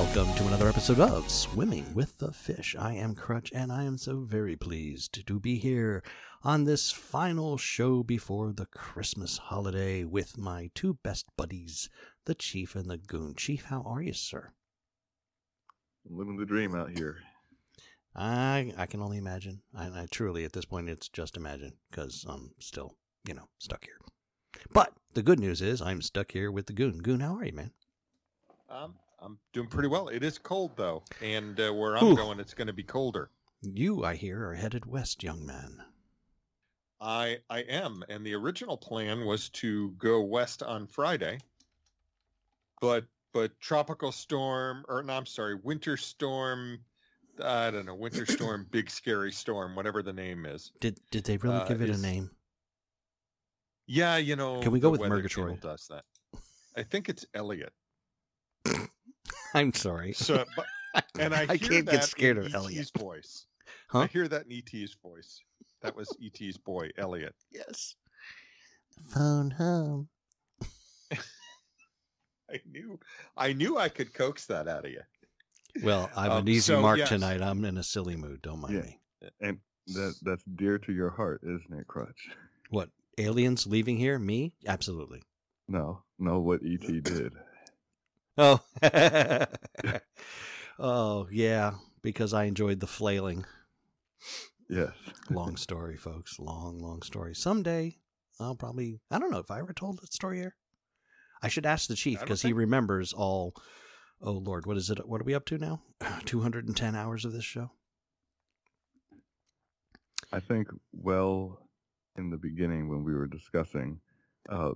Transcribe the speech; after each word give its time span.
And 0.00 0.16
welcome 0.16 0.34
to 0.36 0.46
another 0.46 0.68
episode 0.68 0.98
of 0.98 1.28
Swimming 1.28 1.84
with 1.92 2.16
the 2.16 2.32
Fish. 2.32 2.74
I 2.78 2.94
am 2.94 3.14
Crutch, 3.14 3.52
and 3.54 3.70
I 3.70 3.84
am 3.84 3.98
so 3.98 4.20
very 4.20 4.56
pleased 4.56 5.26
to 5.26 5.38
be 5.38 5.58
here 5.58 6.02
on 6.42 6.64
this 6.64 6.90
final 6.90 7.58
show 7.58 8.02
before 8.02 8.54
the 8.54 8.64
Christmas 8.64 9.36
holiday 9.36 10.04
with 10.04 10.38
my 10.38 10.70
two 10.74 10.94
best 11.02 11.26
buddies, 11.36 11.90
the 12.24 12.34
Chief 12.34 12.74
and 12.74 12.90
the 12.90 12.96
Goon. 12.96 13.34
Chief, 13.36 13.64
how 13.66 13.82
are 13.82 14.00
you, 14.00 14.14
sir? 14.14 14.52
I'm 16.08 16.16
living 16.16 16.38
the 16.38 16.46
dream 16.46 16.74
out 16.74 16.96
here. 16.96 17.18
I 18.16 18.72
I 18.78 18.86
can 18.86 19.02
only 19.02 19.18
imagine. 19.18 19.60
I, 19.76 19.88
I 19.88 20.06
truly, 20.10 20.46
at 20.46 20.54
this 20.54 20.64
point, 20.64 20.88
it's 20.88 21.10
just 21.10 21.36
imagine 21.36 21.74
because 21.90 22.24
I'm 22.26 22.52
still, 22.58 22.96
you 23.28 23.34
know, 23.34 23.50
stuck 23.58 23.84
here. 23.84 23.98
But 24.72 24.94
the 25.12 25.22
good 25.22 25.38
news 25.38 25.60
is 25.60 25.82
I'm 25.82 26.00
stuck 26.00 26.32
here 26.32 26.50
with 26.50 26.68
the 26.68 26.72
Goon. 26.72 27.02
Goon, 27.02 27.20
how 27.20 27.36
are 27.36 27.44
you, 27.44 27.52
man? 27.52 27.72
Um, 28.70 28.94
I'm 29.22 29.38
doing 29.52 29.68
pretty 29.68 29.88
well. 29.88 30.08
It 30.08 30.22
is 30.22 30.38
cold 30.38 30.72
though, 30.76 31.02
and 31.22 31.58
uh, 31.60 31.72
where 31.72 31.96
I'm 31.96 32.06
Ooh. 32.06 32.16
going, 32.16 32.40
it's 32.40 32.54
going 32.54 32.68
to 32.68 32.72
be 32.72 32.82
colder. 32.82 33.30
You, 33.62 34.04
I 34.04 34.14
hear, 34.16 34.48
are 34.48 34.54
headed 34.54 34.86
west, 34.86 35.22
young 35.22 35.44
man. 35.44 35.82
I 37.00 37.38
I 37.48 37.60
am, 37.60 38.02
and 38.08 38.24
the 38.24 38.34
original 38.34 38.76
plan 38.76 39.24
was 39.24 39.48
to 39.50 39.90
go 39.92 40.20
west 40.22 40.62
on 40.62 40.86
Friday, 40.86 41.38
but 42.80 43.04
but 43.32 43.58
tropical 43.60 44.12
storm, 44.12 44.84
or 44.88 45.02
no, 45.02 45.14
I'm 45.14 45.26
sorry, 45.26 45.54
winter 45.54 45.96
storm. 45.96 46.78
I 47.42 47.70
don't 47.70 47.86
know, 47.86 47.94
winter 47.94 48.26
storm, 48.36 48.66
big 48.70 48.90
scary 48.90 49.32
storm, 49.32 49.76
whatever 49.76 50.02
the 50.02 50.12
name 50.12 50.44
is. 50.46 50.72
Did 50.80 50.98
did 51.10 51.24
they 51.24 51.36
really 51.38 51.56
Uh, 51.56 51.68
give 51.68 51.80
it 51.80 51.90
a 51.90 51.98
name? 51.98 52.30
Yeah, 53.86 54.18
you 54.18 54.36
know. 54.36 54.60
Can 54.60 54.72
we 54.72 54.80
go 54.80 54.90
with 54.90 55.00
Murgatroyd? 55.00 55.60
Does 55.60 55.88
that? 55.88 56.04
I 56.76 56.82
think 56.82 57.08
it's 57.08 57.26
Elliot. 57.34 57.72
I'm 59.54 59.72
sorry. 59.72 60.12
So, 60.12 60.44
but, 60.56 60.66
and 61.18 61.34
I, 61.34 61.46
I 61.48 61.56
can't 61.58 61.86
get 61.88 62.04
scared 62.04 62.38
in 62.38 62.46
of 62.46 62.54
Elliot. 62.54 62.72
E.T.'s 62.74 62.90
voice. 63.02 63.46
Huh? 63.88 64.00
I 64.00 64.06
hear 64.06 64.28
that 64.28 64.46
in 64.46 64.52
ET's 64.52 64.96
voice. 65.02 65.40
That 65.82 65.96
was 65.96 66.08
ET's 66.24 66.56
boy, 66.58 66.90
Elliot. 66.96 67.34
Yes. 67.50 67.96
Phone 69.08 69.50
home. 69.50 70.08
I 71.12 72.60
knew 72.70 72.98
I 73.36 73.52
knew 73.52 73.78
I 73.78 73.88
could 73.88 74.12
coax 74.14 74.46
that 74.46 74.68
out 74.68 74.84
of 74.84 74.90
you. 74.92 75.00
Well, 75.82 76.08
I'm 76.16 76.30
Um, 76.30 76.38
an 76.42 76.48
easy 76.48 76.60
so, 76.72 76.80
mark 76.82 76.98
yes. 76.98 77.08
tonight. 77.08 77.42
I'm 77.42 77.64
in 77.64 77.78
a 77.78 77.82
silly 77.82 78.16
mood. 78.16 78.42
Don't 78.42 78.60
mind 78.60 78.74
Yeah. 78.74 78.80
me. 78.82 79.00
And 79.40 79.58
that 79.88 80.14
that's 80.22 80.44
dear 80.56 80.78
to 80.78 80.92
your 80.92 81.10
heart, 81.10 81.40
isn't 81.42 81.72
it, 81.80 81.86
Crutch? 81.88 82.28
What? 82.70 82.90
Aliens 83.18 83.66
leaving 83.66 83.96
here? 83.96 84.18
Me? 84.18 84.52
Absolutely. 84.66 85.22
No, 85.68 86.02
no, 86.18 86.38
what 86.40 86.60
ET 86.64 86.80
did. 87.02 87.32
Oh. 88.38 88.60
oh, 90.78 91.28
yeah. 91.30 91.72
Because 92.02 92.32
I 92.32 92.44
enjoyed 92.44 92.80
the 92.80 92.86
flailing. 92.86 93.44
Yes. 94.68 94.92
Long 95.30 95.56
story, 95.56 95.96
folks. 95.96 96.38
Long, 96.38 96.78
long 96.78 97.02
story. 97.02 97.34
Someday, 97.34 97.98
I'll 98.38 98.54
probably. 98.54 99.00
I 99.10 99.18
don't 99.18 99.30
know 99.30 99.38
if 99.38 99.50
I 99.50 99.58
ever 99.58 99.72
told 99.72 100.00
that 100.00 100.12
story 100.12 100.38
here. 100.38 100.54
I 101.42 101.48
should 101.48 101.66
ask 101.66 101.88
the 101.88 101.96
chief 101.96 102.18
I 102.18 102.20
don't 102.20 102.26
because 102.26 102.42
he 102.42 102.52
remembers 102.52 103.12
all. 103.12 103.54
Oh 104.22 104.32
Lord, 104.32 104.66
what 104.66 104.76
is 104.76 104.90
it? 104.90 105.08
What 105.08 105.20
are 105.20 105.24
we 105.24 105.34
up 105.34 105.46
to 105.46 105.58
now? 105.58 105.82
Two 106.24 106.40
hundred 106.40 106.66
and 106.66 106.76
ten 106.76 106.94
hours 106.94 107.24
of 107.24 107.32
this 107.32 107.44
show. 107.44 107.72
I 110.32 110.40
think 110.40 110.68
well 110.92 111.58
in 112.16 112.30
the 112.30 112.36
beginning 112.36 112.88
when 112.88 113.02
we 113.02 113.14
were 113.14 113.26
discussing 113.26 114.00
uh, 114.48 114.72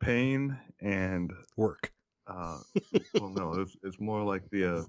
pain 0.00 0.58
and 0.80 1.32
Work. 1.56 1.92
Uh, 2.26 2.58
well, 3.14 3.30
no, 3.30 3.52
it's 3.60 3.76
it's 3.82 4.00
more 4.00 4.22
like 4.22 4.48
the 4.50 4.78
uh, 4.78 4.82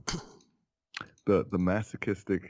the 1.25 1.45
the 1.51 1.57
masochistic 1.57 2.49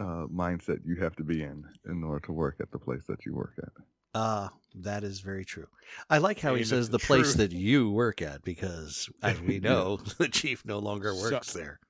uh, 0.00 0.26
mindset 0.32 0.78
you 0.84 0.96
have 0.96 1.16
to 1.16 1.24
be 1.24 1.42
in 1.42 1.64
in 1.88 2.04
order 2.04 2.20
to 2.26 2.32
work 2.32 2.56
at 2.60 2.70
the 2.70 2.78
place 2.78 3.02
that 3.08 3.24
you 3.26 3.34
work 3.34 3.54
at. 3.58 3.72
Ah, 4.14 4.50
that 4.74 5.04
is 5.04 5.20
very 5.20 5.44
true. 5.44 5.66
I 6.08 6.18
like 6.18 6.40
how 6.40 6.54
he 6.54 6.64
says 6.64 6.88
the 6.88 6.98
the 6.98 7.04
place 7.04 7.34
that 7.34 7.52
you 7.52 7.90
work 7.90 8.22
at 8.22 8.42
because, 8.42 9.08
as 9.22 9.40
we 9.40 9.54
Yeah. 9.54 9.70
know, 9.70 9.96
the 10.18 10.28
chief 10.28 10.64
no 10.64 10.78
longer 10.78 11.12
So- 11.14 11.30
works 11.32 11.52
there. 11.52 11.80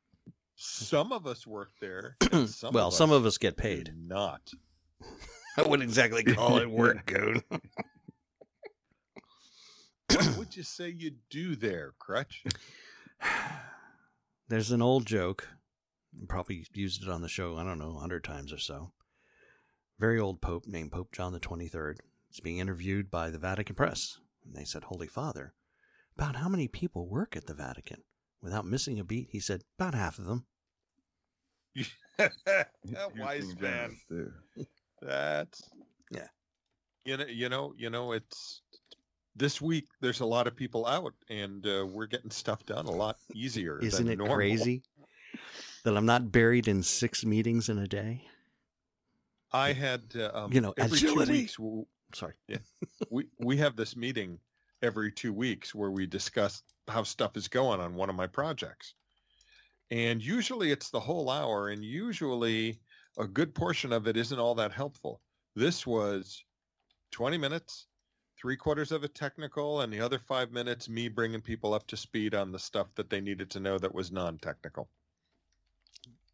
Some 0.60 1.12
of 1.12 1.24
us 1.28 1.46
work 1.46 1.70
there. 1.80 2.16
Some 2.46 2.72
well, 2.74 2.88
of 2.88 2.94
some 2.94 3.12
of 3.12 3.24
us 3.24 3.38
get 3.38 3.56
paid. 3.56 3.92
Not. 3.96 4.40
I 5.56 5.62
wouldn't 5.62 5.88
exactly 5.88 6.24
call 6.24 6.58
it 6.58 6.68
work, 6.68 7.06
Goon. 7.06 7.42
What 10.10 10.36
would 10.38 10.56
you 10.56 10.62
say 10.62 10.88
you 10.88 11.12
do 11.30 11.56
there, 11.56 11.92
Crutch? 11.98 12.44
There's 14.48 14.70
an 14.70 14.82
old 14.82 15.06
joke. 15.06 15.48
Probably 16.28 16.66
used 16.72 17.02
it 17.02 17.08
on 17.08 17.20
the 17.20 17.28
show, 17.28 17.56
I 17.56 17.64
don't 17.64 17.78
know, 17.78 17.96
a 17.96 18.00
hundred 18.00 18.24
times 18.24 18.52
or 18.52 18.58
so. 18.58 18.92
Very 19.98 20.18
old 20.18 20.40
pope 20.40 20.66
named 20.66 20.92
Pope 20.92 21.12
John 21.12 21.32
the 21.32 21.40
23rd 21.40 21.96
is 22.32 22.40
being 22.40 22.58
interviewed 22.58 23.10
by 23.10 23.30
the 23.30 23.38
Vatican 23.38 23.74
Press. 23.76 24.18
And 24.44 24.54
they 24.54 24.64
said, 24.64 24.84
Holy 24.84 25.08
Father, 25.08 25.54
about 26.16 26.36
how 26.36 26.48
many 26.48 26.68
people 26.68 27.08
work 27.08 27.36
at 27.36 27.46
the 27.46 27.54
Vatican? 27.54 28.02
Without 28.40 28.64
missing 28.64 28.98
a 28.98 29.04
beat, 29.04 29.28
he 29.30 29.40
said, 29.40 29.62
About 29.78 29.94
half 29.94 30.18
of 30.18 30.26
them. 30.26 30.46
that 32.16 32.68
wise 33.16 33.54
man. 33.60 33.96
generous. 34.08 34.32
That's 35.02 35.70
Yeah. 36.10 36.28
You 37.04 37.16
know, 37.16 37.26
you 37.26 37.48
know, 37.48 37.74
you 37.76 37.90
know. 37.90 38.12
It's 38.12 38.62
this 39.38 39.60
week. 39.60 39.86
There's 40.00 40.20
a 40.20 40.26
lot 40.26 40.46
of 40.46 40.56
people 40.56 40.86
out, 40.86 41.14
and 41.28 41.66
uh, 41.66 41.86
we're 41.86 42.06
getting 42.06 42.30
stuff 42.30 42.64
done 42.66 42.86
a 42.86 42.90
lot 42.90 43.16
easier. 43.34 43.78
Isn't 43.80 44.08
it 44.08 44.18
normal. 44.18 44.36
crazy 44.36 44.82
that 45.84 45.96
I'm 45.96 46.06
not 46.06 46.30
buried 46.32 46.68
in 46.68 46.82
six 46.82 47.24
meetings 47.24 47.68
in 47.68 47.78
a 47.78 47.86
day? 47.86 48.24
I 49.52 49.72
had, 49.72 50.02
uh, 50.16 50.30
um, 50.34 50.52
You 50.52 50.60
know, 50.60 50.74
every 50.76 50.98
agility. 50.98 51.32
two 51.32 51.38
weeks. 51.38 51.56
w- 51.56 51.86
Sorry. 52.14 52.34
we 53.10 53.26
we 53.38 53.56
have 53.58 53.76
this 53.76 53.94
meeting 53.96 54.38
every 54.82 55.12
two 55.12 55.32
weeks 55.32 55.74
where 55.74 55.90
we 55.90 56.06
discuss 56.06 56.62
how 56.88 57.02
stuff 57.02 57.36
is 57.36 57.48
going 57.48 57.80
on 57.80 57.94
one 57.94 58.08
of 58.08 58.14
my 58.16 58.26
projects 58.26 58.94
and 59.90 60.22
usually 60.22 60.70
it's 60.70 60.88
the 60.90 61.00
whole 61.00 61.28
hour 61.28 61.68
and 61.70 61.84
usually 61.84 62.78
a 63.18 63.26
good 63.26 63.54
portion 63.54 63.92
of 63.92 64.06
it 64.06 64.16
isn't 64.16 64.38
all 64.38 64.54
that 64.54 64.70
helpful 64.72 65.20
this 65.56 65.84
was 65.86 66.42
20 67.10 67.36
minutes 67.36 67.87
three 68.40 68.56
quarters 68.56 68.92
of 68.92 69.04
it 69.04 69.14
technical 69.14 69.80
and 69.80 69.92
the 69.92 70.00
other 70.00 70.18
five 70.18 70.50
minutes 70.52 70.88
me 70.88 71.08
bringing 71.08 71.40
people 71.40 71.74
up 71.74 71.86
to 71.86 71.96
speed 71.96 72.34
on 72.34 72.52
the 72.52 72.58
stuff 72.58 72.86
that 72.94 73.10
they 73.10 73.20
needed 73.20 73.50
to 73.50 73.60
know 73.60 73.78
that 73.78 73.94
was 73.94 74.12
non-technical 74.12 74.88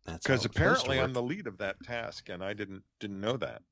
That's 0.04 0.24
because 0.26 0.44
it's 0.44 0.54
supposed 0.54 0.54
to 0.54 0.58
apparently 0.60 1.00
i'm 1.00 1.12
the 1.12 1.22
lead 1.22 1.46
of 1.46 1.58
that 1.58 1.76
task 1.82 2.28
and 2.28 2.42
i 2.44 2.52
didn't 2.52 2.82
didn't 3.00 3.20
know 3.20 3.36
that 3.38 3.62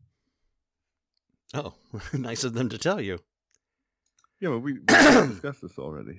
Oh, 1.54 1.74
nice 2.14 2.44
of 2.44 2.54
them 2.54 2.70
to 2.70 2.78
tell 2.78 2.98
you. 2.98 3.18
Yeah, 4.40 4.48
but 4.48 4.60
we, 4.60 4.72
we 4.72 4.78
discussed 4.86 5.60
this 5.60 5.78
already. 5.78 6.18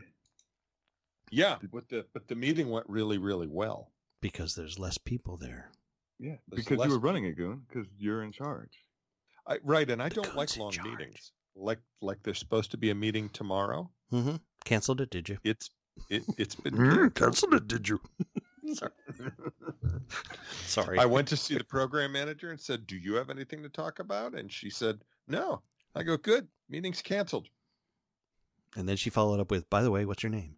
yeah 1.31 1.56
but 1.71 1.89
the 1.89 2.06
but 2.13 2.27
the 2.27 2.36
meeting 2.36 2.69
went 2.69 2.86
really 2.88 3.18
really 3.18 3.48
well 3.48 3.89
Because 4.21 4.54
there's 4.54 4.77
less 4.77 4.98
people 5.00 5.38
there. 5.38 5.71
Yeah, 6.19 6.36
There's 6.48 6.63
because 6.66 6.86
you 6.86 6.92
were 6.92 7.00
running 7.00 7.25
it, 7.25 7.36
Goon, 7.36 7.63
because 7.68 7.88
you're 7.98 8.21
in 8.24 8.31
charge. 8.31 8.86
I, 9.48 9.57
right, 9.63 9.89
and 9.89 10.01
I 10.01 10.09
The 10.09 10.16
don't 10.21 10.36
like 10.36 10.56
long 10.56 10.71
charge. 10.71 10.88
meetings. 10.88 11.31
Like 11.55 11.79
like 12.01 12.23
there's 12.23 12.39
supposed 12.39 12.71
to 12.71 12.77
be 12.77 12.89
a 12.89 12.95
meeting 12.95 13.29
tomorrow. 13.29 13.89
Mm-hmm. 14.11 14.35
Canceled 14.65 15.01
it, 15.01 15.09
did 15.09 15.29
you? 15.29 15.38
It's 15.44 15.69
it, 16.09 16.23
it's 16.38 16.55
been. 16.55 16.73
Mm, 16.73 17.13
canceled. 17.13 17.15
canceled 17.15 17.53
it, 17.53 17.67
did 17.67 17.88
you? 17.88 18.00
Sorry. 18.73 18.91
Sorry. 20.65 21.00
I 21.00 21.05
went 21.05 21.27
to 21.27 21.38
see 21.38 21.57
the 21.57 21.63
program 21.63 22.13
manager 22.13 22.50
and 22.50 22.59
said, 22.59 22.88
"Do 22.88 22.95
you 22.95 23.15
have 23.15 23.29
anything 23.29 23.61
to 23.63 23.69
talk 23.69 24.00
about?" 24.00 24.33
And 24.33 24.51
she 24.51 24.69
said, 24.69 25.00
"No." 25.27 25.61
I 25.95 26.01
go, 26.03 26.17
"Good, 26.17 26.47
meeting's 26.69 27.01
canceled." 27.01 27.50
and 28.75 28.88
then 28.88 28.97
she 28.97 29.09
followed 29.09 29.39
up 29.39 29.51
with, 29.51 29.69
by 29.69 29.81
the 29.81 29.91
way, 29.91 30.06
what's 30.06 30.23
your 30.23 30.31
name? 30.31 30.56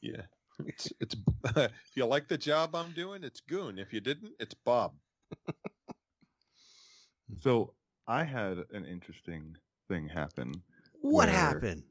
Yeah, 0.00 0.22
it's 0.64 0.92
it's. 1.00 1.16
if 1.56 1.72
you 1.94 2.06
like 2.06 2.28
the 2.28 2.38
job 2.38 2.74
I'm 2.74 2.92
doing, 2.92 3.24
it's 3.24 3.40
Goon. 3.40 3.78
If 3.78 3.92
you 3.92 4.00
didn't, 4.00 4.32
it's 4.38 4.54
Bob. 4.54 4.92
So 7.42 7.74
I 8.08 8.24
had 8.24 8.58
an 8.72 8.86
interesting 8.86 9.56
thing 9.86 10.08
happen. 10.08 10.52
What 11.00 11.28
happened? 11.28 11.84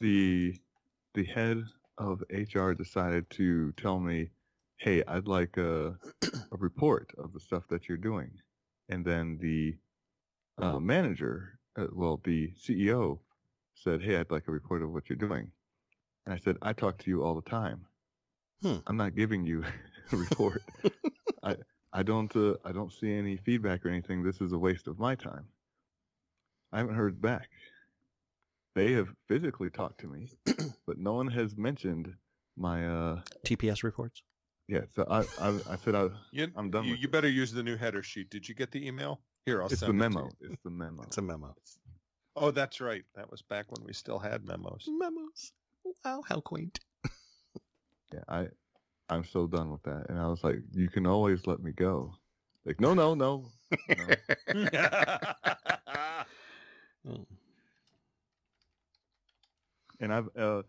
The 0.00 0.60
the 1.14 1.24
head 1.24 1.62
of 1.98 2.22
HR 2.30 2.72
decided 2.72 3.30
to 3.30 3.72
tell 3.72 4.00
me, 4.00 4.32
"Hey, 4.76 5.04
I'd 5.04 5.28
like 5.28 5.56
a 5.56 5.98
a 6.50 6.56
report 6.58 7.14
of 7.16 7.32
the 7.32 7.40
stuff 7.40 7.68
that 7.68 7.88
you're 7.88 7.96
doing," 7.96 8.40
and 8.88 9.04
then 9.04 9.38
the 9.38 9.78
uh, 10.58 10.80
manager, 10.80 11.60
uh, 11.76 11.88
well, 11.92 12.18
the 12.18 12.52
CEO, 12.56 13.20
said, 13.74 14.02
"Hey, 14.02 14.16
I'd 14.16 14.30
like 14.32 14.48
a 14.48 14.52
report 14.52 14.82
of 14.82 14.92
what 14.92 15.08
you're 15.08 15.16
doing," 15.28 15.52
and 16.26 16.34
I 16.34 16.38
said, 16.38 16.58
"I 16.62 16.72
talk 16.72 16.98
to 16.98 17.10
you 17.10 17.22
all 17.22 17.36
the 17.36 17.50
time. 17.50 17.86
Hmm. 18.62 18.78
I'm 18.86 18.96
not 18.96 19.14
giving 19.14 19.44
you 19.44 19.64
a 20.12 20.16
report. 20.16 20.62
I 21.92 22.00
I 22.00 22.02
don't 22.02 22.34
uh, 22.36 22.54
I 22.64 22.72
don't 22.72 22.92
see 22.92 23.12
any 23.12 23.36
feedback 23.36 23.84
or 23.84 23.88
anything. 23.90 24.22
This 24.22 24.40
is 24.40 24.52
a 24.52 24.58
waste 24.58 24.86
of 24.88 24.98
my 24.98 25.14
time. 25.14 25.46
I 26.72 26.78
haven't 26.78 26.94
heard 26.94 27.20
back. 27.20 27.48
They 28.74 28.92
have 28.92 29.08
physically 29.28 29.68
talked 29.70 30.00
to 30.00 30.06
me, 30.08 30.30
but 30.86 30.98
no 30.98 31.12
one 31.12 31.28
has 31.28 31.56
mentioned 31.56 32.14
my 32.56 32.86
uh 32.86 33.20
TPS 33.46 33.82
reports. 33.82 34.22
yeah. 34.68 34.80
So 34.94 35.06
I 35.10 35.20
I, 35.38 35.58
I 35.70 35.76
said 35.76 35.94
I 35.94 36.08
You, 36.30 36.48
I'm 36.56 36.70
done 36.70 36.84
you, 36.84 36.92
with 36.92 37.00
you 37.00 37.08
better 37.08 37.28
use 37.28 37.52
the 37.52 37.62
new 37.62 37.76
header 37.76 38.02
sheet. 38.02 38.30
Did 38.30 38.48
you 38.48 38.54
get 38.54 38.70
the 38.70 38.86
email? 38.86 39.20
Here, 39.44 39.60
I'll 39.60 39.68
it's 39.68 39.80
send 39.80 40.00
the 40.00 40.04
it 40.04 40.08
to 40.08 40.14
memo. 40.14 40.30
you. 40.40 40.50
It's 40.52 40.62
the 40.62 40.70
memo. 40.70 41.02
It's 41.02 41.18
a 41.18 41.22
memo. 41.22 41.54
Oh, 42.36 42.50
that's 42.52 42.80
right. 42.80 43.02
That 43.16 43.30
was 43.30 43.42
back 43.42 43.66
when 43.70 43.84
we 43.84 43.92
still 43.92 44.18
had 44.18 44.44
memos. 44.46 44.86
Memos. 44.88 45.52
Wow, 46.04 46.22
how 46.26 46.40
quaint. 46.40 46.78
Yeah, 48.14 48.20
I 48.28 48.48
I'm 49.12 49.24
so 49.24 49.46
done 49.46 49.70
with 49.70 49.82
that. 49.82 50.06
And 50.08 50.18
I 50.18 50.26
was 50.26 50.42
like, 50.42 50.60
you 50.72 50.88
can 50.88 51.06
always 51.06 51.46
let 51.46 51.60
me 51.60 51.72
go. 51.72 52.14
Like, 52.64 52.80
no, 52.80 52.94
no, 52.94 53.14
no. 53.14 53.50
no. 53.88 54.06
Oh. 57.08 57.26
and 60.00 60.14
I've 60.14 60.28
uh, 60.36 60.62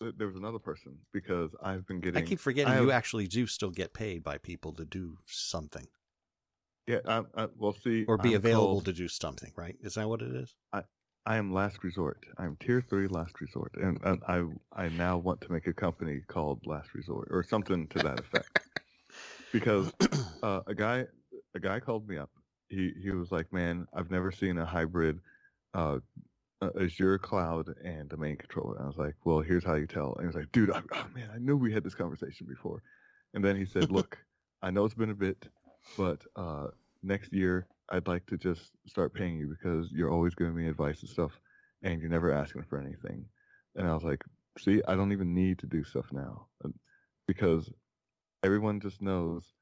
there 0.00 0.26
was 0.26 0.36
another 0.36 0.58
person 0.58 0.98
because 1.12 1.50
I've 1.62 1.86
been 1.86 2.00
getting. 2.00 2.22
I 2.22 2.26
keep 2.26 2.40
forgetting 2.40 2.72
I 2.72 2.80
you 2.80 2.90
actually 2.90 3.26
do 3.26 3.46
still 3.46 3.70
get 3.70 3.94
paid 3.94 4.22
by 4.22 4.38
people 4.38 4.72
to 4.74 4.84
do 4.84 5.18
something 5.24 5.86
Yeah, 6.86 6.98
I, 7.06 7.22
I, 7.34 7.48
well, 7.56 7.72
see, 7.72 8.04
or 8.06 8.18
be 8.18 8.30
I'm 8.30 8.36
available 8.36 8.82
to 8.82 8.92
do 8.92 9.08
something, 9.08 9.52
right? 9.56 9.76
Is 9.80 9.94
that 9.94 10.08
what 10.08 10.20
it 10.20 10.34
is? 10.34 10.54
I 10.72 10.82
am 11.26 11.52
last 11.52 11.82
resort. 11.82 12.24
I'm 12.38 12.56
tier 12.56 12.82
three 12.82 13.06
last 13.08 13.40
resort, 13.40 13.72
and, 13.74 13.98
and 14.04 14.22
I 14.28 14.44
I 14.72 14.88
now 14.90 15.16
want 15.16 15.40
to 15.42 15.52
make 15.52 15.66
a 15.66 15.72
company 15.72 16.20
called 16.28 16.66
Last 16.66 16.94
Resort 16.94 17.28
or 17.30 17.42
something 17.42 17.86
to 17.88 17.98
that 18.00 18.20
effect. 18.20 18.60
because 19.52 19.92
uh, 20.42 20.60
a 20.66 20.74
guy 20.74 21.06
a 21.54 21.60
guy 21.60 21.80
called 21.80 22.06
me 22.08 22.18
up. 22.18 22.30
He 22.68 22.92
he 23.02 23.10
was 23.10 23.32
like, 23.32 23.52
"Man, 23.52 23.86
I've 23.94 24.10
never 24.10 24.32
seen 24.32 24.58
a 24.58 24.66
hybrid 24.66 25.20
uh, 25.72 25.98
Azure 26.80 27.18
cloud 27.18 27.74
and 27.82 28.08
domain 28.08 28.36
controller." 28.36 28.76
And 28.76 28.84
I 28.84 28.88
was 28.88 28.98
like, 28.98 29.14
"Well, 29.24 29.40
here's 29.40 29.64
how 29.64 29.74
you 29.74 29.86
tell." 29.86 30.14
And 30.14 30.22
he 30.22 30.26
was 30.26 30.36
like, 30.36 30.52
"Dude, 30.52 30.70
I, 30.70 30.82
oh 30.92 31.06
man, 31.14 31.30
I 31.34 31.38
knew 31.38 31.56
we 31.56 31.72
had 31.72 31.84
this 31.84 31.94
conversation 31.94 32.46
before." 32.46 32.82
And 33.32 33.44
then 33.44 33.56
he 33.56 33.64
said, 33.64 33.90
"Look, 33.98 34.18
I 34.60 34.70
know 34.70 34.84
it's 34.84 34.94
been 34.94 35.10
a 35.10 35.14
bit, 35.14 35.46
but 35.96 36.20
uh, 36.36 36.66
next 37.02 37.32
year 37.32 37.66
I'd 37.90 38.08
like 38.08 38.26
to 38.26 38.36
just 38.36 38.70
start 38.86 39.14
paying 39.14 39.36
you 39.36 39.48
because 39.48 39.90
you're 39.92 40.10
always 40.10 40.34
giving 40.34 40.56
me 40.56 40.68
advice 40.68 41.00
and 41.00 41.10
stuff, 41.10 41.32
and 41.82 42.00
you're 42.00 42.10
never 42.10 42.32
asking 42.32 42.64
for 42.64 42.78
anything." 42.78 43.26
And 43.76 43.86
I 43.86 43.94
was 43.94 44.04
like, 44.04 44.22
"See, 44.58 44.82
I 44.88 44.94
don't 44.94 45.12
even 45.12 45.34
need 45.34 45.58
to 45.60 45.66
do 45.66 45.84
stuff 45.84 46.06
now 46.12 46.46
uh, 46.64 46.70
because 47.26 47.70
everyone 48.42 48.80
just 48.80 49.02
knows 49.02 49.54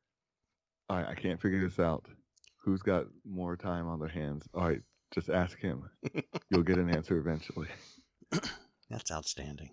all 0.93 0.99
right, 0.99 1.09
I 1.09 1.15
can't 1.15 1.41
figure 1.41 1.67
this 1.67 1.79
out. 1.79 2.07
Who's 2.59 2.83
got 2.83 3.07
more 3.25 3.57
time 3.57 3.89
on 3.89 3.99
their 3.99 4.09
hands? 4.09 4.47
All 4.53 4.69
right, 4.69 4.83
just 5.15 5.31
ask 5.31 5.59
him. 5.59 5.89
You'll 6.51 6.63
get 6.63 6.77
an 6.77 6.95
answer 6.95 7.17
eventually. 7.17 7.69
That's 8.91 9.11
outstanding. 9.11 9.71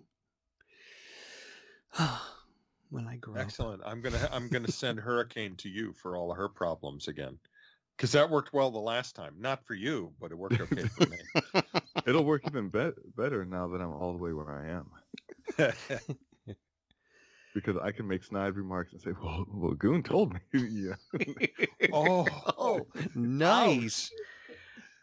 when 2.90 3.06
I 3.06 3.16
grow 3.16 3.34
up. 3.34 3.40
Excellent. 3.40 3.82
I'm 3.84 4.00
gonna 4.00 4.28
I'm 4.32 4.48
gonna 4.48 4.70
send 4.70 4.98
Hurricane 4.98 5.56
to 5.56 5.68
you 5.68 5.92
for 5.92 6.16
all 6.16 6.30
of 6.30 6.38
her 6.38 6.48
problems 6.48 7.06
again, 7.06 7.38
because 8.00 8.12
that 8.12 8.30
worked 8.30 8.54
well 8.54 8.70
the 8.70 8.78
last 8.78 9.14
time. 9.14 9.34
Not 9.38 9.62
for 9.66 9.74
you, 9.74 10.14
but 10.18 10.30
it 10.30 10.38
worked 10.38 10.58
okay 10.58 10.84
for 10.84 11.06
me. 11.06 11.18
It'll 12.06 12.24
work 12.24 12.40
even 12.46 12.70
be- 12.70 12.92
better 13.14 13.44
now 13.44 13.68
that 13.68 13.82
I'm 13.82 13.92
all 13.92 14.14
the 14.14 14.18
way 14.18 14.32
where 14.32 14.50
I 14.50 14.68
am 14.70 14.86
because 17.54 17.76
I 17.76 17.90
can 17.90 18.08
make 18.08 18.24
snide 18.24 18.56
remarks 18.56 18.94
and 18.94 19.02
say, 19.02 19.10
"Well, 19.22 19.44
well 19.52 19.74
Goon 19.74 20.02
told 20.02 20.32
me." 20.32 20.40
yeah. 20.54 20.94
oh, 21.92 22.26
Oh, 22.56 22.86
nice. 23.14 24.10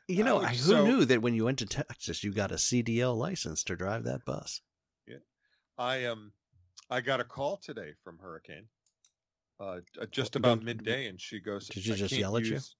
You 0.07 0.23
know, 0.23 0.41
Ouch. 0.43 0.57
who 0.57 0.57
So- 0.57 0.83
knew 0.87 1.05
that 1.05 1.21
when 1.21 1.35
you 1.35 1.45
went 1.45 1.59
to 1.59 1.67
Texas, 1.67 2.23
you 2.23 2.33
got 2.33 2.51
a 2.51 2.55
CDL 2.55 3.15
license 3.15 3.63
to 3.65 3.75
drive 3.75 4.05
that 4.05 4.25
bus? 4.25 4.61
Yeah, 5.05 5.17
I 5.77 6.05
um, 6.05 6.31
I 6.89 7.01
got 7.01 7.19
a 7.19 7.23
call 7.23 7.57
today 7.57 7.93
from 8.03 8.17
Hurricane, 8.17 8.65
uh, 9.59 9.81
uh, 10.01 10.07
just 10.09 10.35
about 10.35 10.63
midday, 10.63 11.09
and 11.09 11.21
she 11.21 11.39
goes, 11.39 11.67
Did 11.67 11.85
you 11.85 11.93
just 11.93 12.17
yell 12.17 12.37
at 12.37 12.45
you?" 12.45 12.53
use-" 12.53 12.75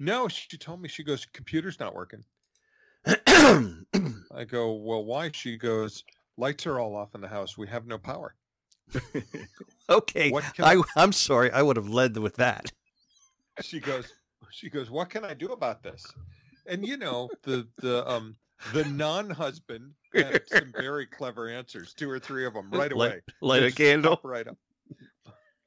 No, 0.00 0.26
she 0.28 0.56
told 0.56 0.80
me 0.82 0.88
she 0.88 1.04
goes, 1.04 1.24
"Computer's 1.26 1.78
not 1.78 1.94
working." 1.94 2.24
I 3.06 4.44
go, 4.48 4.72
"Well, 4.74 5.04
why?" 5.04 5.30
She 5.32 5.56
goes, 5.56 6.02
"Lights 6.36 6.66
are 6.66 6.80
all 6.80 6.96
off 6.96 7.14
in 7.14 7.20
the 7.20 7.28
house. 7.28 7.56
We 7.56 7.68
have 7.68 7.86
no 7.86 7.98
power." 7.98 8.34
okay, 9.88 10.30
can 10.54 10.64
I, 10.64 10.82
I'm 10.96 11.12
sorry. 11.12 11.50
I 11.52 11.62
would 11.62 11.76
have 11.76 11.88
led 11.88 12.16
with 12.16 12.36
that. 12.36 12.72
she 13.60 13.78
goes 13.78 14.12
she 14.50 14.68
goes 14.70 14.90
what 14.90 15.10
can 15.10 15.24
i 15.24 15.32
do 15.34 15.48
about 15.52 15.82
this 15.82 16.04
and 16.66 16.84
you 16.86 16.96
know 16.96 17.28
the 17.42 17.68
the 17.76 18.08
um 18.10 18.34
the 18.72 18.84
non-husband 18.86 19.92
had 20.14 20.42
some 20.48 20.72
very 20.76 21.06
clever 21.06 21.48
answers 21.48 21.92
two 21.94 22.10
or 22.10 22.18
three 22.18 22.44
of 22.46 22.54
them 22.54 22.68
right 22.70 22.92
Light- 22.96 23.12
away 23.12 23.20
Light 23.42 23.62
a 23.64 23.70
candle. 23.70 24.18
right 24.24 24.46
up 24.48 24.56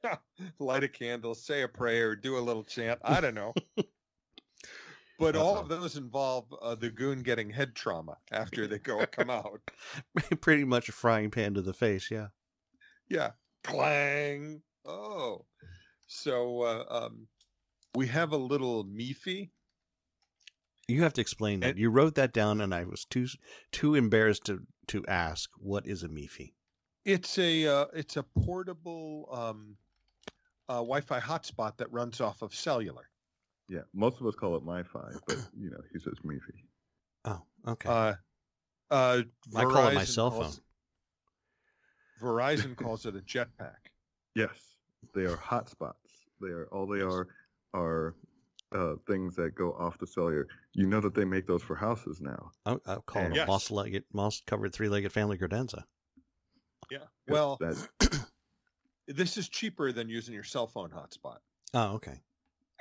light 0.58 0.84
a 0.84 0.88
candle 0.88 1.34
say 1.34 1.62
a 1.62 1.68
prayer 1.68 2.14
do 2.16 2.36
a 2.36 2.40
little 2.40 2.64
chant 2.64 2.98
i 3.04 3.20
don't 3.20 3.34
know 3.34 3.54
but 5.32 5.36
all 5.36 5.58
of 5.58 5.68
those 5.68 5.96
involve 5.96 6.46
uh, 6.62 6.74
the 6.74 6.90
goon 6.90 7.22
getting 7.22 7.50
head 7.50 7.74
trauma 7.74 8.16
after 8.30 8.66
they 8.66 8.78
go 8.78 9.04
come 9.06 9.30
out 9.30 9.60
Pretty 10.40 10.64
much 10.64 10.88
a 10.88 10.92
frying 10.92 11.30
pan 11.30 11.54
to 11.54 11.62
the 11.62 11.72
face. 11.74 12.10
Yeah. 12.10 12.28
yeah 13.08 13.30
clang 13.62 14.62
oh 14.84 15.44
so 16.06 16.62
uh, 16.62 16.84
um 16.88 17.26
we 17.94 18.06
have 18.08 18.32
a 18.32 18.36
little 18.36 18.84
meefy 18.84 19.50
You 20.88 21.02
have 21.02 21.14
to 21.14 21.20
explain 21.20 21.60
that. 21.60 21.70
And- 21.70 21.78
you 21.78 21.88
wrote 21.90 22.14
that 22.16 22.32
down, 22.32 22.60
and 22.60 22.74
I 22.74 22.84
was 22.84 23.04
too 23.04 23.26
too 23.72 23.94
embarrassed 23.94 24.44
to 24.46 24.66
to 24.88 25.04
ask. 25.06 25.50
What 25.56 25.86
is 25.86 26.02
a 26.02 26.08
MIFI? 26.08 26.52
It's 27.06 27.38
a 27.38 27.66
uh, 27.66 27.86
it's 27.94 28.16
a 28.18 28.22
portable 28.22 29.28
um, 29.32 29.76
uh, 30.68 30.74
Wi-Fi 30.84 31.20
hotspot 31.20 31.76
that 31.78 31.90
runs 31.92 32.20
off 32.20 32.42
of 32.42 32.54
cellular. 32.54 33.08
Yeah, 33.68 33.80
most 33.94 34.20
of 34.20 34.26
us 34.26 34.34
call 34.34 34.56
it 34.56 34.64
MiFi, 34.64 35.18
but 35.26 35.38
you 35.58 35.70
know, 35.70 35.80
he 35.92 35.98
says 35.98 36.14
Meefy. 36.24 36.64
Oh, 37.24 37.40
okay. 37.68 37.88
Uh, 37.88 38.14
uh, 38.90 39.22
I 39.56 39.64
call 39.64 39.88
it 39.88 39.94
my 39.94 40.04
cell 40.04 40.30
phone. 40.30 40.40
calls- 40.40 40.60
Verizon 42.22 42.76
calls 42.76 43.06
it 43.06 43.16
a 43.16 43.20
jetpack. 43.20 43.90
Yes, 44.34 44.76
they 45.14 45.22
are 45.22 45.36
hotspots. 45.36 45.94
They 46.40 46.48
are 46.48 46.66
all 46.72 46.86
they 46.86 47.00
are 47.00 47.28
are 47.72 48.14
uh, 48.72 48.94
things 49.06 49.34
that 49.36 49.54
go 49.54 49.72
off 49.72 49.98
the 49.98 50.06
cellular. 50.06 50.46
You 50.74 50.86
know 50.86 51.00
that 51.00 51.14
they 51.14 51.24
make 51.24 51.46
those 51.46 51.62
for 51.62 51.74
houses 51.76 52.20
now. 52.20 52.50
I'll, 52.66 52.80
I'll 52.86 53.02
call 53.02 53.22
it 53.26 53.32
a 53.32 53.34
Yes. 53.36 53.48
moss-legged, 53.48 54.04
moss-covered 54.12 54.72
three-legged 54.72 55.12
family 55.12 55.38
credenza. 55.38 55.84
Yeah. 56.90 56.98
Well, 57.28 57.56
that, 57.60 57.88
this 59.08 59.36
is 59.36 59.48
cheaper 59.48 59.92
than 59.92 60.08
using 60.08 60.34
your 60.34 60.42
cell 60.44 60.66
phone 60.66 60.90
hotspot, 60.90 61.38
Oh, 61.72 61.94
okay. 61.94 62.20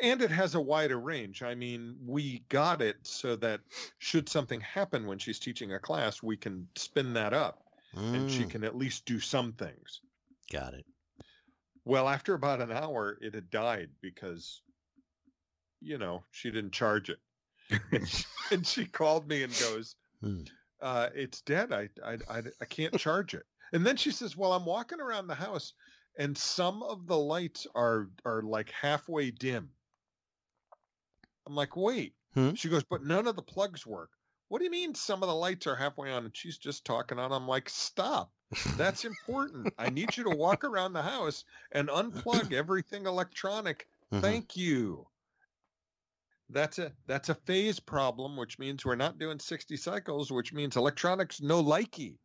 And 0.02 0.22
it 0.22 0.32
has 0.32 0.56
a 0.56 0.62
wider 0.62 1.00
range. 1.00 1.42
I 1.44 1.56
mean, 1.56 1.98
we 2.06 2.40
got 2.50 2.82
it 2.82 3.06
so 3.08 3.36
that 3.38 3.62
should 3.98 4.30
something 4.30 4.62
happen 4.62 5.06
when 5.08 5.20
she's 5.20 5.40
teaching 5.40 5.74
a 5.74 5.80
class, 5.80 6.22
we 6.24 6.38
can 6.38 6.70
spin 6.76 7.14
that 7.14 7.34
up, 7.34 7.64
and 8.12 8.30
she 8.30 8.46
Mm, 8.46 8.48
can 8.48 8.64
at 8.64 8.76
least 8.76 9.06
do 9.06 9.20
some 9.20 9.54
things. 9.54 10.02
got 10.52 10.74
it. 10.74 10.86
Well, 11.86 12.10
after 12.10 12.34
about 12.34 12.60
an 12.62 12.74
hour, 12.74 13.18
it 13.22 13.34
had 13.34 13.50
died 13.50 14.02
because, 14.02 14.64
you 15.80 15.98
know, 15.98 16.26
she 16.32 16.52
didn't 16.52 16.72
charge 16.74 17.10
it. 17.10 17.20
and, 17.92 18.08
she, 18.10 18.26
and 18.52 18.68
she 18.68 18.88
called 18.88 19.28
me 19.30 19.44
and 19.44 19.58
goes, 19.58 19.98
Hmm. 20.22 20.46
uh, 20.82 21.10
"It's 21.16 21.42
dead. 21.42 21.74
I, 21.74 21.90
I 22.06 22.20
I 22.30 22.44
I 22.62 22.66
can't 22.66 22.98
charge 22.98 23.34
it." 23.36 23.46
And 23.74 23.86
then 23.86 23.98
she 23.98 24.12
says, 24.12 24.38
"Well, 24.38 24.54
I'm 24.54 24.66
walking 24.66 25.02
around 25.02 25.28
the 25.28 25.36
house, 25.36 25.74
and 26.18 26.38
some 26.38 26.84
of 26.84 27.08
the 27.08 27.18
lights 27.20 27.68
are 27.76 28.12
are 28.26 28.44
like 28.44 28.72
halfway 28.72 29.32
dim." 29.32 29.74
I'm 31.46 31.56
like, 31.56 31.76
"Wait." 31.76 32.16
Hmm? 32.34 32.54
She 32.54 32.70
goes, 32.70 32.84
"But 32.84 33.04
none 33.04 33.28
of 33.28 33.36
the 33.36 33.42
plugs 33.42 33.86
work." 33.86 34.12
What 34.48 34.60
do 34.60 34.66
you 34.66 34.72
mean 34.72 34.94
some 34.96 35.24
of 35.24 35.28
the 35.30 35.36
lights 35.36 35.68
are 35.68 35.76
halfway 35.76 36.12
on 36.12 36.26
and 36.26 36.36
she's 36.38 36.58
just 36.58 36.86
talking 36.86 37.20
on? 37.20 37.32
I'm 37.32 37.48
like, 37.48 37.70
"Stop." 37.70 38.34
That's 38.76 39.06
important. 39.06 39.72
I 39.78 39.90
need 39.90 40.16
you 40.18 40.24
to 40.26 40.30
walk 40.36 40.64
around 40.64 40.94
the 40.94 41.02
house 41.04 41.44
and 41.72 41.90
unplug 41.90 42.54
everything 42.54 43.06
electronic. 43.06 43.88
Mhm. 44.12 44.22
Thank 44.22 44.56
you. 44.56 45.08
That's 46.50 46.80
a 46.80 46.94
that's 47.06 47.28
a 47.30 47.36
phase 47.36 47.80
problem, 47.82 48.38
which 48.38 48.58
means 48.60 48.86
we're 48.86 48.96
not 48.96 49.18
doing 49.18 49.40
60 49.40 49.76
cycles, 49.76 50.32
which 50.32 50.54
means 50.54 50.78
electronics 50.78 51.42
no 51.42 51.62
likey. 51.62 52.20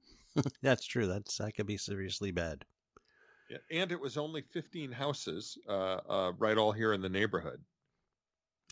That's 0.62 0.86
true. 0.86 1.06
That's 1.06 1.36
that 1.38 1.54
could 1.56 1.66
be 1.66 1.78
seriously 1.78 2.30
bad. 2.30 2.64
And 3.70 3.90
it 3.92 4.00
was 4.00 4.16
only 4.18 4.42
15 4.42 4.92
houses, 4.92 5.56
uh, 5.66 6.00
uh, 6.08 6.32
right 6.38 6.58
all 6.58 6.72
here 6.72 6.92
in 6.92 7.00
the 7.00 7.08
neighborhood. 7.08 7.64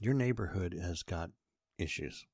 Your 0.01 0.15
neighborhood 0.15 0.75
has 0.75 1.03
got 1.03 1.31
issues. 1.79 2.27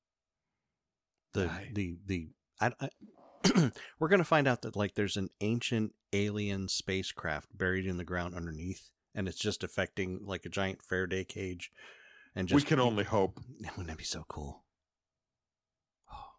The 1.33 1.45
Aye. 1.45 1.71
the 1.73 1.97
the 2.05 2.29
I, 2.59 2.71
I 2.79 3.71
we're 3.99 4.09
gonna 4.09 4.23
find 4.23 4.47
out 4.47 4.61
that 4.61 4.75
like 4.75 4.95
there's 4.95 5.17
an 5.17 5.29
ancient 5.41 5.93
alien 6.11 6.67
spacecraft 6.67 7.57
buried 7.57 7.85
in 7.85 7.97
the 7.97 8.03
ground 8.03 8.35
underneath, 8.35 8.91
and 9.15 9.27
it's 9.27 9.39
just 9.39 9.63
affecting 9.63 10.19
like 10.25 10.45
a 10.45 10.49
giant 10.49 10.81
Faraday 10.83 11.23
cage. 11.23 11.71
And 12.35 12.47
just 12.47 12.65
we 12.65 12.67
can 12.67 12.79
only 12.79 13.03
hope. 13.03 13.39
Wouldn't 13.61 13.87
that 13.87 13.97
be 13.97 14.03
so 14.03 14.25
cool? 14.27 14.63
Oh, 16.11 16.31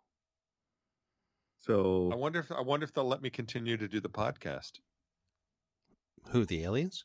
So 1.61 2.11
I 2.13 2.17
wonder 2.17 2.41
if 2.41 2.53
I 2.53 2.61
wonder 2.61 2.85
if 2.85 2.93
they'll 2.93 3.05
let 3.05 3.23
me 3.23 3.31
continue 3.31 3.77
to 3.77 3.89
do 3.89 4.01
the 4.01 4.09
podcast. 4.09 4.81
Who 6.31 6.45
the 6.45 6.65
aliens? 6.65 7.05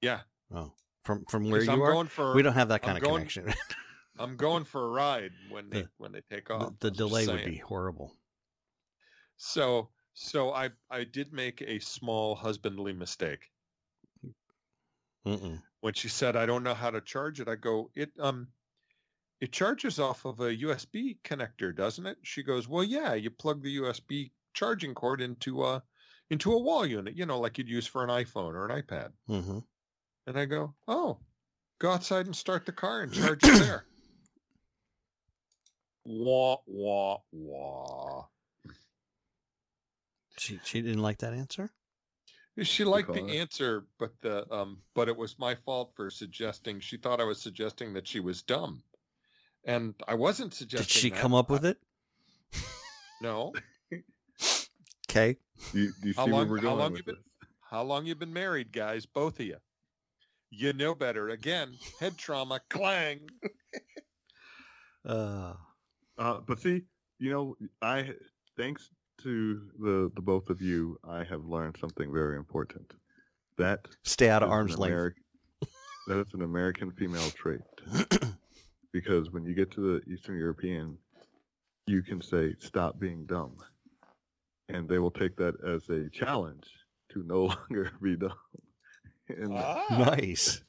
Yeah, 0.00 0.20
Oh, 0.54 0.72
from 1.04 1.24
from 1.26 1.50
where 1.50 1.62
you 1.62 1.70
I'm 1.70 1.82
are, 1.82 1.92
going 1.92 2.06
for 2.06 2.34
we 2.34 2.42
don't 2.42 2.52
have 2.54 2.68
that 2.68 2.80
I'm 2.82 2.86
kind 2.86 2.98
of 2.98 3.04
going- 3.04 3.16
connection. 3.26 3.52
I'm 4.18 4.36
going 4.36 4.64
for 4.64 4.84
a 4.84 4.88
ride 4.90 5.32
when 5.50 5.70
they 5.70 5.82
The- 5.82 5.88
when 5.98 6.12
they 6.12 6.20
take 6.30 6.50
off. 6.50 6.78
the 6.80 6.88
I'm 6.88 6.94
delay 6.94 7.26
would 7.26 7.44
be 7.44 7.56
horrible. 7.56 8.14
So 9.36 9.88
so 10.14 10.52
I 10.52 10.70
I 10.90 11.04
did 11.04 11.32
make 11.32 11.62
a 11.62 11.78
small 11.80 12.34
husbandly 12.34 12.92
mistake. 12.92 13.50
Mm-mm. 15.26 15.62
When 15.80 15.94
she 15.94 16.08
said 16.08 16.36
I 16.36 16.46
don't 16.46 16.62
know 16.64 16.74
how 16.74 16.90
to 16.90 17.00
charge 17.00 17.40
it, 17.40 17.48
I 17.48 17.54
go, 17.56 17.90
it 17.94 18.10
um 18.18 18.48
it 19.40 19.50
charges 19.52 19.98
off 19.98 20.24
of 20.24 20.38
a 20.40 20.54
USB 20.56 21.18
connector, 21.24 21.74
doesn't 21.74 22.06
it? 22.06 22.18
She 22.22 22.42
goes, 22.42 22.68
Well 22.68 22.84
yeah, 22.84 23.14
you 23.14 23.30
plug 23.30 23.62
the 23.62 23.76
USB 23.78 24.30
charging 24.54 24.94
cord 24.94 25.20
into 25.20 25.64
a 25.64 25.82
into 26.30 26.52
a 26.52 26.58
wall 26.58 26.86
unit, 26.86 27.16
you 27.16 27.26
know, 27.26 27.40
like 27.40 27.58
you'd 27.58 27.68
use 27.68 27.86
for 27.86 28.04
an 28.04 28.10
iPhone 28.10 28.54
or 28.54 28.68
an 28.68 28.82
iPad. 28.82 29.10
hmm 29.26 29.58
And 30.26 30.38
I 30.38 30.44
go, 30.44 30.74
Oh, 30.86 31.18
go 31.78 31.90
outside 31.90 32.26
and 32.26 32.36
start 32.36 32.66
the 32.66 32.72
car 32.72 33.02
and 33.02 33.12
charge 33.12 33.42
it 33.44 33.58
there. 33.60 33.84
Wah 36.04 36.56
wah 36.66 37.18
wah. 37.30 38.24
She 40.36 40.58
she 40.64 40.82
didn't 40.82 41.02
like 41.02 41.18
that 41.18 41.32
answer. 41.32 41.70
She 42.62 42.82
liked 42.84 43.12
the 43.12 43.24
it? 43.24 43.36
answer, 43.36 43.84
but 44.00 44.10
the 44.20 44.52
um, 44.52 44.78
but 44.94 45.08
it 45.08 45.16
was 45.16 45.38
my 45.38 45.54
fault 45.54 45.92
for 45.94 46.10
suggesting. 46.10 46.80
She 46.80 46.96
thought 46.96 47.20
I 47.20 47.24
was 47.24 47.40
suggesting 47.40 47.92
that 47.94 48.08
she 48.08 48.18
was 48.18 48.42
dumb, 48.42 48.82
and 49.64 49.94
I 50.08 50.14
wasn't 50.14 50.54
suggesting. 50.54 50.86
Did 50.86 50.90
she 50.90 51.10
that. 51.10 51.20
come 51.20 51.34
up 51.34 51.50
with 51.50 51.64
it? 51.64 51.78
No. 53.20 53.52
Okay. 55.08 55.36
do 55.72 55.78
you, 55.78 55.92
do 56.00 56.08
you 56.08 56.14
see 56.14 56.16
How 56.16 56.24
where 56.24 56.32
long- 56.34 56.48
we're 56.48 56.60
how 56.62 56.72
long 56.74 56.96
you 56.96 57.02
been- 57.02 57.16
this? 57.16 57.48
How 57.70 57.82
long 57.82 58.06
you 58.06 58.14
been 58.14 58.32
married, 58.32 58.72
guys? 58.72 59.04
Both 59.04 59.40
of 59.40 59.46
you. 59.46 59.58
You 60.54 60.74
know 60.74 60.94
better. 60.94 61.30
Again, 61.30 61.72
head 61.98 62.18
trauma. 62.18 62.60
Clang. 62.68 63.20
Uh, 65.04 65.54
Uh, 66.18 66.40
but 66.46 66.60
see, 66.60 66.82
you 67.18 67.30
know, 67.30 67.56
I 67.80 68.12
thanks 68.56 68.90
to 69.22 69.62
the 69.78 70.12
the 70.14 70.20
both 70.20 70.50
of 70.50 70.60
you, 70.60 70.98
I 71.08 71.24
have 71.24 71.46
learned 71.46 71.78
something 71.80 72.12
very 72.12 72.36
important. 72.36 72.92
That 73.56 73.88
stay 74.04 74.28
out 74.28 74.42
of 74.42 74.50
arm's 74.50 74.76
length. 74.78 74.92
Ameri- 74.92 75.68
that 76.08 76.18
is 76.18 76.34
an 76.34 76.42
American 76.42 76.92
female 76.92 77.30
trait. 77.30 77.62
because 78.92 79.30
when 79.30 79.44
you 79.46 79.54
get 79.54 79.70
to 79.72 79.80
the 79.80 80.12
Eastern 80.12 80.36
European, 80.36 80.98
you 81.86 82.02
can 82.02 82.20
say, 82.20 82.54
"Stop 82.58 83.00
being 83.00 83.24
dumb," 83.24 83.56
and 84.68 84.86
they 84.86 84.98
will 84.98 85.10
take 85.10 85.34
that 85.36 85.54
as 85.64 85.88
a 85.88 86.10
challenge 86.10 86.66
to 87.10 87.22
no 87.24 87.44
longer 87.70 87.90
be 88.02 88.16
dumb. 88.16 88.32
And, 89.38 89.52
Ah. 89.54 89.84
nice. 90.16 90.62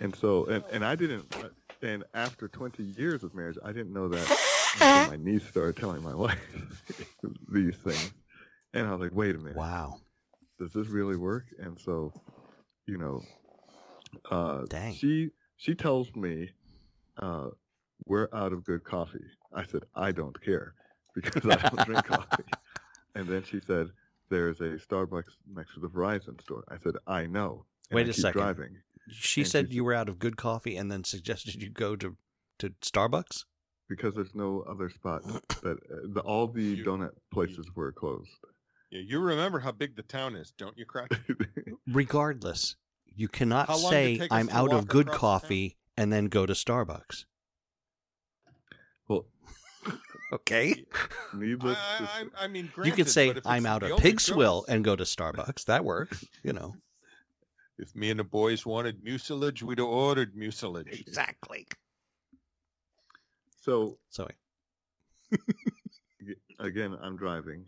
and 0.00 0.14
so, 0.16 0.46
and, 0.46 0.64
and 0.72 0.84
I 0.84 0.94
didn't. 0.96 1.34
And 1.82 2.04
after 2.14 2.46
20 2.48 2.82
years 2.82 3.24
of 3.24 3.34
marriage, 3.34 3.58
I 3.64 3.72
didn't 3.72 3.92
know 3.92 4.08
that 4.08 4.20
until 4.74 5.10
my 5.10 5.16
niece 5.16 5.46
started 5.48 5.76
telling 5.76 6.02
my 6.02 6.14
wife 6.14 6.38
these 7.52 7.76
things, 7.76 8.12
and 8.72 8.86
I 8.86 8.92
was 8.92 9.00
like, 9.00 9.14
"Wait 9.14 9.34
a 9.34 9.38
minute." 9.38 9.56
Wow. 9.56 9.96
does 10.58 10.72
this 10.72 10.86
really 10.88 11.16
work? 11.16 11.44
And 11.58 11.78
so, 11.80 12.12
you 12.86 12.98
know, 12.98 13.20
uh, 14.30 14.64
Dang. 14.68 14.94
she 14.94 15.30
she 15.56 15.74
tells 15.74 16.14
me 16.14 16.50
uh, 17.20 17.48
we're 18.06 18.28
out 18.32 18.52
of 18.52 18.64
good 18.64 18.84
coffee. 18.84 19.24
I 19.54 19.64
said 19.66 19.82
I 19.94 20.12
don't 20.12 20.40
care 20.40 20.74
because 21.14 21.44
I 21.44 21.56
don't 21.68 21.84
drink 21.86 22.04
coffee. 22.06 22.44
And 23.16 23.26
then 23.28 23.42
she 23.42 23.60
said 23.66 23.88
there's 24.32 24.60
a 24.60 24.78
Starbucks 24.84 25.32
next 25.54 25.74
to 25.74 25.80
the 25.80 25.88
Verizon 25.88 26.40
store. 26.42 26.64
I 26.68 26.76
said 26.82 26.94
I 27.06 27.26
know. 27.26 27.66
And 27.90 27.96
Wait 27.96 28.06
I 28.06 28.10
a 28.10 28.12
keep 28.12 28.22
second. 28.22 28.40
Driving 28.40 28.76
She 29.10 29.42
And 29.42 29.50
said 29.50 29.64
she's- 29.66 29.74
you 29.76 29.84
were 29.84 29.94
out 29.94 30.08
of 30.08 30.18
good 30.18 30.36
coffee 30.36 30.76
and 30.76 30.90
then 30.90 31.04
suggested 31.04 31.62
you 31.62 31.70
go 31.70 31.94
to 31.96 32.16
to 32.58 32.70
Starbucks. 32.80 33.44
because 33.88 34.14
there's 34.14 34.34
no 34.34 34.62
other 34.68 34.88
spot 34.88 35.22
that 35.62 35.78
uh, 35.90 35.96
the, 36.14 36.20
all 36.20 36.46
the 36.48 36.62
You- 36.62 36.84
donut 36.84 37.10
places 37.32 37.66
were 37.74 37.92
closed. 37.92 38.30
Yeah, 38.90 39.00
you 39.06 39.20
remember 39.20 39.60
how 39.60 39.72
big 39.72 39.96
the 39.96 40.02
town 40.02 40.36
is, 40.36 40.52
don't 40.56 40.76
you, 40.78 40.84
Crack? 40.84 41.10
Regardless, 41.86 42.76
you 43.06 43.26
cannot 43.28 43.68
How 43.68 43.78
long 43.78 43.90
did 43.92 44.16
it 44.16 44.18
say 44.20 44.28
I'm 44.30 44.48
out 44.50 44.72
of 44.72 44.86
good 44.86 45.08
across 45.08 45.40
town? 45.40 45.40
coffee 45.40 45.76
and 45.96 46.12
then 46.12 46.26
go 46.26 46.44
to 46.46 46.52
Starbucks. 46.52 47.24
well, 49.08 49.26
Okay. 50.32 50.84
needless 51.34 51.76
I, 51.78 52.24
I, 52.38 52.44
I 52.44 52.48
mean, 52.48 52.64
you 52.64 52.70
granted, 52.70 52.96
could 52.96 53.08
say 53.10 53.34
I'm 53.44 53.66
out 53.66 53.82
of 53.82 53.90
only 53.92 54.02
pig 54.02 54.20
swill 54.20 54.64
and 54.68 54.82
go 54.82 54.96
to 54.96 55.04
Starbucks. 55.04 55.64
That 55.66 55.84
works. 55.84 56.24
You 56.42 56.52
know. 56.52 56.74
If 57.78 57.96
me 57.96 58.10
and 58.10 58.20
the 58.20 58.24
boys 58.24 58.64
wanted 58.64 59.02
mucilage, 59.02 59.62
we'd 59.62 59.78
have 59.78 59.88
ordered 59.88 60.36
mucilage. 60.36 61.00
Exactly. 61.00 61.66
so 63.60 63.98
So 64.10 64.28
again, 66.60 66.96
I'm 67.02 67.16
driving, 67.16 67.64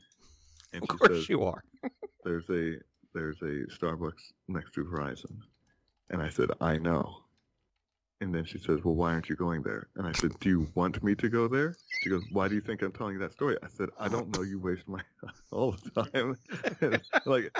and 0.73 0.83
of 0.83 0.89
she 0.93 0.97
course 0.99 1.11
says, 1.11 1.29
you 1.29 1.43
are. 1.43 1.65
there's 2.23 2.49
a 2.51 2.77
there's 3.13 3.41
a 3.43 3.67
Starbucks 3.75 4.33
next 4.47 4.73
to 4.75 4.85
Verizon. 4.85 5.39
And 6.11 6.23
I 6.23 6.29
said, 6.29 6.51
I 6.61 6.77
know. 6.77 7.24
And 8.25 8.35
then 8.35 8.47
she 8.47 8.57
says, 8.57 8.83
Well, 8.83 8.95
why 8.95 9.13
aren't 9.13 9.29
you 9.29 9.37
going 9.37 9.63
there? 9.63 9.89
And 9.97 10.07
I 10.07 10.13
said, 10.13 10.33
Do 10.41 10.49
you 10.49 10.67
want 10.75 11.03
me 11.05 11.15
to 11.15 11.29
go 11.29 11.47
there? 11.47 11.77
She 12.03 12.09
goes, 12.09 12.23
Why 12.33 12.49
do 12.49 12.55
you 12.55 12.63
think 12.63 12.81
I'm 12.81 12.91
telling 12.91 13.13
you 13.13 13.19
that 13.21 13.35
story? 13.35 13.59
I 13.63 13.69
said, 13.69 13.91
I 14.01 14.09
don't 14.09 14.35
know. 14.35 14.43
You 14.43 14.59
waste 14.59 14.89
my 14.89 15.03
all 15.53 15.73
the 15.73 16.05
time. 16.05 16.39
like, 17.27 17.55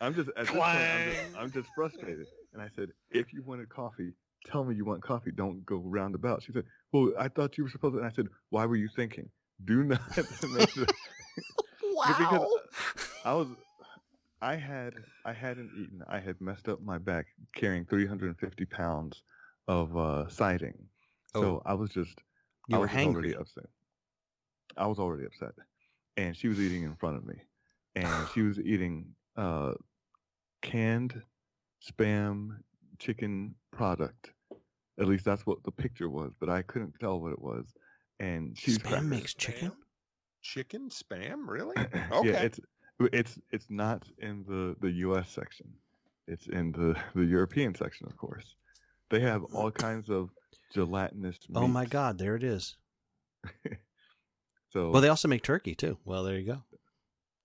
I'm 0.00 0.12
just 0.12 0.28
at 0.30 0.46
this 0.46 0.50
point, 0.50 0.64
I'm 0.64 1.12
just, 1.12 1.36
I'm 1.38 1.52
just 1.52 1.68
frustrated. 1.76 2.26
And 2.52 2.60
I 2.60 2.68
said, 2.74 2.88
If 3.12 3.32
you 3.32 3.42
wanted 3.42 3.68
coffee, 3.68 4.12
tell 4.44 4.64
me 4.64 4.74
you 4.74 4.84
want 4.84 5.04
coffee. 5.04 5.30
Don't 5.30 5.64
go 5.64 5.76
roundabout. 5.76 6.42
She 6.42 6.50
said, 6.50 6.64
Well, 6.90 7.12
I 7.16 7.28
thought 7.28 7.56
you 7.56 7.62
were 7.62 7.70
supposed 7.70 7.94
to. 7.94 7.98
And 7.98 8.06
I 8.06 8.10
said, 8.10 8.26
Why 8.50 8.66
were 8.66 8.74
you 8.74 8.88
thinking? 8.96 9.28
Do 9.64 9.84
not. 9.84 10.00
because 10.16 10.88
I 13.24 13.34
was 13.34 13.46
I 14.40 14.56
had 14.56 14.94
I 15.24 15.32
hadn't 15.32 15.70
eaten. 15.78 16.02
I 16.08 16.18
had 16.18 16.40
messed 16.40 16.68
up 16.68 16.82
my 16.82 16.98
back 16.98 17.26
carrying 17.54 17.84
350 17.84 18.64
pounds 18.64 19.22
of 19.68 19.96
uh, 19.96 20.28
siding. 20.28 20.88
So 21.34 21.62
I 21.64 21.74
was 21.74 21.90
just 21.90 22.22
You 22.68 22.76
I 22.76 22.78
were 22.78 22.86
was 22.86 22.96
already 23.02 23.32
hangry. 23.32 23.40
upset. 23.40 23.66
I 24.76 24.86
was 24.86 24.98
already 24.98 25.24
upset, 25.24 25.52
and 26.16 26.36
she 26.36 26.48
was 26.48 26.60
eating 26.60 26.82
in 26.82 26.94
front 26.96 27.16
of 27.16 27.24
me, 27.24 27.36
and 27.94 28.28
she 28.28 28.42
was 28.42 28.58
eating 28.72 29.14
uh, 29.36 29.74
canned 30.62 31.22
spam 31.82 32.58
chicken 32.98 33.54
product. 33.70 34.32
At 34.98 35.06
least 35.08 35.24
that's 35.24 35.46
what 35.46 35.62
the 35.64 35.72
picture 35.72 36.08
was, 36.10 36.32
but 36.38 36.48
I 36.48 36.62
couldn't 36.62 36.94
tell 37.00 37.20
what 37.20 37.32
it 37.32 37.40
was. 37.40 37.72
And 38.20 38.54
cheese 38.56 38.78
Spam 38.78 39.06
makes 39.06 39.34
chicken. 39.34 39.72
Chicken 40.42 40.90
spam? 40.90 41.46
Really? 41.46 41.76
Okay. 42.12 42.30
Yeah, 42.30 42.42
it's 42.42 42.60
it's 43.12 43.38
it's 43.50 43.70
not 43.70 44.08
in 44.18 44.44
the 44.44 44.76
the 44.80 44.90
U.S. 45.06 45.30
section. 45.30 45.72
It's 46.28 46.46
in 46.46 46.72
the 46.72 46.94
the 47.14 47.24
European 47.24 47.74
section, 47.74 48.06
of 48.06 48.16
course. 48.16 48.54
They 49.12 49.20
have 49.20 49.44
all 49.52 49.70
kinds 49.70 50.08
of 50.08 50.30
gelatinous. 50.72 51.38
Oh 51.54 51.68
my. 51.68 51.84
God! 51.84 52.18
There 52.18 52.34
it 52.34 52.42
is. 52.42 52.76
So 54.72 54.88
Well, 54.88 55.02
they 55.02 55.08
also 55.08 55.28
make 55.28 55.42
turkey 55.42 55.74
too. 55.74 55.98
Well, 56.06 56.24
there 56.24 56.38
you 56.38 56.46
go. 56.46 56.62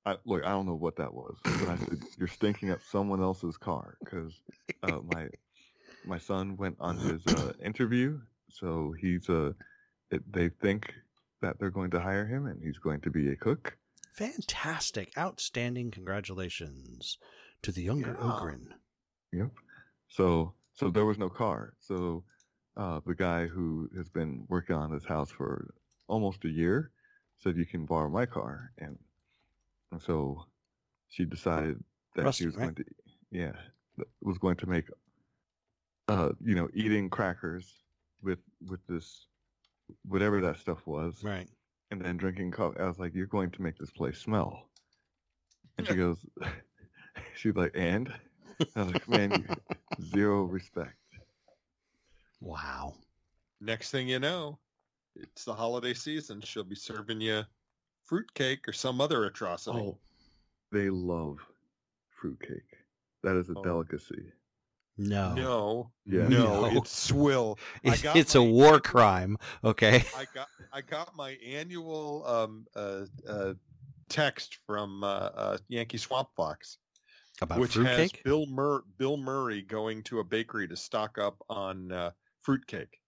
I, 0.06 0.16
look, 0.24 0.46
I 0.46 0.52
don't 0.52 0.66
know 0.66 0.76
what 0.76 0.96
that 0.96 1.14
was, 1.14 1.36
but 1.44 1.68
I 1.68 1.76
said 1.76 2.00
you're 2.18 2.30
stinking 2.30 2.72
up 2.72 2.80
someone 2.90 3.22
else's 3.22 3.58
car 3.58 3.98
because 4.00 4.40
uh, 4.84 5.00
my 5.14 5.28
my 6.06 6.20
son 6.20 6.56
went 6.56 6.78
on 6.80 6.98
his 6.98 7.28
uh, 7.28 7.52
interview, 7.62 8.22
so 8.50 8.94
he's 8.98 9.30
uh, 9.30 9.52
they 10.32 10.48
think 10.48 10.94
that 11.42 11.60
they're 11.60 11.70
going 11.70 11.92
to 11.92 12.00
hire 12.00 12.26
him, 12.26 12.46
and 12.46 12.64
he's 12.64 12.78
going 12.78 13.02
to 13.02 13.10
be 13.10 13.30
a 13.32 13.36
cook. 13.36 13.78
Fantastic, 14.14 15.12
outstanding! 15.18 15.92
Congratulations 15.92 17.18
to 17.62 17.74
the 17.74 17.84
younger 17.84 18.16
Yeah. 18.18 18.34
Ogren. 18.38 18.74
Yep. 19.34 19.52
So 20.08 20.54
so 20.78 20.90
there 20.90 21.06
was 21.06 21.18
no 21.18 21.30
car. 21.30 21.74
So 21.80 22.24
uh, 22.78 23.00
the 23.06 23.16
guy 23.16 23.48
who 23.48 23.90
has 23.98 24.10
been 24.10 24.46
working 24.48 24.76
on 24.76 24.92
this 24.92 25.04
house 25.06 25.32
for 25.32 25.74
almost 26.08 26.46
a 26.46 26.50
year 26.50 26.92
said 27.38 27.58
you 27.58 27.66
can 27.66 27.86
borrow 27.86 28.10
my 28.10 28.26
car, 28.26 28.72
and, 28.78 28.98
and 29.92 30.02
so 30.02 30.46
she 31.10 31.26
decided 31.26 31.84
that 32.16 32.26
Rusty, 32.26 32.44
she 32.44 32.46
was 32.48 32.56
right? 32.56 32.64
going 32.66 32.76
to 32.76 32.86
yeah 33.32 33.52
was 34.22 34.38
going 34.38 34.56
to 34.58 34.68
make 34.68 34.86
uh 36.08 36.30
you 36.40 36.56
know 36.56 36.70
eating 36.74 37.10
crackers 37.10 37.84
with 38.22 38.40
with 38.70 38.80
this 38.88 39.28
whatever 40.08 40.40
that 40.42 40.58
stuff 40.58 40.80
was 40.86 41.24
Right. 41.24 41.48
and 41.92 42.02
then 42.02 42.18
drinking 42.18 42.52
coffee. 42.52 42.80
I 42.80 42.88
was 42.88 43.00
like, 43.00 43.14
you're 43.16 43.26
going 43.38 43.52
to 43.52 43.62
make 43.62 43.78
this 43.78 43.92
place 43.92 44.18
smell. 44.18 44.70
And 45.78 45.88
she 45.88 45.96
goes, 46.04 46.18
she's 47.36 47.56
like, 47.56 47.72
and? 47.76 48.12
I 48.76 48.84
was 48.84 48.94
like, 48.94 49.10
man, 49.10 49.32
you, 49.32 50.06
zero 50.06 50.44
respect. 50.44 50.96
Wow. 52.42 52.94
Next 53.62 53.92
thing 53.92 54.08
you 54.08 54.20
know, 54.20 54.60
it's 55.16 55.46
the 55.46 55.54
holiday 55.54 55.94
season. 55.94 56.42
She'll 56.42 56.64
be 56.64 56.76
serving 56.76 57.22
you 57.22 57.44
fruitcake 58.04 58.68
or 58.68 58.74
some 58.74 59.02
other 59.02 59.26
atrocity. 59.26 59.78
Oh, 59.80 59.98
they 60.72 60.90
love 60.90 61.40
fruitcake. 62.10 62.78
That 63.24 63.36
is 63.36 63.50
a 63.50 63.54
Oh. 63.56 63.64
delicacy. 63.64 64.32
No. 65.00 65.34
No, 65.36 65.92
Yeah. 66.06 66.28
no, 66.28 66.62
No. 66.62 66.78
it's 66.78 66.92
swill. 66.92 67.60
I 67.86 67.94
It's, 67.94 68.02
got 68.02 68.16
it's 68.16 68.36
a 68.36 68.42
war 68.42 68.80
crime. 68.80 69.38
Okay. 69.64 70.04
I 70.16 70.26
got 70.34 70.48
I 70.74 70.82
got 70.82 71.16
my 71.16 71.32
annual 71.46 72.26
um, 72.26 72.66
uh, 72.76 73.06
uh, 73.28 73.54
text 74.10 74.58
from 74.66 75.04
uh, 75.04 75.08
uh, 75.08 75.58
Yankee 75.68 75.98
Swamp 75.98 76.30
Fox, 76.36 76.78
About 77.42 77.60
which 77.60 77.76
has 77.76 77.86
fruitcake? 77.86 78.24
Bill 78.24 78.46
Mur- 78.48 78.84
Bill 78.98 79.18
Murray 79.18 79.62
going 79.62 80.04
to 80.04 80.20
a 80.20 80.24
bakery 80.24 80.68
to 80.68 80.76
stock 80.76 81.18
up 81.18 81.38
on 81.50 81.92
uh, 81.92 82.12
fruitcake. 82.42 83.00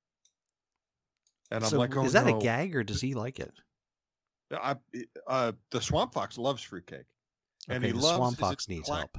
And 1.51 1.63
I'm 1.63 1.71
like, 1.77 1.97
oh 1.97 2.05
is 2.05 2.13
that 2.13 2.27
no. 2.27 2.37
a 2.37 2.41
gag 2.41 2.75
or 2.75 2.83
does 2.83 3.01
he 3.01 3.15
like 3.15 3.39
it? 3.39 3.51
I, 4.51 4.75
uh, 5.27 5.51
the 5.71 5.81
Swamp 5.81 6.13
Fox 6.13 6.37
loves 6.37 6.63
fruitcake, 6.63 7.05
and 7.67 7.79
okay, 7.83 7.87
he 7.87 7.91
the 7.93 7.99
loves. 8.03 8.15
Swamp 8.15 8.37
Fox 8.37 8.67
needs 8.67 8.87
Cla- 8.87 8.97
help. 8.97 9.17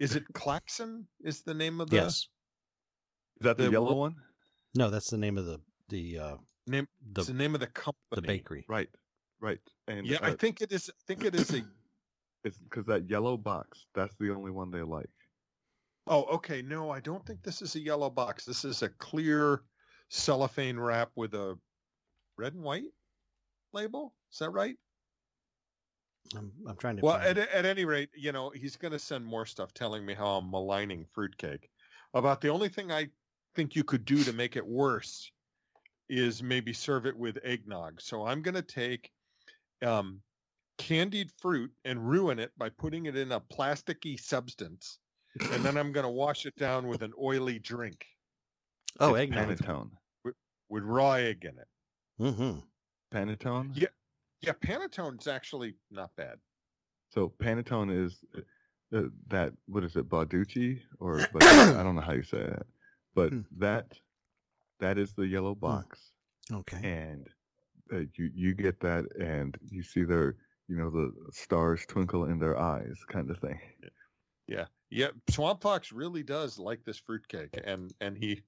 Is 0.00 0.16
it 0.16 0.24
Claxton? 0.32 1.06
Is 1.22 1.42
the 1.42 1.54
name 1.54 1.80
of 1.80 1.90
the 1.90 1.96
Yes. 1.96 2.28
Is 3.40 3.42
that 3.42 3.56
the, 3.58 3.64
The 3.64 3.72
yellow 3.72 3.94
one? 3.94 4.16
No, 4.74 4.90
that's 4.90 5.10
the 5.10 5.18
name 5.18 5.38
of 5.38 5.46
the 5.46 5.60
the 5.88 6.18
uh, 6.18 6.36
name? 6.66 6.88
the 7.12 7.20
it's 7.20 7.28
the 7.28 7.34
name 7.34 7.54
of 7.54 7.60
the 7.60 7.66
company. 7.66 7.96
the 8.12 8.22
bakery. 8.22 8.64
Right. 8.68 8.88
Right. 9.40 9.60
And 9.88 10.06
Yeah, 10.06 10.18
I 10.22 10.30
uh, 10.30 10.34
think 10.34 10.60
it 10.60 10.72
is. 10.72 10.90
I 10.90 11.00
think 11.06 11.24
it 11.24 11.34
is 11.34 11.52
a. 11.54 11.62
it's 12.44 12.58
because 12.58 12.86
that 12.86 13.08
yellow 13.08 13.36
box. 13.36 13.86
That's 13.94 14.14
the 14.16 14.34
only 14.34 14.50
one 14.50 14.70
they 14.70 14.82
like. 14.82 15.10
Oh, 16.06 16.24
okay. 16.24 16.62
No, 16.62 16.90
I 16.90 17.00
don't 17.00 17.24
think 17.26 17.42
this 17.42 17.62
is 17.62 17.74
a 17.76 17.80
yellow 17.80 18.10
box. 18.10 18.44
This 18.44 18.64
is 18.64 18.82
a 18.82 18.88
clear 18.88 19.62
cellophane 20.08 20.78
wrap 20.78 21.10
with 21.14 21.34
a 21.34 21.56
red 22.36 22.54
and 22.54 22.62
white 22.62 22.84
label. 23.72 24.14
Is 24.32 24.38
that 24.38 24.50
right? 24.50 24.76
I'm, 26.36 26.52
I'm 26.68 26.76
trying 26.76 26.96
to. 26.96 27.02
Well, 27.02 27.18
find 27.18 27.26
at, 27.26 27.38
it. 27.38 27.48
at 27.50 27.66
any 27.66 27.84
rate, 27.84 28.10
you 28.14 28.32
know, 28.32 28.50
he's 28.50 28.76
going 28.76 28.92
to 28.92 28.98
send 28.98 29.24
more 29.24 29.46
stuff 29.46 29.72
telling 29.74 30.04
me 30.04 30.14
how 30.14 30.38
I'm 30.38 30.50
maligning 30.50 31.06
fruitcake. 31.12 31.68
About 32.14 32.40
the 32.40 32.48
only 32.48 32.68
thing 32.68 32.90
I 32.90 33.08
think 33.54 33.76
you 33.76 33.84
could 33.84 34.04
do 34.04 34.22
to 34.24 34.32
make 34.32 34.56
it 34.56 34.66
worse 34.66 35.30
is 36.08 36.42
maybe 36.42 36.72
serve 36.72 37.06
it 37.06 37.16
with 37.16 37.38
eggnog. 37.44 38.00
So 38.00 38.26
I'm 38.26 38.42
going 38.42 38.54
to 38.54 38.62
take 38.62 39.10
um, 39.84 40.20
candied 40.80 41.30
fruit 41.40 41.70
and 41.84 42.08
ruin 42.08 42.38
it 42.38 42.52
by 42.58 42.68
putting 42.70 43.06
it 43.06 43.16
in 43.16 43.32
a 43.32 43.40
plasticky 43.40 44.18
substance. 44.18 44.98
And 45.52 45.62
then 45.64 45.76
I'm 45.78 45.92
going 45.92 46.04
to 46.04 46.10
wash 46.10 46.46
it 46.46 46.56
down 46.56 46.86
with 46.88 47.02
an 47.02 47.12
oily 47.20 47.58
drink 47.58 48.04
oh, 48.98 49.14
It's 49.14 49.22
eggnog. 49.32 49.48
Panettone. 49.58 49.90
with 50.68 50.84
raw 50.84 51.12
egg 51.12 51.44
in 51.44 51.58
it. 51.58 51.68
Mm-hmm. 52.20 52.58
Panettone. 53.16 53.70
Yeah. 53.74 53.88
Yeah, 54.42 54.52
Panettone's 54.64 55.26
actually 55.26 55.74
not 55.90 56.10
bad. 56.16 56.36
So 57.10 57.30
Panettone 57.42 57.92
is 58.06 58.24
uh, 58.94 59.02
that 59.28 59.52
what 59.66 59.84
is 59.84 59.96
it, 59.96 60.08
Bauducci 60.08 60.80
or 60.98 61.20
but 61.32 61.42
I 61.44 61.82
don't 61.82 61.94
know 61.94 62.00
how 62.00 62.12
you 62.14 62.22
say 62.22 62.38
that, 62.44 62.66
but 63.14 63.30
Hmm. 63.30 63.40
that 63.58 63.92
that 64.78 64.96
is 64.96 65.12
the 65.12 65.26
yellow 65.26 65.54
box, 65.54 66.12
Okay. 66.50 66.78
and 66.82 67.28
uh, 67.92 67.98
you 68.16 68.30
you 68.34 68.54
get 68.54 68.80
that, 68.80 69.04
and 69.20 69.58
you 69.70 69.82
see 69.82 70.04
their 70.04 70.36
you 70.70 70.76
know 70.76 70.88
the 70.88 71.12
stars 71.32 71.84
twinkle 71.86 72.26
in 72.26 72.38
their 72.38 72.56
eyes, 72.56 72.96
kind 73.08 73.28
of 73.28 73.38
thing. 73.40 73.58
Yeah, 74.46 74.66
yeah. 74.88 75.08
Swamp 75.28 75.60
Fox 75.60 75.90
really 75.92 76.22
does 76.22 76.58
like 76.58 76.84
this 76.84 76.96
fruitcake, 76.96 77.60
and 77.64 77.92
and 78.00 78.16
he 78.16 78.42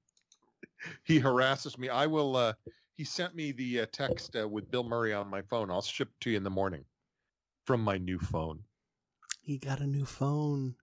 he 1.03 1.19
harasses 1.19 1.77
me. 1.77 1.89
I 1.89 2.07
will. 2.07 2.37
uh 2.37 2.53
He 2.95 3.05
sent 3.05 3.35
me 3.35 3.51
the 3.51 3.81
uh, 3.81 3.87
text 3.91 4.37
uh, 4.37 4.49
with 4.49 4.71
Bill 4.71 4.85
Murray 4.85 5.13
on 5.13 5.29
my 5.29 5.43
phone. 5.43 5.71
I'll 5.71 5.83
ship 5.83 6.09
it 6.09 6.21
to 6.21 6.31
you 6.31 6.37
in 6.37 6.45
the 6.45 6.51
morning 6.51 6.85
from 7.67 7.83
my 7.83 7.99
new 7.99 8.19
phone. 8.19 8.61
He 9.41 9.59
got 9.59 9.81
a 9.81 9.87
new 9.87 10.05
phone. 10.05 10.77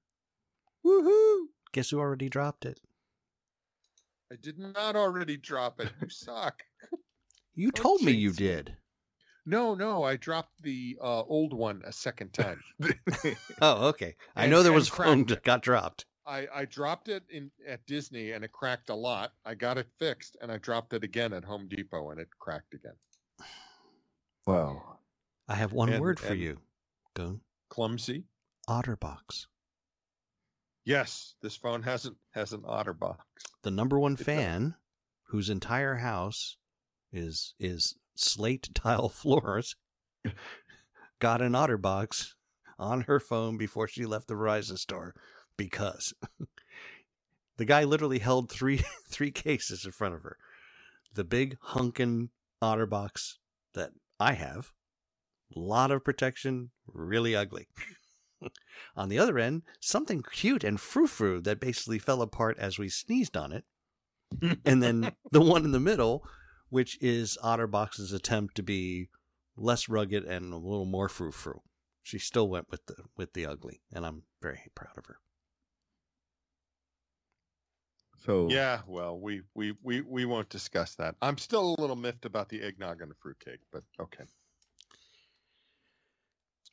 Woohoo! 0.86 1.46
Guess 1.72 1.92
who 1.92 2.00
already 2.00 2.28
dropped 2.28 2.66
it? 2.66 2.82
I 4.32 4.36
did 4.42 4.60
not 4.60 4.96
already 4.98 5.38
drop 5.38 5.80
it. 5.80 5.90
You 6.02 6.10
suck. 6.10 6.64
You 7.56 7.72
Don't 7.72 7.84
told 7.84 8.02
me 8.02 8.12
you 8.12 8.32
did. 8.34 8.76
No, 9.46 9.74
no, 9.74 10.04
I 10.04 10.16
dropped 10.18 10.62
the 10.62 10.98
uh, 11.02 11.24
old 11.24 11.54
one 11.54 11.82
a 11.86 11.92
second 11.92 12.34
time. 12.34 12.62
Oh, 13.62 13.88
okay. 13.90 14.16
I 14.36 14.44
And- 14.44 14.52
know 14.52 14.64
there 14.64 14.72
was 14.74 14.88
a 14.90 14.92
phone 14.92 15.26
that 15.26 15.44
got 15.44 15.62
dropped. 15.62 16.06
I, 16.28 16.48
I 16.54 16.66
dropped 16.66 17.10
it 17.10 17.24
in 17.32 17.50
at 17.68 17.84
Disney 17.88 18.32
and 18.34 18.44
it 18.46 18.52
cracked 18.52 18.90
a 18.92 18.96
lot. 18.96 19.34
I 19.46 19.56
got 19.56 19.80
it 19.80 19.88
fixed 19.98 20.38
and 20.42 20.52
I 20.52 20.58
dropped 20.58 20.94
it 20.94 21.04
again 21.04 21.34
at 21.34 21.44
Home 21.44 21.68
Depot 21.68 22.12
and 22.12 22.20
it 22.20 22.28
cracked 22.38 22.76
again. 22.76 22.94
wow. 24.46 25.00
I 25.48 25.56
have 25.56 25.74
one 25.74 25.90
And- 25.90 26.02
word 26.02 26.20
for 26.20 26.36
you. 26.36 26.60
Goon. 27.16 27.42
Clumsy. 27.70 28.26
Otterbox. 28.70 29.48
Yes, 30.86 31.34
this 31.42 31.56
phone 31.56 31.82
has 31.84 32.06
an 32.06 32.16
has 32.32 32.54
an 32.54 32.62
OtterBox. 32.62 33.18
The 33.64 33.72
number 33.72 34.00
one 34.00 34.14
It 34.14 34.18
does. 34.18 34.26
fan 34.26 34.76
whose 35.28 35.50
entire 35.50 35.96
house 35.96 36.58
is 37.12 37.54
is 37.60 37.96
slate 38.20 38.70
tile 38.76 39.10
floors 39.10 39.76
got 41.20 41.42
an 41.42 41.54
Otterbox 41.54 42.34
on 42.78 43.02
her 43.02 43.20
phone 43.20 43.58
before 43.58 43.88
she 43.88 44.06
left 44.06 44.28
the 44.28 44.34
Verizon 44.34 44.78
store 44.78 45.14
because 45.58 46.14
the 47.58 47.66
guy 47.66 47.84
literally 47.84 48.20
held 48.20 48.50
three 48.50 48.82
three 49.10 49.32
cases 49.32 49.86
in 49.86 49.92
front 49.92 50.16
of 50.16 50.24
her. 50.24 50.38
The 51.14 51.24
big 51.24 51.58
hunkin' 51.62 52.30
Otterbox 52.62 53.36
that 53.74 53.92
I 54.20 54.34
have, 54.34 54.72
lot 55.56 55.92
of 55.92 56.04
protection, 56.04 56.72
really 56.88 57.36
ugly. 57.36 57.68
on 58.96 59.10
the 59.10 59.20
other 59.20 59.38
end, 59.38 59.64
something 59.82 60.24
cute 60.32 60.64
and 60.64 60.80
frou-frou 60.80 61.42
that 61.42 61.60
basically 61.60 62.00
fell 62.00 62.22
apart 62.22 62.58
as 62.58 62.78
we 62.78 62.90
sneezed 62.90 63.36
on 63.36 63.52
it. 63.52 63.66
and 64.66 64.84
then 64.84 65.12
the 65.32 65.42
one 65.42 65.66
in 65.66 65.72
the 65.72 65.80
middle, 65.80 66.24
which 66.70 66.98
is 67.02 67.38
Otterbox's 67.44 68.14
attempt 68.14 68.56
to 68.56 68.64
be 68.64 69.10
less 69.58 69.90
rugged 69.90 70.24
and 70.24 70.54
a 70.54 70.58
little 70.58 70.86
more 70.86 71.10
frou-frou. 71.10 71.62
She 72.04 72.18
still 72.20 72.48
went 72.50 72.70
with 72.72 72.86
the 72.88 72.96
with 73.18 73.34
the 73.34 73.46
ugly, 73.46 73.82
and 73.94 74.06
I'm 74.06 74.24
very 74.42 74.62
proud 74.76 74.98
of 74.98 75.06
her. 75.06 75.18
So 78.26 78.50
Yeah, 78.50 78.82
well, 78.88 79.20
we, 79.20 79.42
we 79.56 79.74
we 79.82 80.02
we 80.02 80.26
won't 80.26 80.50
discuss 80.50 80.96
that. 80.96 81.16
I'm 81.22 81.38
still 81.38 81.76
a 81.78 81.82
little 81.82 81.96
miffed 81.96 82.26
about 82.26 82.50
the 82.50 82.62
eggnog 82.62 83.02
and 83.02 83.10
the 83.10 83.16
fruitcake, 83.16 83.60
but 83.72 83.84
okay. 84.00 84.24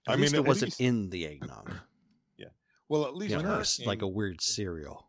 At 0.09 0.15
I 0.15 0.17
least 0.17 0.33
mean, 0.33 0.43
it 0.43 0.47
wasn't 0.49 0.71
least- 0.73 0.81
in 0.81 1.11
the 1.11 1.27
eggnog. 1.27 1.73
Yeah. 2.39 2.49
Well, 2.89 3.07
at 3.07 3.15
least 3.17 3.31
Yeah, 3.33 3.39
You 3.39 3.43
know, 3.45 3.59
it's 3.61 3.77
Hurricane, 3.79 3.89
like 3.89 4.03
a 4.03 4.09
weird 4.09 4.41
cereal. 4.43 5.09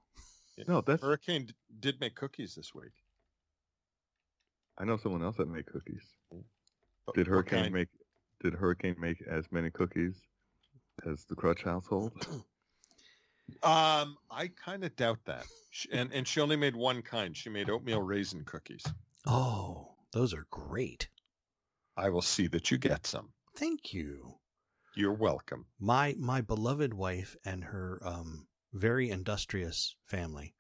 no, 0.68 0.82
that's 0.82 1.02
Hurricane 1.02 1.46
d- 1.48 1.54
did 1.80 2.00
make 2.00 2.16
cookies 2.16 2.56
this 2.56 2.74
week. 2.74 2.94
I 4.78 4.86
know 4.86 4.98
someone 4.98 5.24
else 5.24 5.38
that 5.38 5.48
made 5.50 5.66
cookies. 5.66 6.04
Did 7.16 7.28
Hurricane 7.28 7.60
kind? 7.64 7.74
make 7.74 7.88
Did 8.42 8.54
Hurricane 8.54 8.96
make 9.00 9.22
as 9.30 9.46
many 9.52 9.70
cookies 9.72 10.22
as 11.10 11.26
the 11.26 11.36
Crutch 11.36 11.64
household? 11.64 12.14
Um, 13.64 14.18
I 14.30 14.50
kind 14.64 14.84
of 14.84 14.94
doubt 14.98 15.20
that. 15.26 15.46
Sh- 15.72 15.88
And 15.92 16.12
and 16.14 16.28
she 16.28 16.42
only 16.42 16.58
made 16.58 16.76
one 16.76 17.02
kind. 17.02 17.36
She 17.36 17.50
made 17.50 17.70
oatmeal 17.70 18.02
raisin 18.02 18.44
cookies. 18.44 18.84
Oh, 19.26 19.96
those 20.12 20.34
are 20.34 20.46
great. 20.50 21.08
I 21.96 22.10
will 22.10 22.22
see 22.22 22.48
that 22.48 22.70
you 22.72 22.78
get 22.78 23.08
some. 23.08 23.30
Thank 23.56 23.94
you. 23.94 24.36
You're 24.96 25.14
welcome. 25.14 25.66
My 25.80 26.14
my 26.20 26.42
beloved 26.42 26.94
wife 26.94 27.38
and 27.46 27.64
her 27.64 28.02
um, 28.04 28.48
very 28.74 29.10
industrious 29.10 29.96
family 30.06 30.54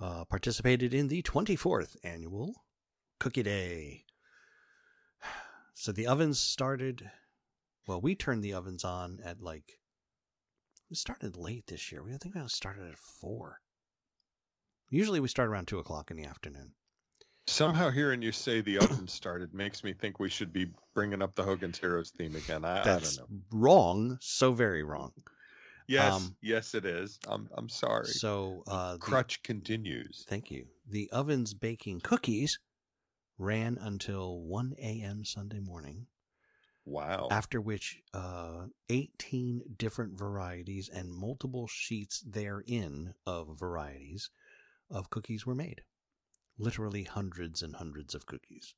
uh, 0.00 0.24
participated 0.26 0.94
in 0.94 1.08
the 1.08 1.22
24th 1.22 1.96
annual 2.04 2.54
Cookie 3.18 3.42
Day. 3.42 4.04
So 5.78 5.92
the 5.92 6.06
ovens 6.06 6.38
started. 6.38 7.10
Well, 7.86 8.00
we 8.00 8.14
turned 8.14 8.42
the 8.42 8.54
ovens 8.54 8.82
on 8.82 9.18
at 9.22 9.42
like. 9.42 9.78
We 10.88 10.96
started 10.96 11.36
late 11.36 11.66
this 11.66 11.92
year. 11.92 12.02
We 12.02 12.14
I 12.14 12.16
think 12.16 12.34
we 12.34 12.40
started 12.48 12.88
at 12.88 12.96
four. 12.96 13.60
Usually 14.88 15.20
we 15.20 15.28
start 15.28 15.50
around 15.50 15.66
two 15.68 15.78
o'clock 15.78 16.10
in 16.10 16.16
the 16.16 16.24
afternoon. 16.24 16.72
Somehow 17.46 17.90
hearing 17.90 18.22
you 18.22 18.32
say 18.32 18.62
the 18.62 18.78
oven 18.78 19.06
started 19.06 19.52
makes 19.52 19.84
me 19.84 19.92
think 19.92 20.18
we 20.18 20.30
should 20.30 20.50
be 20.52 20.72
bringing 20.94 21.20
up 21.20 21.34
the 21.34 21.42
Hogan's 21.44 21.78
Heroes 21.78 22.10
theme 22.16 22.34
again. 22.36 22.64
I, 22.64 22.80
I 22.80 22.84
don't 22.84 23.16
know. 23.18 23.26
wrong. 23.52 24.16
So 24.22 24.52
very 24.52 24.82
wrong. 24.82 25.12
Yes, 25.88 26.14
um, 26.14 26.36
yes, 26.40 26.74
it 26.74 26.84
is. 26.86 27.18
I'm 27.28 27.48
I'm 27.54 27.68
sorry. 27.68 28.06
So 28.06 28.62
uh, 28.66 28.92
the- 28.94 28.98
Crutch 28.98 29.42
continues. 29.42 30.24
Thank 30.28 30.50
you. 30.50 30.66
The 30.88 31.10
ovens 31.12 31.52
baking 31.52 32.00
cookies 32.00 32.58
ran 33.38 33.78
until 33.80 34.40
1 34.40 34.74
a.m. 34.78 35.24
Sunday 35.24 35.60
morning, 35.60 36.06
Wow. 36.84 37.28
after 37.30 37.60
which 37.60 38.00
uh, 38.14 38.66
18 38.88 39.74
different 39.76 40.18
varieties 40.18 40.88
and 40.88 41.12
multiple 41.12 41.66
sheets 41.66 42.20
therein 42.20 43.14
of 43.26 43.58
varieties 43.58 44.30
of 44.90 45.10
cookies 45.10 45.44
were 45.44 45.54
made. 45.54 45.82
Literally 46.58 47.02
hundreds 47.04 47.62
and 47.62 47.76
hundreds 47.76 48.14
of 48.14 48.24
cookies. 48.26 48.74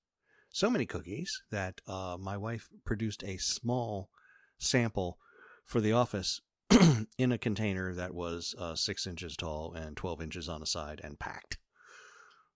So 0.51 0.71
many 0.71 0.87
cookies 0.87 1.31
that 1.51 1.81
uh, 1.87 2.17
my 2.19 2.37
wife 2.37 2.69
produced 2.85 3.23
a 3.23 3.37
small 3.37 4.11
sample 4.59 5.19
for 5.65 5.81
the 5.81 5.93
office 5.93 6.41
in 7.19 7.31
a 7.31 7.39
container 7.39 7.95
that 7.95 8.15
was 8.15 8.55
uh, 8.59 8.75
six 8.75 9.07
inches 9.07 9.37
tall 9.37 9.75
and 9.75 9.97
12 9.97 10.23
inches 10.23 10.49
on 10.49 10.61
the 10.61 10.67
side 10.67 11.01
and 11.05 11.19
packed. 11.19 11.59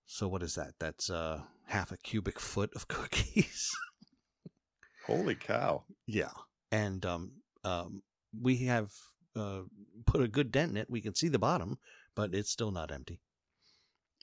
So, 0.06 0.28
what 0.28 0.42
is 0.42 0.54
that? 0.56 0.74
That's 0.78 1.08
uh, 1.10 1.42
half 1.66 1.92
a 1.92 1.96
cubic 1.96 2.38
foot 2.38 2.70
of 2.74 2.88
cookies. 2.96 3.70
Holy 5.06 5.34
cow! 5.34 5.84
Yeah, 6.06 6.30
and 6.70 7.04
um, 7.04 7.32
um, 7.64 8.02
we 8.40 8.58
have 8.64 8.90
uh, 9.34 9.62
put 10.06 10.20
a 10.22 10.28
good 10.28 10.52
dent 10.52 10.72
in 10.72 10.76
it. 10.76 10.90
We 10.90 11.00
can 11.00 11.14
see 11.14 11.28
the 11.28 11.38
bottom, 11.38 11.78
but 12.14 12.34
it's 12.34 12.50
still 12.50 12.70
not 12.70 12.92
empty. 12.92 13.20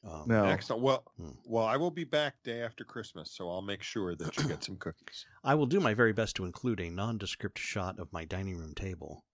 Um, 0.04 0.24
Now, 0.28 0.46
Excellent. 0.46 0.82
Well, 0.82 1.04
Hmm. 1.18 1.32
well, 1.44 1.66
I 1.66 1.76
will 1.76 1.92
be 1.92 2.06
back 2.06 2.36
day 2.44 2.62
after 2.62 2.86
Christmas, 2.86 3.32
so 3.34 3.50
I'll 3.50 3.62
make 3.62 3.84
sure 3.84 4.16
that 4.16 4.38
you 4.38 4.48
get 4.48 4.64
some 4.64 4.78
cookies. 4.80 5.26
I 5.44 5.56
will 5.56 5.66
do 5.66 5.82
my 5.82 5.94
very 5.94 6.14
best 6.14 6.38
to 6.38 6.46
include 6.46 6.80
a 6.80 6.90
nondescript 6.90 7.60
shot 7.60 8.00
of 8.00 8.14
my 8.14 8.24
dining 8.24 8.56
room 8.56 8.74
table, 8.74 9.26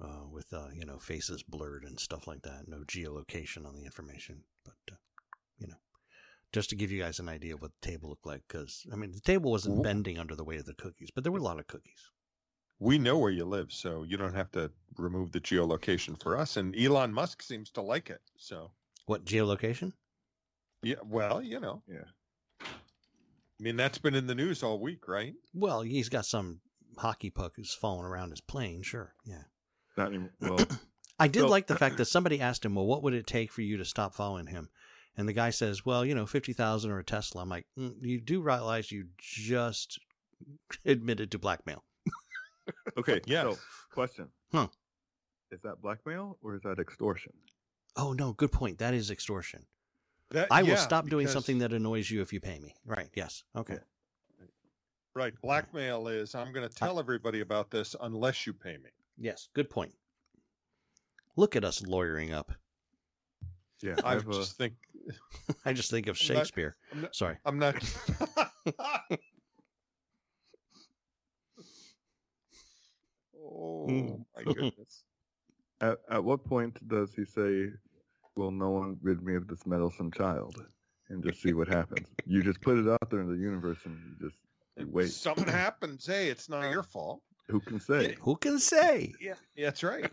uh, 0.00 0.24
with 0.30 0.52
uh, 0.52 0.68
you 0.72 0.84
know 0.86 1.00
faces 1.00 1.42
blurred 1.42 1.82
and 1.84 1.98
stuff 1.98 2.28
like 2.28 2.42
that. 2.42 2.68
No 2.68 2.84
geolocation 2.84 3.66
on 3.66 3.74
the 3.74 3.84
information, 3.84 4.44
but 4.64 4.74
uh, 4.92 4.94
you 4.94 4.94
know, 4.94 4.98
just 6.52 6.70
to 6.70 6.76
give 6.76 6.90
you 6.90 7.00
guys 7.02 7.18
an 7.18 7.28
idea 7.28 7.54
of 7.54 7.62
what 7.62 7.72
the 7.80 7.88
table 7.88 8.08
looked 8.10 8.26
like. 8.26 8.42
Because 8.48 8.86
I 8.92 8.96
mean, 8.96 9.12
the 9.12 9.20
table 9.20 9.50
wasn't 9.50 9.78
Wh- 9.78 9.82
bending 9.82 10.18
under 10.18 10.34
the 10.34 10.44
weight 10.44 10.60
of 10.60 10.66
the 10.66 10.74
cookies, 10.74 11.10
but 11.14 11.22
there 11.24 11.32
were 11.32 11.38
a 11.38 11.42
lot 11.42 11.58
of 11.60 11.66
cookies. 11.66 12.10
We 12.78 12.98
know 12.98 13.18
where 13.18 13.30
you 13.30 13.44
live, 13.44 13.72
so 13.72 14.04
you 14.04 14.16
don't 14.16 14.34
have 14.34 14.50
to 14.52 14.70
remove 14.96 15.32
the 15.32 15.40
geolocation 15.40 16.20
for 16.22 16.38
us. 16.38 16.56
And 16.56 16.74
Elon 16.74 17.12
Musk 17.12 17.42
seems 17.42 17.70
to 17.72 17.82
like 17.82 18.08
it. 18.08 18.22
So, 18.38 18.70
What 19.06 19.24
geolocation? 19.26 19.92
yeah, 20.82 20.94
well, 21.04 21.42
you 21.42 21.60
know, 21.60 21.82
yeah. 21.86 22.04
I 22.62 23.62
mean, 23.62 23.76
that's 23.76 23.98
been 23.98 24.14
in 24.14 24.26
the 24.26 24.34
news 24.34 24.62
all 24.62 24.80
week, 24.80 25.06
right? 25.08 25.34
Well, 25.52 25.82
he's 25.82 26.08
got 26.08 26.24
some 26.24 26.60
hockey 26.96 27.28
puck 27.28 27.52
who's 27.56 27.74
falling 27.74 28.06
around 28.06 28.30
his 28.30 28.40
plane. 28.40 28.82
Sure, 28.82 29.12
yeah. 29.26 29.42
Not 29.96 30.08
anymore. 30.08 30.30
Well, 30.40 30.58
I 31.18 31.28
did 31.28 31.40
So- 31.40 31.48
like 31.48 31.66
the 31.66 31.76
fact 31.84 31.98
that 31.98 32.06
somebody 32.06 32.40
asked 32.40 32.64
him, 32.64 32.74
"Well, 32.74 32.86
what 32.86 33.02
would 33.02 33.12
it 33.12 33.26
take 33.26 33.52
for 33.52 33.60
you 33.60 33.76
to 33.76 33.84
stop 33.84 34.14
following 34.14 34.46
him?" 34.46 34.70
And 35.16 35.28
the 35.28 35.32
guy 35.32 35.50
says, 35.50 35.84
"Well, 35.84 36.04
you 36.04 36.14
know, 36.14 36.26
fifty 36.26 36.52
thousand 36.52 36.90
or 36.90 36.98
a 36.98 37.04
Tesla." 37.04 37.42
I'm 37.42 37.48
like, 37.48 37.66
mm, 37.78 37.94
"You 38.00 38.20
do 38.20 38.40
realize 38.40 38.90
you 38.92 39.06
just 39.18 39.98
admitted 40.86 41.30
to 41.32 41.38
blackmail?" 41.38 41.84
okay. 42.96 43.20
Yeah. 43.26 43.42
So, 43.42 43.58
question. 43.92 44.28
Huh. 44.52 44.68
Is 45.50 45.60
that 45.62 45.82
blackmail 45.82 46.38
or 46.42 46.54
is 46.54 46.62
that 46.62 46.78
extortion? 46.78 47.32
Oh 47.96 48.12
no, 48.12 48.32
good 48.32 48.52
point. 48.52 48.78
That 48.78 48.94
is 48.94 49.10
extortion. 49.10 49.66
That, 50.30 50.46
I 50.50 50.62
will 50.62 50.70
yeah, 50.70 50.74
stop 50.76 51.08
doing 51.08 51.24
because- 51.24 51.32
something 51.32 51.58
that 51.58 51.72
annoys 51.72 52.08
you 52.10 52.22
if 52.22 52.32
you 52.32 52.38
pay 52.40 52.60
me. 52.60 52.74
Right? 52.86 53.08
Yes. 53.14 53.42
Okay. 53.56 53.74
Yeah. 53.74 54.46
Right. 55.16 55.34
Blackmail 55.42 56.06
is 56.06 56.36
I'm 56.36 56.52
going 56.52 56.68
to 56.68 56.72
tell 56.72 57.00
everybody 57.00 57.40
about 57.40 57.72
this 57.72 57.96
unless 58.00 58.46
you 58.46 58.52
pay 58.52 58.76
me. 58.76 58.90
Yes. 59.18 59.48
Good 59.54 59.68
point. 59.68 59.92
Look 61.36 61.56
at 61.56 61.64
us 61.64 61.82
lawyering 61.84 62.32
up. 62.32 62.52
Yeah. 63.82 63.94
I 64.04 64.14
I've, 64.14 64.26
just 64.30 64.56
think 64.58 64.74
I 65.64 65.72
just 65.72 65.90
think 65.90 66.06
of 66.06 66.18
I'm 66.20 66.34
not- 66.34 66.38
Shakespeare. 66.38 66.76
I'm 66.92 67.00
not- 67.02 67.14
Sorry. 67.14 67.36
I'm 67.44 67.58
not. 67.58 67.76
oh 73.36 73.86
Mm. 73.88 74.24
my 74.36 74.42
goodness! 74.52 75.04
at, 75.80 75.98
at 76.10 76.22
what 76.24 76.44
point 76.44 76.76
does 76.88 77.14
he 77.14 77.24
say, 77.24 77.66
"Will 78.36 78.50
no 78.50 78.70
one 78.70 78.96
rid 79.02 79.22
me 79.22 79.34
of 79.36 79.46
this 79.48 79.66
meddlesome 79.66 80.10
child?" 80.12 80.56
and 81.08 81.24
just 81.24 81.42
see 81.42 81.52
what 81.54 81.66
happens? 81.68 82.06
You 82.26 82.42
just 82.42 82.60
put 82.60 82.78
it 82.78 82.88
out 82.88 83.10
there 83.10 83.20
in 83.20 83.28
the 83.28 83.38
universe, 83.38 83.78
and 83.84 83.98
you 84.20 84.28
just 84.28 84.40
you 84.76 84.86
wait. 84.88 85.10
Something 85.10 85.48
happens. 85.64 86.06
Hey, 86.06 86.28
it's 86.28 86.48
not 86.48 86.70
your 86.70 86.82
fault. 86.82 87.22
Who 87.48 87.60
can 87.60 87.80
say? 87.80 88.16
Who 88.20 88.36
can 88.36 88.58
say? 88.60 89.12
Yeah, 89.20 89.34
that's 89.56 89.82
right. 89.82 90.08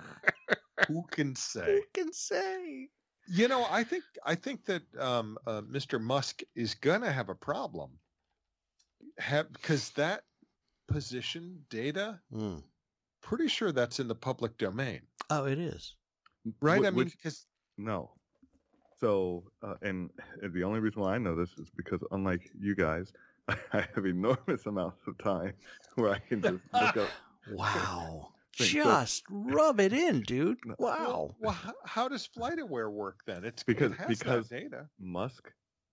Who 0.88 1.04
can 1.12 1.36
say? 1.36 1.66
Who 1.76 1.82
can 1.94 2.12
say? 2.14 2.90
You 3.30 3.48
know, 3.48 3.66
I 3.70 3.84
think 3.84 4.04
I 4.26 4.36
think 4.36 4.66
that 4.66 4.84
um, 5.00 5.38
uh, 5.46 5.62
Mr. 5.62 6.00
Musk 6.02 6.42
is 6.56 6.74
going 6.76 7.02
to 7.02 7.12
have 7.12 7.30
a 7.30 7.36
problem, 7.36 7.92
because 9.54 9.90
that 9.92 10.24
position 10.88 11.66
data, 11.70 12.20
Mm. 12.32 12.63
pretty 13.22 13.48
sure 13.50 13.72
that's 13.72 14.00
in 14.00 14.08
the 14.08 14.16
public 14.16 14.58
domain, 14.58 15.02
Oh, 15.30 15.46
it 15.46 15.60
is. 15.60 15.96
right? 16.62 16.82
Wh- 16.82 16.88
I 16.88 16.90
mean, 16.92 16.96
which- 16.96 17.18
because 17.18 17.46
No. 17.78 18.13
So, 19.00 19.44
uh, 19.62 19.76
and 19.84 20.10
the 20.42 20.63
only 20.63 20.80
reason 20.80 21.02
why 21.02 21.13
I 21.16 21.18
know 21.20 21.36
this 21.36 21.52
is 21.60 21.70
because, 21.70 22.02
unlike 22.12 22.50
you 22.60 22.74
guys, 22.76 23.13
I 23.74 23.88
have 23.94 24.06
enormous 24.06 24.66
amounts 24.66 25.06
of 25.08 25.18
time 25.20 25.54
where 25.96 26.12
I 26.12 26.20
can 26.20 26.42
just 26.42 26.63
look 26.74 26.98
up. 26.98 27.10
Wow. 27.52 28.34
Think 28.58 28.72
so. 28.72 28.84
Just 28.84 29.24
rub 29.30 29.80
it 29.80 29.93
in, 29.93 30.22
dude. 30.22 30.58
Wow. 30.80 31.36
well, 31.39 31.54
how, 31.54 31.74
how 31.86 32.08
does 32.08 32.28
FlightAware 32.38 32.91
work 32.91 33.20
then? 33.26 33.43
It's 33.46 33.63
Because- 33.63 33.91
it 33.93 33.98
has 33.98 34.08
because- 34.08 34.50
that 34.50 34.60
data. 34.62 34.86
Musk 35.00 35.52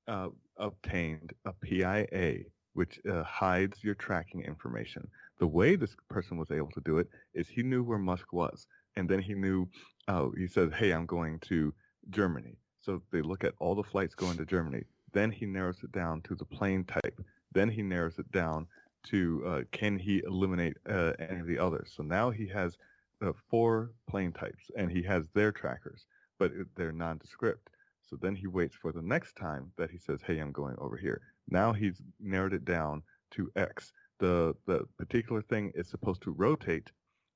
uh, 0.08 0.28
obtained 0.58 1.32
a 1.44 1.52
PIA, 1.52 2.44
which 2.74 3.00
uh, 3.10 3.22
hides 3.22 3.82
your 3.82 3.94
tracking 3.94 4.42
information. 4.42 5.06
The 5.38 5.46
way 5.46 5.76
this 5.76 5.96
person 6.08 6.36
was 6.36 6.50
able 6.50 6.70
to 6.72 6.80
do 6.84 6.98
it 6.98 7.08
is 7.34 7.48
he 7.48 7.62
knew 7.62 7.82
where 7.82 7.98
Musk 7.98 8.32
was, 8.32 8.66
and 8.96 9.08
then 9.08 9.20
he 9.20 9.34
knew. 9.34 9.68
Oh, 10.06 10.32
he 10.36 10.46
says, 10.46 10.70
"Hey, 10.72 10.92
I'm 10.92 11.06
going 11.06 11.40
to 11.40 11.72
Germany." 12.10 12.56
So 12.82 13.02
they 13.10 13.22
look 13.22 13.42
at 13.44 13.54
all 13.58 13.74
the 13.74 13.82
flights 13.82 14.14
going 14.14 14.36
to 14.36 14.44
Germany. 14.44 14.84
Then 15.12 15.30
he 15.32 15.46
narrows 15.46 15.82
it 15.82 15.90
down 15.92 16.20
to 16.22 16.34
the 16.34 16.44
plane 16.44 16.84
type. 16.84 17.20
Then 17.52 17.68
he 17.68 17.82
narrows 17.82 18.18
it 18.18 18.30
down 18.30 18.66
to 19.04 19.42
uh, 19.46 19.60
can 19.72 19.98
he 19.98 20.22
eliminate 20.26 20.76
uh, 20.88 21.12
any 21.18 21.40
of 21.40 21.46
the 21.46 21.58
others. 21.58 21.92
So 21.94 22.02
now 22.02 22.30
he 22.30 22.46
has 22.48 22.76
uh, 23.22 23.32
four 23.48 23.92
plane 24.08 24.32
types, 24.32 24.70
and 24.76 24.90
he 24.90 25.02
has 25.02 25.28
their 25.34 25.52
trackers, 25.52 26.06
but 26.38 26.52
they're 26.74 26.92
nondescript. 26.92 27.70
So 28.02 28.16
then 28.20 28.36
he 28.36 28.46
waits 28.46 28.74
for 28.74 28.92
the 28.92 29.02
next 29.02 29.36
time 29.36 29.72
that 29.76 29.90
he 29.90 29.98
says, 29.98 30.20
"Hey, 30.22 30.38
I'm 30.38 30.52
going 30.52 30.76
over 30.78 30.96
here." 30.96 31.20
Now 31.48 31.72
he's 31.72 32.02
narrowed 32.20 32.54
it 32.54 32.64
down 32.64 33.02
to 33.32 33.50
X. 33.56 33.92
The 34.18 34.54
the 34.66 34.86
particular 34.98 35.42
thing 35.42 35.72
is 35.74 35.88
supposed 35.88 36.22
to 36.22 36.32
rotate, 36.32 36.90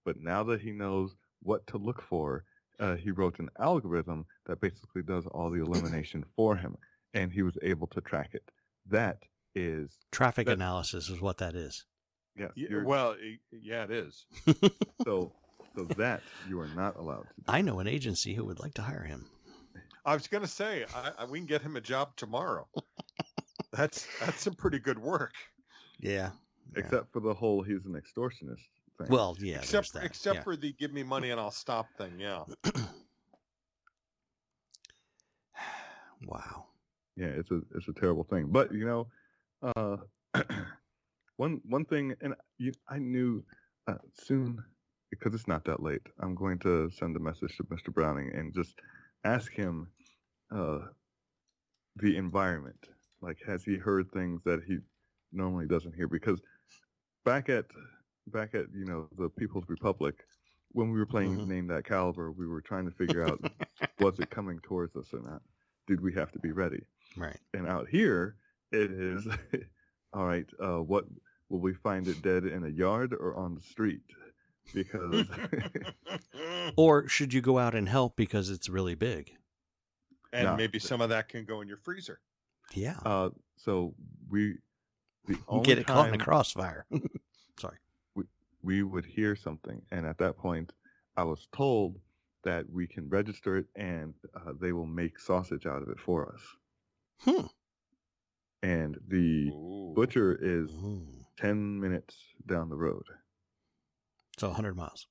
but 0.04 0.20
now 0.20 0.42
that 0.44 0.60
he 0.60 0.72
knows 0.72 1.16
what 1.42 1.66
to 1.68 1.78
look 1.78 2.02
for, 2.02 2.44
uh, 2.80 2.96
he 2.96 3.10
wrote 3.10 3.38
an 3.38 3.48
algorithm 3.58 4.26
that 4.46 4.60
basically 4.60 5.02
does 5.02 5.26
all 5.26 5.50
the 5.50 5.62
elimination 5.66 6.24
for 6.36 6.56
him, 6.56 6.76
and 7.14 7.32
he 7.32 7.42
was 7.42 7.58
able 7.62 7.86
to 7.88 8.00
track 8.00 8.30
it. 8.34 8.50
That 8.86 9.24
is 9.58 9.98
Traffic 10.10 10.46
That- 10.46 10.54
analysis 10.54 11.08
is 11.08 11.20
what 11.20 11.38
that 11.38 11.54
is. 11.54 11.84
yes. 12.36 12.50
Yeah, 12.56 12.82
well, 12.84 13.12
eh, 13.12 13.36
yeah, 13.50 13.84
it 13.84 13.90
is. 13.90 14.26
so 15.04 15.32
so 15.78 15.84
that 15.96 16.22
you 16.48 16.60
are 16.60 16.68
not 16.68 16.96
allowed 16.96 17.22
to. 17.22 17.34
Do. 17.36 17.44
I 17.48 17.60
know 17.60 17.78
an 17.78 17.86
agency 17.86 18.34
who 18.34 18.44
would 18.44 18.58
like 18.58 18.74
to 18.74 18.82
hire 18.82 19.04
him. 19.04 19.26
I 20.04 20.14
was 20.14 20.26
going 20.26 20.42
to 20.42 20.48
say 20.48 20.84
I, 20.94 21.12
I, 21.18 21.24
we 21.26 21.38
can 21.38 21.46
get 21.46 21.62
him 21.62 21.76
a 21.76 21.80
job 21.80 22.16
tomorrow. 22.16 22.66
that's 23.72 24.06
that's 24.20 24.42
some 24.42 24.54
pretty 24.54 24.78
good 24.78 24.98
work. 24.98 25.34
Yeah. 26.00 26.10
yeah. 26.10 26.30
Except 26.76 27.12
for 27.12 27.20
the 27.20 27.34
whole 27.34 27.62
he's 27.62 27.84
an 27.84 27.92
extortionist 27.92 28.64
thing. 28.98 29.08
well, 29.08 29.36
yeah. 29.38 29.58
except 29.58 29.92
for, 29.92 29.98
that. 29.98 30.06
except 30.06 30.36
yeah. 30.36 30.42
for 30.42 30.56
the 30.56 30.72
give 30.72 30.92
me 30.92 31.02
money 31.02 31.30
and 31.30 31.40
I'll 31.40 31.50
stop 31.50 31.86
thing. 31.98 32.12
Yeah. 32.18 32.44
wow. 36.26 36.66
yeah, 37.16 37.26
it's 37.26 37.50
a 37.50 37.60
it's 37.74 37.88
a 37.88 37.92
terrible 37.92 38.24
thing. 38.24 38.46
But 38.48 38.72
you 38.72 38.86
know, 38.86 39.08
uh, 39.62 39.96
one 41.36 41.60
one 41.64 41.84
thing, 41.84 42.14
and 42.20 42.34
you, 42.58 42.72
I 42.88 42.98
knew 42.98 43.44
uh, 43.86 43.94
soon 44.14 44.62
because 45.10 45.34
it's 45.34 45.48
not 45.48 45.64
that 45.64 45.82
late. 45.82 46.02
I'm 46.20 46.34
going 46.34 46.58
to 46.60 46.90
send 46.90 47.16
a 47.16 47.20
message 47.20 47.56
to 47.56 47.64
Mr. 47.64 47.92
Browning 47.92 48.30
and 48.34 48.54
just 48.54 48.74
ask 49.24 49.52
him 49.52 49.88
uh, 50.54 50.80
the 51.96 52.16
environment. 52.16 52.88
Like, 53.20 53.38
has 53.46 53.64
he 53.64 53.76
heard 53.76 54.10
things 54.12 54.42
that 54.44 54.62
he 54.66 54.78
normally 55.32 55.66
doesn't 55.66 55.94
hear? 55.94 56.08
Because 56.08 56.40
back 57.24 57.48
at 57.48 57.66
back 58.28 58.54
at 58.54 58.66
you 58.74 58.84
know 58.84 59.08
the 59.16 59.28
People's 59.28 59.68
Republic, 59.68 60.24
when 60.72 60.90
we 60.90 60.98
were 60.98 61.06
playing 61.06 61.36
Mhm. 61.38 61.46
Name 61.48 61.66
That 61.68 61.84
Caliber, 61.84 62.30
we 62.30 62.46
were 62.46 62.60
trying 62.60 62.84
to 62.84 62.92
figure 62.92 63.24
out 63.24 63.40
was 64.00 64.18
it 64.20 64.30
coming 64.30 64.60
towards 64.60 64.94
us 64.96 65.12
or 65.12 65.20
not. 65.20 65.42
Did 65.86 66.00
we 66.00 66.12
have 66.14 66.30
to 66.32 66.38
be 66.38 66.52
ready? 66.52 66.84
Right. 67.16 67.38
And 67.54 67.66
out 67.66 67.88
here, 67.88 68.36
it 68.72 68.90
is 68.90 69.26
all 70.12 70.24
right. 70.24 70.46
Uh, 70.62 70.78
what 70.82 71.04
will 71.48 71.60
we 71.60 71.74
find 71.74 72.08
it 72.08 72.20
dead 72.22 72.44
in 72.44 72.64
a 72.64 72.68
yard 72.68 73.12
or 73.12 73.34
on 73.36 73.54
the 73.54 73.60
street? 73.60 74.02
Because 74.74 75.26
Or 76.76 77.08
should 77.08 77.32
you 77.32 77.40
go 77.40 77.58
out 77.58 77.74
and 77.74 77.88
help 77.88 78.16
because 78.16 78.50
it's 78.50 78.68
really 78.68 78.94
big? 78.94 79.32
and 80.32 80.44
No. 80.44 80.56
maybe 80.56 80.78
some 80.78 81.00
of 81.00 81.08
that 81.08 81.28
can 81.30 81.44
go 81.46 81.62
in 81.62 81.68
your 81.68 81.78
freezer. 81.78 82.20
Yeah. 82.74 82.98
uh, 83.04 83.30
so 83.56 83.94
we 84.28 84.58
the 85.26 85.38
only 85.48 85.64
Get 85.64 85.78
it 85.78 85.86
caught 85.86 86.08
in 86.08 86.14
a 86.14 86.24
crossfire. 86.24 86.86
Sorry. 87.58 87.78
we 88.62 88.82
would 88.82 89.06
hear 89.06 89.34
something, 89.36 89.80
and 89.90 90.04
at 90.06 90.18
that 90.18 90.36
point, 90.36 90.72
I 91.16 91.24
was 91.24 91.48
told 91.52 91.98
that 92.44 92.68
we 92.70 92.86
can 92.86 93.08
register 93.08 93.56
it 93.56 93.66
and 93.74 94.14
uh, 94.36 94.52
they 94.60 94.72
will 94.72 94.86
make 94.86 95.18
sausage 95.18 95.64
out 95.66 95.82
of 95.82 95.88
it 95.88 95.98
for 95.98 96.32
us. 96.34 96.40
Hmm. 97.20 97.46
And 98.62 98.98
the 99.08 99.48
Ooh. 99.48 99.92
butcher 99.94 100.38
is 100.40 100.70
Ooh. 100.70 101.02
10 101.38 101.80
minutes 101.80 102.16
down 102.46 102.68
the 102.68 102.76
road. 102.76 103.04
So 104.38 104.48
100 104.48 104.76
miles. 104.76 105.06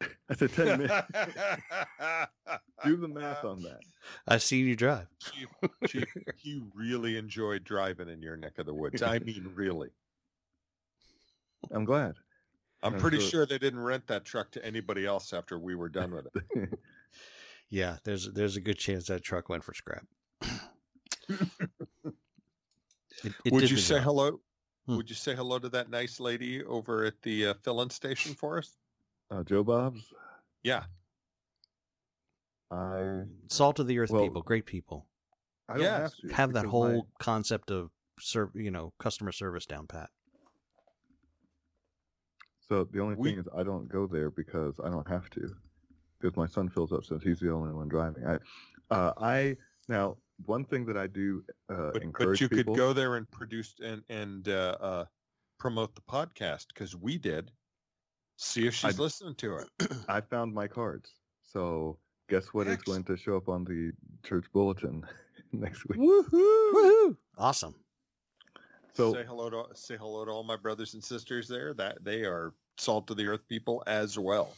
I 0.28 0.34
said 0.34 0.52
10 0.52 0.78
minutes. 0.78 1.08
Do 2.84 2.96
the 2.96 3.08
math 3.08 3.44
on 3.44 3.62
that. 3.62 3.80
I've 4.26 4.42
seen 4.42 4.66
you 4.66 4.74
drive. 4.76 5.06
Chief, 5.20 5.48
Chief, 5.86 6.04
he 6.36 6.60
really 6.74 7.16
enjoyed 7.16 7.64
driving 7.64 8.08
in 8.08 8.20
your 8.20 8.36
neck 8.36 8.58
of 8.58 8.66
the 8.66 8.74
woods. 8.74 9.02
I 9.02 9.18
mean, 9.20 9.50
really. 9.54 9.90
I'm 11.70 11.84
glad. 11.84 12.14
I'm 12.82 12.98
pretty 12.98 13.20
so- 13.20 13.26
sure 13.28 13.46
they 13.46 13.58
didn't 13.58 13.80
rent 13.80 14.08
that 14.08 14.24
truck 14.24 14.50
to 14.52 14.64
anybody 14.64 15.06
else 15.06 15.32
after 15.32 15.58
we 15.58 15.76
were 15.76 15.88
done 15.88 16.12
with 16.12 16.26
it. 16.34 16.78
Yeah, 17.70 17.96
there's 18.04 18.30
there's 18.30 18.56
a 18.56 18.60
good 18.60 18.76
chance 18.76 19.06
that 19.06 19.24
truck 19.24 19.48
went 19.48 19.64
for 19.64 19.72
scrap. 19.72 20.04
It- 23.24 23.34
it 23.44 23.52
Would 23.52 23.70
you 23.70 23.76
say 23.76 23.96
job. 23.96 24.04
hello? 24.04 24.40
Hmm. 24.86 24.96
Would 24.96 25.08
you 25.08 25.14
say 25.16 25.34
hello 25.34 25.58
to 25.58 25.68
that 25.70 25.90
nice 25.90 26.18
lady 26.18 26.64
over 26.64 27.04
at 27.04 27.20
the 27.22 27.48
uh, 27.48 27.54
fill-in 27.62 27.90
station 27.90 28.34
for 28.34 28.58
us? 28.58 28.76
Uh, 29.30 29.42
Joe 29.44 29.62
Bob's, 29.62 30.12
Yeah. 30.62 30.84
I 32.70 33.24
Salt 33.48 33.78
of 33.78 33.86
the 33.86 33.98
earth 33.98 34.10
Well, 34.10 34.24
people, 34.24 34.42
great 34.42 34.66
people. 34.66 35.06
I 35.68 35.74
don't 35.74 35.82
Yes. 35.82 36.00
have 36.00 36.30
to 36.30 36.34
Have 36.34 36.52
that 36.54 36.66
whole 36.66 36.88
my- 37.02 37.02
concept 37.20 37.70
of 37.70 37.90
serve, 38.18 38.50
you 38.54 38.70
know, 38.70 38.92
customer 38.98 39.30
service 39.32 39.66
down 39.66 39.86
pat. 39.86 40.10
so 42.68 42.84
the 42.84 43.00
only 43.00 43.16
We- 43.16 43.30
thing 43.30 43.38
is 43.40 43.48
I 43.54 43.62
don't 43.62 43.86
go 43.88 44.06
there 44.06 44.30
because 44.30 44.80
I 44.80 44.88
don't 44.88 45.06
have 45.08 45.28
to, 45.30 45.54
because 46.18 46.36
my 46.36 46.46
son 46.46 46.68
fills 46.70 46.92
up 46.92 47.04
since 47.04 47.22
he's 47.22 47.38
the 47.40 47.50
only 47.52 47.72
one 47.72 47.88
driving. 47.88 48.26
I, 48.26 48.38
uh, 48.90 49.12
I 49.18 49.56
now 49.88 50.16
one 50.46 50.64
thing 50.64 50.84
that 50.86 50.96
I 50.96 51.06
do 51.06 51.44
uh, 51.70 51.90
But, 51.92 52.02
encourage 52.02 52.38
but 52.38 52.40
you 52.40 52.48
people. 52.48 52.74
could 52.74 52.78
go 52.80 52.92
there 52.92 53.16
and 53.16 53.30
produce 53.30 53.74
and 53.82 54.02
and 54.08 54.48
uh, 54.48 54.76
uh, 54.80 55.04
promote 55.58 55.94
the 55.94 56.00
podcast 56.02 56.66
because 56.68 56.96
we 56.96 57.18
did. 57.18 57.50
See 58.36 58.66
if 58.66 58.74
she's 58.74 58.98
I- 58.98 59.02
listening 59.02 59.34
to 59.36 59.56
it. 59.58 59.68
I 60.08 60.20
found 60.20 60.52
my 60.54 60.66
cards, 60.66 61.10
so 61.42 61.98
guess 62.28 62.46
what 62.54 62.66
is 62.66 62.78
going 62.78 63.04
to 63.04 63.16
show 63.16 63.36
up 63.36 63.48
on 63.48 63.64
the 63.64 63.92
church 64.22 64.46
bulletin 64.52 65.04
next 65.52 65.86
week? 65.88 65.98
Woohoo! 66.00 67.16
Awesome. 67.38 67.74
So 68.94 69.12
say 69.14 69.24
hello 69.24 69.48
to 69.50 69.64
say 69.74 69.96
hello 69.96 70.24
to 70.24 70.30
all 70.30 70.42
my 70.44 70.56
brothers 70.56 70.94
and 70.94 71.02
sisters 71.02 71.48
there. 71.48 71.72
That 71.74 72.04
they 72.04 72.22
are 72.24 72.52
salt 72.78 73.10
of 73.10 73.16
the 73.16 73.26
earth 73.26 73.46
people 73.48 73.82
as 73.86 74.18
well. 74.18 74.54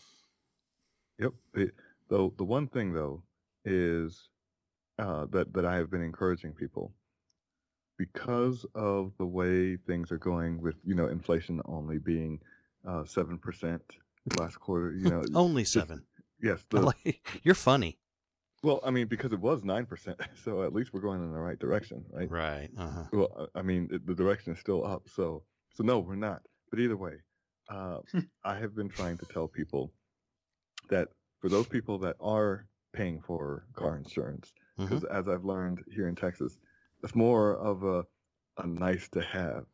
Yep. 1.18 1.32
The, 1.52 1.70
the 2.08 2.30
the 2.38 2.44
one 2.44 2.66
thing 2.68 2.92
though 2.92 3.22
is 3.64 4.28
uh, 4.98 5.26
that 5.30 5.52
that 5.54 5.64
I 5.64 5.76
have 5.76 5.90
been 5.90 6.02
encouraging 6.02 6.52
people 6.52 6.92
because 7.98 8.66
of 8.74 9.12
the 9.18 9.26
way 9.26 9.76
things 9.76 10.10
are 10.10 10.18
going 10.18 10.60
with 10.60 10.76
you 10.84 10.94
know 10.94 11.06
inflation 11.06 11.60
only 11.66 11.98
being 11.98 12.40
uh, 12.86 13.04
seven 13.04 13.38
percent 13.38 13.82
last 14.38 14.58
quarter. 14.60 14.92
You 14.92 15.10
know, 15.10 15.22
Only 15.34 15.64
seven. 15.64 16.04
yes. 16.42 16.64
The, 16.70 16.92
You're 17.42 17.54
funny. 17.54 17.98
well, 18.62 18.80
I 18.84 18.90
mean, 18.90 19.06
because 19.06 19.32
it 19.32 19.40
was 19.40 19.64
nine 19.64 19.86
percent, 19.86 20.20
so 20.44 20.62
at 20.62 20.72
least 20.72 20.92
we're 20.92 21.00
going 21.00 21.22
in 21.22 21.32
the 21.32 21.38
right 21.38 21.58
direction, 21.58 22.04
right? 22.10 22.30
Right. 22.30 22.70
Uh-huh. 22.76 23.04
Well, 23.12 23.48
I 23.54 23.60
I 23.60 23.62
mean, 23.62 23.88
it, 23.92 24.06
the 24.06 24.14
direction 24.14 24.52
is 24.52 24.58
still 24.58 24.84
up. 24.86 25.08
So, 25.08 25.42
so 25.74 25.84
no, 25.84 25.98
we're 26.00 26.16
not. 26.16 26.42
But 26.70 26.80
either 26.80 26.96
way, 26.96 27.14
uh, 27.70 27.98
I 28.44 28.56
have 28.56 28.74
been 28.74 28.88
trying 28.88 29.16
to 29.18 29.26
tell 29.26 29.46
people 29.46 29.92
that 30.90 31.08
for 31.40 31.48
those 31.48 31.66
people 31.68 31.98
that 32.00 32.16
are 32.20 32.66
paying 32.92 33.20
for 33.20 33.64
car 33.74 33.96
insurance, 33.96 34.52
Because 34.76 35.04
as 35.04 35.28
I've 35.28 35.44
learned 35.44 35.84
here 35.92 36.08
in 36.08 36.16
Texas, 36.16 36.58
it's 37.02 37.14
more 37.14 37.56
of 37.56 37.84
a 37.84 38.04
a 38.58 38.66
nice 38.66 39.08
to 39.10 39.20
have. 39.20 39.66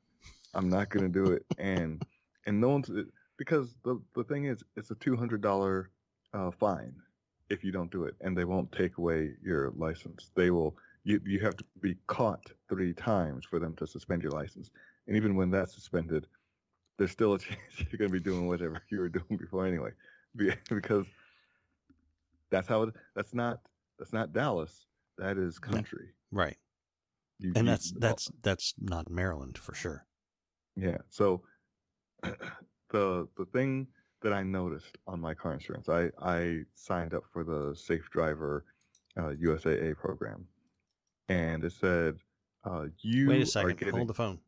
I'm 0.55 0.69
not 0.69 0.89
going 0.89 1.11
to 1.11 1.25
do 1.25 1.33
it, 1.33 1.45
and 1.59 2.03
and 2.47 2.61
no 2.61 2.71
one's 2.71 2.91
because 3.37 3.75
the 3.85 4.01
the 4.15 4.25
thing 4.25 4.45
is, 4.47 4.63
it's 4.77 4.91
a 4.91 4.95
two 4.97 5.17
hundred 5.17 5.41
dollar 5.41 5.91
uh, 6.35 6.51
fine 6.51 6.95
if 7.49 7.65
you 7.65 7.73
don't 7.73 7.91
do 7.91 8.05
it, 8.05 8.15
and 8.21 8.37
they 8.37 8.45
won't 8.45 8.71
take 8.73 8.99
away 8.99 9.33
your 9.43 9.73
license. 9.77 10.31
They 10.35 10.51
will. 10.51 10.77
You 11.05 11.21
you 11.25 11.41
have 11.41 11.57
to 11.57 11.65
be 11.81 11.97
caught 12.07 12.53
three 12.69 12.93
times 12.93 13.47
for 13.47 13.59
them 13.59 13.75
to 13.77 13.87
suspend 13.87 14.23
your 14.23 14.33
license, 14.33 14.71
and 15.07 15.17
even 15.17 15.35
when 15.35 15.51
that's 15.51 15.75
suspended, 15.75 16.27
there's 16.99 17.11
still 17.11 17.35
a 17.35 17.39
chance 17.39 17.59
you're 17.79 17.99
going 17.99 18.11
to 18.11 18.13
be 18.13 18.21
doing 18.21 18.47
whatever 18.47 18.83
you 18.91 19.01
were 19.01 19.09
doing 19.09 19.39
before 19.39 19.67
anyway, 19.67 19.91
because 20.69 21.07
that's 22.51 22.69
how 22.69 22.83
it. 22.83 22.95
That's 23.15 23.33
not 23.33 23.61
that's 23.99 24.13
not 24.13 24.33
Dallas. 24.33 24.87
That 25.21 25.37
is 25.37 25.59
country. 25.59 26.09
Right. 26.33 26.57
You- 27.39 27.53
And 27.55 27.69
that's 27.69 27.93
that's 27.93 28.31
that's 28.43 28.75
not 28.81 29.11
Maryland 29.11 29.59
for 29.59 29.75
sure. 29.75 30.07
Yeah. 30.77 30.99
So 31.11 31.43
the 32.23 33.29
the 33.37 33.45
thing 33.53 33.87
that 34.23 34.33
I 34.33 34.43
noticed 34.43 34.97
on 35.07 35.21
my 35.21 35.35
car 35.35 35.53
insurance, 35.53 35.89
I 35.91 36.11
I 36.21 36.63
signed 36.75 37.13
up 37.15 37.25
for 37.33 37.45
the 37.45 37.75
Safe 37.77 38.09
Driver 38.11 38.65
uh, 39.19 39.33
USAA 39.43 39.97
program, 39.97 40.47
and 41.29 41.65
it 41.65 41.73
said 41.73 42.17
uh, 42.65 42.87
you 43.03 43.29
Wait 43.29 43.43
a 43.43 43.47
second. 43.47 43.79
getting 43.79 43.95
Hold 43.97 44.09
the 44.09 44.15
phone. 44.15 44.39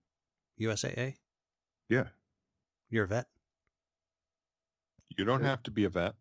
USAA? 0.61 1.14
yeah 1.88 2.04
You're 2.90 3.04
a 3.04 3.08
vet? 3.08 3.26
You 5.18 5.24
don't 5.26 5.42
have 5.44 5.62
to 5.64 5.70
be 5.70 5.85
a 5.85 5.90
vet. 5.90 6.14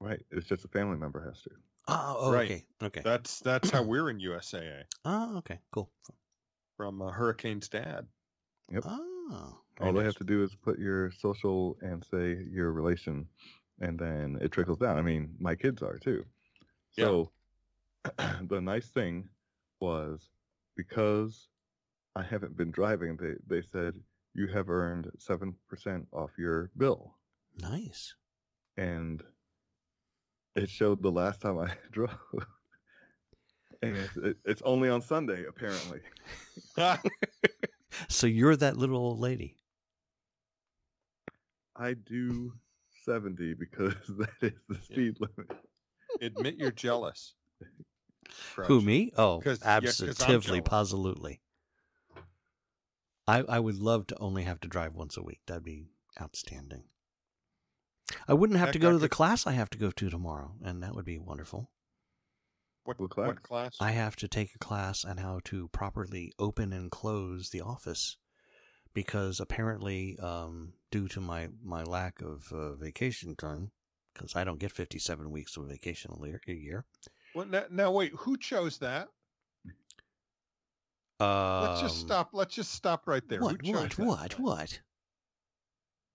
right. 0.00 0.22
It's 0.30 0.46
just 0.46 0.64
a 0.64 0.68
family 0.68 0.96
member 0.96 1.22
has 1.24 1.42
to. 1.42 1.50
Oh, 1.88 2.16
oh 2.20 2.32
Right. 2.32 2.44
okay. 2.50 2.64
Okay. 2.82 3.00
That's 3.04 3.40
that's 3.40 3.70
how 3.70 3.82
we're 3.82 4.10
in 4.10 4.18
USAA 4.18 4.82
Oh, 5.04 5.10
ah, 5.34 5.36
okay. 5.38 5.58
Cool. 5.72 5.90
from 6.76 7.02
uh, 7.02 7.10
Hurricane's 7.10 7.68
dad. 7.68 8.06
Oh. 8.84 9.06
All 9.80 9.92
very 9.92 9.92
they 10.00 10.04
have 10.04 10.16
to 10.16 10.24
do 10.24 10.42
is 10.42 10.54
put 10.54 10.78
your 10.78 11.10
social 11.10 11.76
and 11.80 12.04
say 12.04 12.36
your 12.50 12.72
relation, 12.72 13.26
and 13.80 13.98
then 13.98 14.38
it 14.40 14.52
trickles 14.52 14.78
down. 14.78 14.98
I 14.98 15.02
mean, 15.02 15.34
my 15.38 15.54
kids 15.54 15.82
are 15.82 15.98
too. 15.98 16.24
Yeah. 16.96 17.04
So 17.04 17.30
the 18.48 18.60
nice 18.60 18.88
thing 18.88 19.28
was 19.80 20.28
because 20.76 21.48
I 22.16 22.22
haven't 22.22 22.56
been 22.56 22.70
driving, 22.70 23.16
they, 23.16 23.34
they 23.46 23.62
said 23.62 23.94
you 24.34 24.46
have 24.48 24.68
earned 24.68 25.10
7% 25.18 25.54
off 26.12 26.30
your 26.38 26.70
bill. 26.76 27.14
Nice. 27.60 28.14
And 28.76 29.22
it 30.60 30.70
showed 30.70 31.02
the 31.02 31.10
last 31.10 31.40
time 31.40 31.58
I 31.58 31.72
drove. 31.90 32.10
and 33.82 33.96
it's, 33.96 34.16
it, 34.16 34.36
it's 34.44 34.62
only 34.62 34.88
on 34.88 35.00
Sunday, 35.02 35.44
apparently. 35.46 36.00
So 38.08 38.26
you're 38.28 38.56
that 38.56 38.76
little 38.76 38.96
old 38.96 39.18
lady. 39.18 39.56
I 41.76 41.94
do 41.94 42.52
70 43.04 43.54
because 43.54 43.94
that 44.18 44.30
is 44.42 44.52
the 44.68 44.76
speed 44.76 45.16
limit. 45.20 45.50
Admit 46.20 46.56
you're 46.56 46.70
jealous. 46.70 47.34
Who 48.66 48.80
me? 48.80 49.12
Oh, 49.16 49.40
'Cause- 49.40 49.60
yeah, 49.62 49.80
'cause 49.80 50.00
I'm 50.00 50.08
absolutely, 50.36 50.58
jealous. 50.60 50.68
positively. 50.68 51.40
I 53.26 53.40
I 53.42 53.58
would 53.58 53.76
love 53.76 54.06
to 54.08 54.18
only 54.18 54.44
have 54.44 54.60
to 54.60 54.68
drive 54.68 54.94
once 54.94 55.16
a 55.16 55.22
week. 55.22 55.40
That'd 55.46 55.64
be 55.64 55.88
outstanding. 56.20 56.84
I 58.28 58.34
wouldn't 58.34 58.58
have 58.58 58.72
to 58.72 58.78
go 58.78 58.90
to 58.90 58.98
the 58.98 59.08
could- 59.08 59.16
class 59.16 59.46
I 59.46 59.52
have 59.52 59.70
to 59.70 59.78
go 59.78 59.90
to 59.90 60.10
tomorrow, 60.10 60.54
and 60.62 60.82
that 60.82 60.94
would 60.94 61.04
be 61.04 61.18
wonderful. 61.18 61.70
What, 62.84 62.98
What 62.98 63.16
what 63.16 63.42
class? 63.42 63.76
class? 63.76 63.76
I 63.80 63.92
have 63.92 64.16
to 64.16 64.28
take 64.28 64.54
a 64.54 64.58
class 64.58 65.04
on 65.04 65.18
how 65.18 65.40
to 65.44 65.68
properly 65.68 66.32
open 66.38 66.72
and 66.72 66.90
close 66.90 67.50
the 67.50 67.60
office 67.60 68.16
because 68.94 69.38
apparently, 69.38 70.18
um, 70.18 70.72
due 70.90 71.06
to 71.08 71.20
my, 71.20 71.48
my 71.62 71.84
lack 71.84 72.20
of 72.22 72.50
uh, 72.52 72.74
vacation 72.74 73.36
time, 73.36 73.70
because 74.14 74.34
I 74.34 74.42
don't 74.44 74.58
get 74.58 74.72
57 74.72 75.30
weeks 75.30 75.56
of 75.56 75.68
vacation 75.68 76.10
a 76.20 76.52
year- 76.52 76.86
Well, 77.34 77.46
now, 77.46 77.64
now 77.70 77.90
wait, 77.92 78.12
who 78.16 78.36
chose 78.36 78.78
that? 78.78 79.08
Um, 81.20 81.62
Let's 81.64 81.80
just 81.82 82.00
stop. 82.00 82.30
Let's 82.32 82.54
just 82.54 82.72
stop 82.72 83.06
right 83.06 83.22
there. 83.28 83.40
What, 83.40 83.60
who 83.64 83.72
chose 83.72 83.98
what, 83.98 84.30
that 84.30 84.38
what, 84.38 84.38
what? 84.40 84.80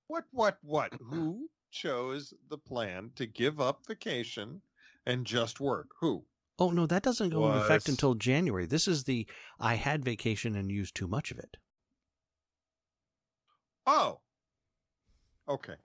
What, 0.08 0.24
what, 0.32 0.58
what? 0.64 0.94
Who 1.10 1.48
chose 1.76 2.34
the 2.50 2.58
plan 2.58 3.12
to 3.16 3.26
give 3.26 3.60
up 3.60 3.86
vacation 3.86 4.62
and 5.06 5.26
just 5.26 5.60
work? 5.60 5.90
Who? 6.00 6.26
Oh, 6.58 6.72
no, 6.72 6.88
that 6.88 7.04
doesn't 7.04 7.32
go 7.32 7.48
into 7.48 7.60
effect 7.60 7.90
until 7.90 8.16
January. 8.16 8.66
This 8.66 8.88
is 8.88 9.04
the 9.04 9.28
I 9.60 9.76
had 9.76 10.06
vacation 10.06 10.56
and 10.56 10.72
used 10.72 10.96
too 10.96 11.08
much 11.08 11.32
of 11.32 11.38
it. 11.38 11.58
Oh. 13.86 14.22
Okay. 15.50 15.76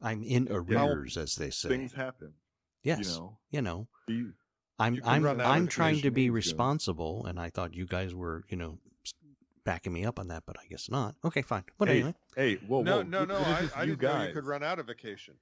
I'm 0.00 0.22
in 0.22 0.46
arrears, 0.50 1.16
as 1.16 1.34
they 1.34 1.50
say. 1.50 1.68
Things 1.68 1.92
happen. 1.92 2.32
yes. 2.84 3.00
You 3.00 3.04
know, 3.16 3.38
you 3.50 3.62
know. 3.62 3.88
you, 4.06 4.32
I'm 4.78 4.94
You 4.94 5.02
I'm 5.04 5.40
I'm 5.40 5.66
trying 5.66 6.00
to 6.02 6.12
be 6.12 6.30
responsible, 6.30 7.26
and 7.26 7.40
I 7.40 7.50
thought 7.50 7.74
you 7.74 7.84
guys 7.84 8.14
were, 8.14 8.44
you 8.48 8.56
know, 8.56 8.78
backing 9.68 9.92
me 9.92 10.06
up 10.06 10.18
on 10.18 10.28
that, 10.28 10.44
but 10.46 10.56
I 10.58 10.66
guess 10.70 10.88
not. 10.90 11.14
Okay, 11.22 11.42
fine. 11.42 11.62
But 11.78 11.88
Hey, 11.88 11.96
anyway. 11.96 12.14
hey, 12.34 12.54
whoa, 12.66 12.80
no, 12.82 12.96
whoa. 12.96 13.02
no, 13.02 13.22
it- 13.24 13.28
no. 13.28 13.36
it 13.36 13.46
I, 13.46 13.58
isn't 13.60 13.76
I 13.78 13.82
you 13.82 13.90
didn't 13.96 14.02
know 14.02 14.12
you 14.20 14.24
guys. 14.26 14.34
could 14.34 14.46
run 14.46 14.62
out 14.62 14.78
of 14.78 14.86
vacation. 14.86 15.34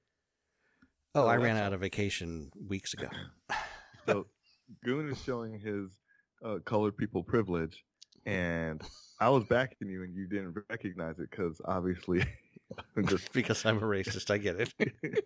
Oh, 1.15 1.21
so 1.23 1.27
I 1.27 1.37
ran 1.37 1.55
out 1.55 1.71
of 1.71 1.79
vacation 1.79 2.51
weeks 2.67 2.93
ago. 2.93 3.07
So 4.05 4.25
Goon 4.85 5.09
is 5.09 5.21
showing 5.21 5.59
his 5.59 5.97
uh, 6.45 6.59
colored 6.65 6.95
people 6.97 7.23
privilege, 7.23 7.83
and 8.25 8.81
I 9.19 9.27
was 9.29 9.43
backing 9.45 9.89
you, 9.89 10.03
and 10.03 10.15
you 10.15 10.27
didn't 10.27 10.55
recognize 10.69 11.19
it 11.19 11.29
because 11.29 11.59
obviously, 11.65 12.23
just 13.05 13.31
because 13.33 13.65
I'm 13.65 13.77
a 13.77 13.81
racist. 13.81 14.29
I 14.31 14.37
get 14.37 14.61
it. 14.61 15.25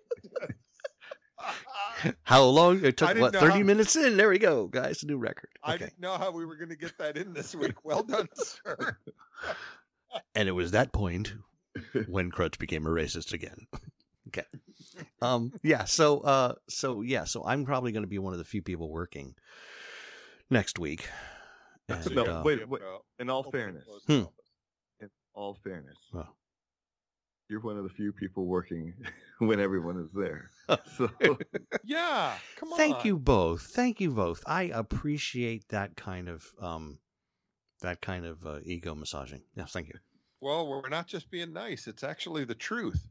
How 2.24 2.44
long? 2.44 2.84
It 2.84 2.98
took 2.98 3.10
didn't 3.10 3.22
what? 3.22 3.34
Thirty 3.34 3.60
how- 3.60 3.64
minutes 3.66 3.96
in. 3.96 4.18
There 4.18 4.30
we 4.30 4.40
go, 4.40 4.68
guys. 4.68 5.04
New 5.04 5.18
record. 5.18 5.50
I 5.64 5.76
Okay. 5.76 5.86
didn't 5.86 6.00
know 6.00 6.18
how 6.18 6.32
we 6.32 6.46
were 6.46 6.56
going 6.56 6.70
to 6.70 6.76
get 6.76 6.98
that 6.98 7.18
in 7.18 7.34
this 7.34 7.54
week. 7.56 7.84
Well 7.84 8.04
done, 8.04 8.28
sir. 8.34 8.98
And 10.36 10.48
it 10.50 10.54
was 10.54 10.72
that 10.72 10.92
point 10.94 11.34
when 12.08 12.32
Crutch 12.32 12.60
became 12.60 12.86
a 12.86 12.90
racist 12.90 13.34
again. 13.34 13.68
okay. 14.28 14.46
Um. 15.22 15.54
Yeah. 15.64 15.86
So. 15.86 16.20
Uh. 16.22 16.54
So. 16.70 17.02
Yeah. 17.02 17.24
So 17.26 17.44
I'm 17.46 17.66
probably 17.66 17.92
going 17.92 18.04
to 18.04 18.08
be 18.10 18.20
one 18.20 18.34
of 18.34 18.40
the 18.40 18.46
few 18.46 18.62
people 18.62 18.90
working 18.90 19.36
next 20.50 20.80
week. 20.80 21.08
And, 21.90 22.16
No, 22.16 22.24
uh, 22.24 22.42
wait, 22.46 22.68
wait. 22.70 22.82
Uh, 22.82 23.00
In 23.20 23.30
all 23.30 23.44
fairness, 23.44 23.86
Hmm. 24.08 24.24
in 25.02 25.10
all 25.34 25.56
fairness, 25.64 25.98
well, 26.14 26.36
you're 27.52 27.60
one 27.60 27.78
of 27.78 27.84
the 27.84 27.90
few 27.90 28.14
people 28.14 28.46
working 28.46 28.94
when 29.40 29.60
everyone 29.60 29.98
is 30.00 30.10
there. 30.14 30.50
So 30.98 31.10
Yeah, 31.84 32.38
come 32.56 32.72
on. 32.72 32.78
Thank 32.78 33.04
you 33.04 33.20
both. 33.20 33.64
Thank 33.64 34.00
you 34.00 34.12
both. 34.12 34.42
I 34.48 34.64
appreciate 34.64 35.68
that 35.68 35.98
kind 35.98 36.30
of 36.30 36.46
um, 36.62 37.00
that 37.82 38.00
kind 38.00 38.26
of 38.26 38.46
uh, 38.46 38.60
ego 38.64 38.96
massaging. 38.96 39.42
Yes. 39.54 39.74
Thank 39.74 39.90
you. 39.90 39.96
Well, 40.40 40.68
we're 40.68 40.88
not 40.88 41.08
just 41.08 41.30
being 41.30 41.52
nice. 41.52 41.88
It's 41.88 42.06
actually 42.06 42.46
the 42.46 42.56
truth. 42.56 43.06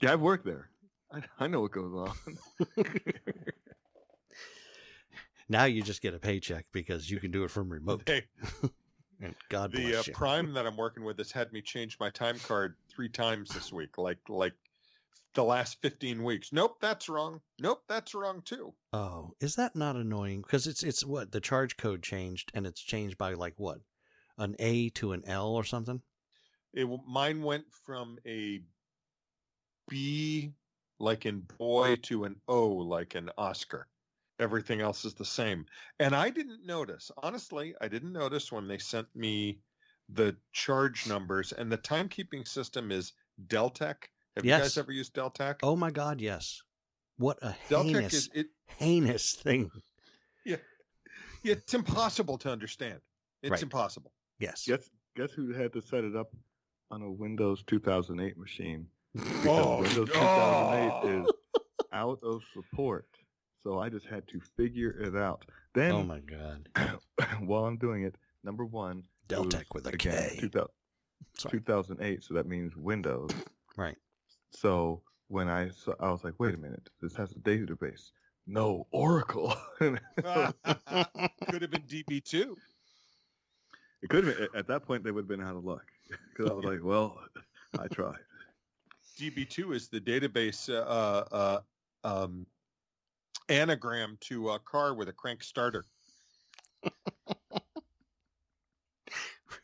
yeah, 0.00 0.14
I've 0.14 0.20
worked 0.22 0.46
there. 0.46 0.70
I, 1.12 1.22
I 1.38 1.46
know 1.48 1.60
what 1.60 1.72
goes 1.72 1.92
on. 1.94 2.84
Now 5.50 5.64
you 5.64 5.82
just 5.82 6.00
get 6.00 6.14
a 6.14 6.18
paycheck 6.20 6.66
because 6.72 7.10
you 7.10 7.18
can 7.18 7.32
do 7.32 7.42
it 7.42 7.50
from 7.50 7.68
remote. 7.68 8.04
Hey, 8.06 8.24
And 9.20 9.34
God 9.50 9.72
the 9.72 9.86
uh, 9.86 9.90
bless 9.90 10.06
you. 10.06 10.12
prime 10.14 10.52
that 10.54 10.66
I'm 10.66 10.76
working 10.76 11.04
with 11.04 11.18
has 11.18 11.30
had 11.30 11.52
me 11.52 11.60
change 11.60 11.98
my 12.00 12.10
time 12.10 12.38
card 12.38 12.74
three 12.88 13.08
times 13.08 13.50
this 13.50 13.72
week. 13.72 13.98
Like 13.98 14.18
like 14.28 14.54
the 15.34 15.44
last 15.44 15.80
15 15.82 16.22
weeks. 16.24 16.52
Nope, 16.52 16.78
that's 16.80 17.08
wrong. 17.08 17.40
Nope, 17.60 17.82
that's 17.88 18.14
wrong 18.14 18.42
too. 18.44 18.74
Oh, 18.92 19.30
is 19.40 19.54
that 19.56 19.76
not 19.76 19.96
annoying? 19.96 20.42
Because 20.42 20.66
it's 20.66 20.82
it's 20.82 21.04
what 21.04 21.32
the 21.32 21.40
charge 21.40 21.76
code 21.76 22.02
changed, 22.02 22.50
and 22.54 22.66
it's 22.66 22.80
changed 22.80 23.18
by 23.18 23.34
like 23.34 23.54
what, 23.56 23.78
an 24.38 24.56
A 24.58 24.88
to 24.90 25.12
an 25.12 25.22
L 25.26 25.48
or 25.48 25.64
something. 25.64 26.00
It 26.72 26.88
mine 27.06 27.42
went 27.42 27.64
from 27.84 28.18
a 28.26 28.60
B 29.88 30.52
like 30.98 31.26
in 31.26 31.40
boy 31.58 31.96
to 32.02 32.24
an 32.24 32.36
O 32.48 32.68
like 32.68 33.14
an 33.14 33.30
Oscar. 33.36 33.86
Everything 34.40 34.80
else 34.80 35.04
is 35.04 35.12
the 35.14 35.24
same. 35.24 35.66
And 35.98 36.16
I 36.16 36.30
didn't 36.30 36.64
notice. 36.66 37.10
Honestly, 37.22 37.74
I 37.80 37.88
didn't 37.88 38.12
notice 38.12 38.50
when 38.50 38.66
they 38.66 38.78
sent 38.78 39.06
me 39.14 39.60
the 40.08 40.34
charge 40.52 41.06
numbers 41.06 41.52
and 41.52 41.70
the 41.70 41.78
timekeeping 41.78 42.48
system 42.48 42.90
is 42.90 43.12
Deltek. 43.46 43.96
Have 44.36 44.44
you 44.44 44.50
guys 44.50 44.78
ever 44.78 44.92
used 44.92 45.14
Deltek? 45.14 45.56
Oh 45.62 45.76
my 45.76 45.90
God, 45.90 46.20
yes. 46.20 46.62
What 47.18 47.38
a 47.42 47.54
Deltek 47.68 47.84
heinous, 47.92 48.12
is 48.14 48.30
it 48.34 48.46
heinous 48.78 49.34
thing. 49.34 49.70
Yeah. 50.46 50.56
It's 51.44 51.74
impossible 51.74 52.38
to 52.38 52.50
understand. 52.50 53.00
It's 53.42 53.50
Right. 53.50 53.62
impossible. 53.62 54.12
Yes. 54.38 54.64
guess 54.66 54.88
guess 55.16 55.32
who 55.32 55.52
had 55.52 55.72
to 55.74 55.82
set 55.82 56.04
it 56.04 56.16
up 56.16 56.34
on 56.90 57.02
a 57.02 57.10
Windows 57.10 57.62
2008 57.66 58.38
machine? 58.38 58.86
Because 59.14 59.46
Oh, 59.46 59.80
Windows 59.82 60.08
2008 60.08 61.20
is 61.20 61.30
out 61.92 62.20
of 62.22 62.42
support. 62.54 63.06
So 63.62 63.78
I 63.78 63.88
just 63.88 64.06
had 64.06 64.26
to 64.28 64.40
figure 64.56 64.90
it 64.90 65.16
out. 65.16 65.44
Then 65.74 65.92
oh 65.92 66.02
my 66.02 66.20
God. 66.20 66.68
while 67.40 67.66
I'm 67.66 67.76
doing 67.76 68.04
it, 68.04 68.16
number 68.42 68.64
one, 68.64 69.04
it 69.28 69.38
was, 69.38 69.46
Deltek 69.48 69.64
with 69.72 69.86
a 69.86 69.90
again, 69.90 70.30
K. 70.30 70.38
2000 70.40 70.68
2008, 71.50 72.24
so 72.24 72.34
that 72.34 72.46
means 72.46 72.74
Windows. 72.76 73.30
Right. 73.76 73.96
So 74.50 75.02
when 75.28 75.48
I 75.48 75.70
saw, 75.70 75.94
I 76.00 76.10
was 76.10 76.24
like, 76.24 76.34
wait 76.38 76.54
a 76.54 76.58
minute, 76.58 76.90
this 77.00 77.14
has 77.16 77.32
a 77.32 77.38
database. 77.38 78.10
No, 78.46 78.86
Oracle. 78.90 79.54
Could 79.78 80.00
have 80.64 81.70
been 81.70 81.82
DB2. 81.88 82.56
It 84.02 84.08
could 84.08 84.24
have 84.24 84.36
been, 84.36 84.48
at 84.56 84.66
that 84.68 84.84
point, 84.84 85.04
they 85.04 85.10
would 85.10 85.22
have 85.22 85.28
been 85.28 85.42
out 85.42 85.56
of 85.56 85.64
luck. 85.64 85.84
Because 86.36 86.50
I 86.50 86.54
was 86.54 86.64
like, 86.64 86.82
well, 86.82 87.20
I 87.78 87.86
tried. 87.86 88.16
DB2 89.20 89.74
is 89.74 89.88
the 89.88 90.00
database 90.00 90.68
uh, 90.68 91.24
uh, 91.30 91.60
um, 92.02 92.46
anagram 93.50 94.16
to 94.20 94.50
a 94.50 94.58
car 94.60 94.94
with 94.94 95.08
a 95.08 95.12
crank 95.12 95.42
starter. 95.42 95.84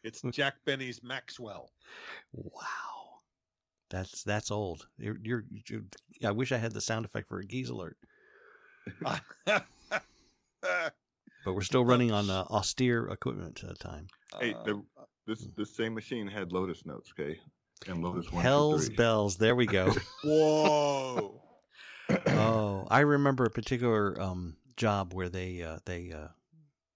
it's 0.03 0.22
Jack 0.31 0.57
Benny's 0.64 1.03
Maxwell. 1.03 1.70
Wow. 2.33 2.62
That's 3.88 4.25
that's 4.25 4.51
old. 4.51 4.88
You're, 4.99 5.18
you're, 5.22 5.44
you 5.68 5.85
I 6.25 6.33
wish 6.33 6.51
I 6.51 6.57
had 6.57 6.72
the 6.72 6.81
sound 6.81 7.05
effect 7.05 7.29
for 7.29 7.38
a 7.38 7.44
geese 7.44 7.68
alert, 7.68 7.96
but 9.01 9.62
we're 11.46 11.61
still 11.61 11.85
running 11.85 12.11
on 12.11 12.29
uh, 12.31 12.44
austere 12.51 13.07
equipment 13.09 13.62
at 13.62 13.68
the 13.68 13.75
time. 13.77 14.09
Hey, 14.40 14.55
Uh, 14.55 14.64
the, 14.64 14.83
this 15.27 15.46
this 15.57 15.75
same 15.75 15.94
machine 15.94 16.27
had 16.27 16.53
Lotus 16.53 16.85
notes, 16.85 17.12
okay? 17.18 17.38
And 17.87 18.03
Lotus 18.03 18.33
one, 18.33 18.42
Hell's 18.42 18.88
bells. 18.88 19.37
There 19.37 19.55
we 19.55 19.66
go. 19.66 19.94
whoa. 20.25 21.40
Oh, 22.26 22.87
I 22.90 23.00
remember 23.00 23.44
a 23.44 23.50
particular 23.50 24.20
um, 24.20 24.57
job 24.76 25.12
where 25.14 25.29
they 25.29 25.62
uh, 25.62 25.79
they 25.85 26.12
uh, 26.12 26.29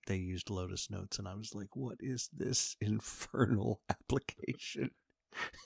they 0.06 0.16
used 0.16 0.50
Lotus 0.50 0.90
Notes, 0.90 1.18
and 1.18 1.26
I 1.28 1.34
was 1.34 1.54
like, 1.54 1.74
"What 1.76 1.96
is 2.00 2.28
this 2.32 2.76
infernal 2.80 3.80
application?" 3.90 4.90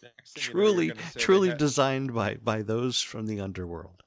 Next 0.03 0.35
thing 0.35 0.43
you 0.43 0.49
know, 0.49 0.53
truly, 0.53 0.89
gonna 0.89 1.01
say 1.01 1.11
they 1.15 1.21
truly 1.21 1.49
had- 1.51 1.59
designed 1.59 2.15
by 2.15 2.35
by 2.37 2.63
those 2.63 3.01
from 3.01 3.27
the 3.27 3.41
underworld. 3.41 4.03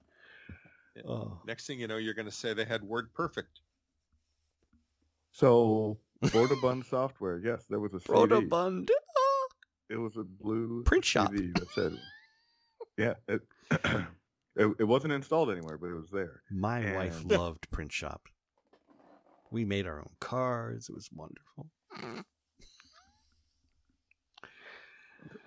Yeah. 0.96 1.04
Oh, 1.08 1.42
Next 1.46 1.68
thing 1.68 1.80
you 1.80 1.88
know, 1.88 1.98
you're 1.98 2.16
going 2.16 2.26
to 2.26 2.32
say 2.32 2.54
they 2.56 2.66
had 2.66 2.82
Word 2.84 3.14
Perfect. 3.14 3.60
So 5.32 6.00
Bun 6.62 6.84
software, 6.90 7.40
yes, 7.44 7.64
there 7.70 7.80
was 7.80 7.94
a 7.94 8.00
CD. 8.00 8.12
Broderbund. 8.14 8.90
Ah, 8.90 9.48
It 9.92 9.98
was 9.98 10.18
a 10.18 10.24
blue 10.24 10.84
Print 10.84 11.06
shop. 11.06 11.32
CD 11.32 11.52
that 11.54 11.68
said, 11.76 11.92
yeah, 12.98 13.14
it, 13.28 13.42
it 14.58 14.76
it 14.80 14.84
wasn't 14.84 15.14
installed 15.14 15.52
anywhere, 15.52 15.78
but 15.78 15.88
it 15.88 15.96
was 15.96 16.10
there. 16.10 16.42
My 16.50 16.94
wife 16.94 17.24
loved 17.26 17.70
print 17.70 17.92
shop. 17.92 18.28
We 19.52 19.64
made 19.64 19.88
our 19.88 20.00
own 20.00 20.10
cards. 20.20 20.90
It 20.90 20.96
was 20.96 21.10
wonderful. 21.14 21.68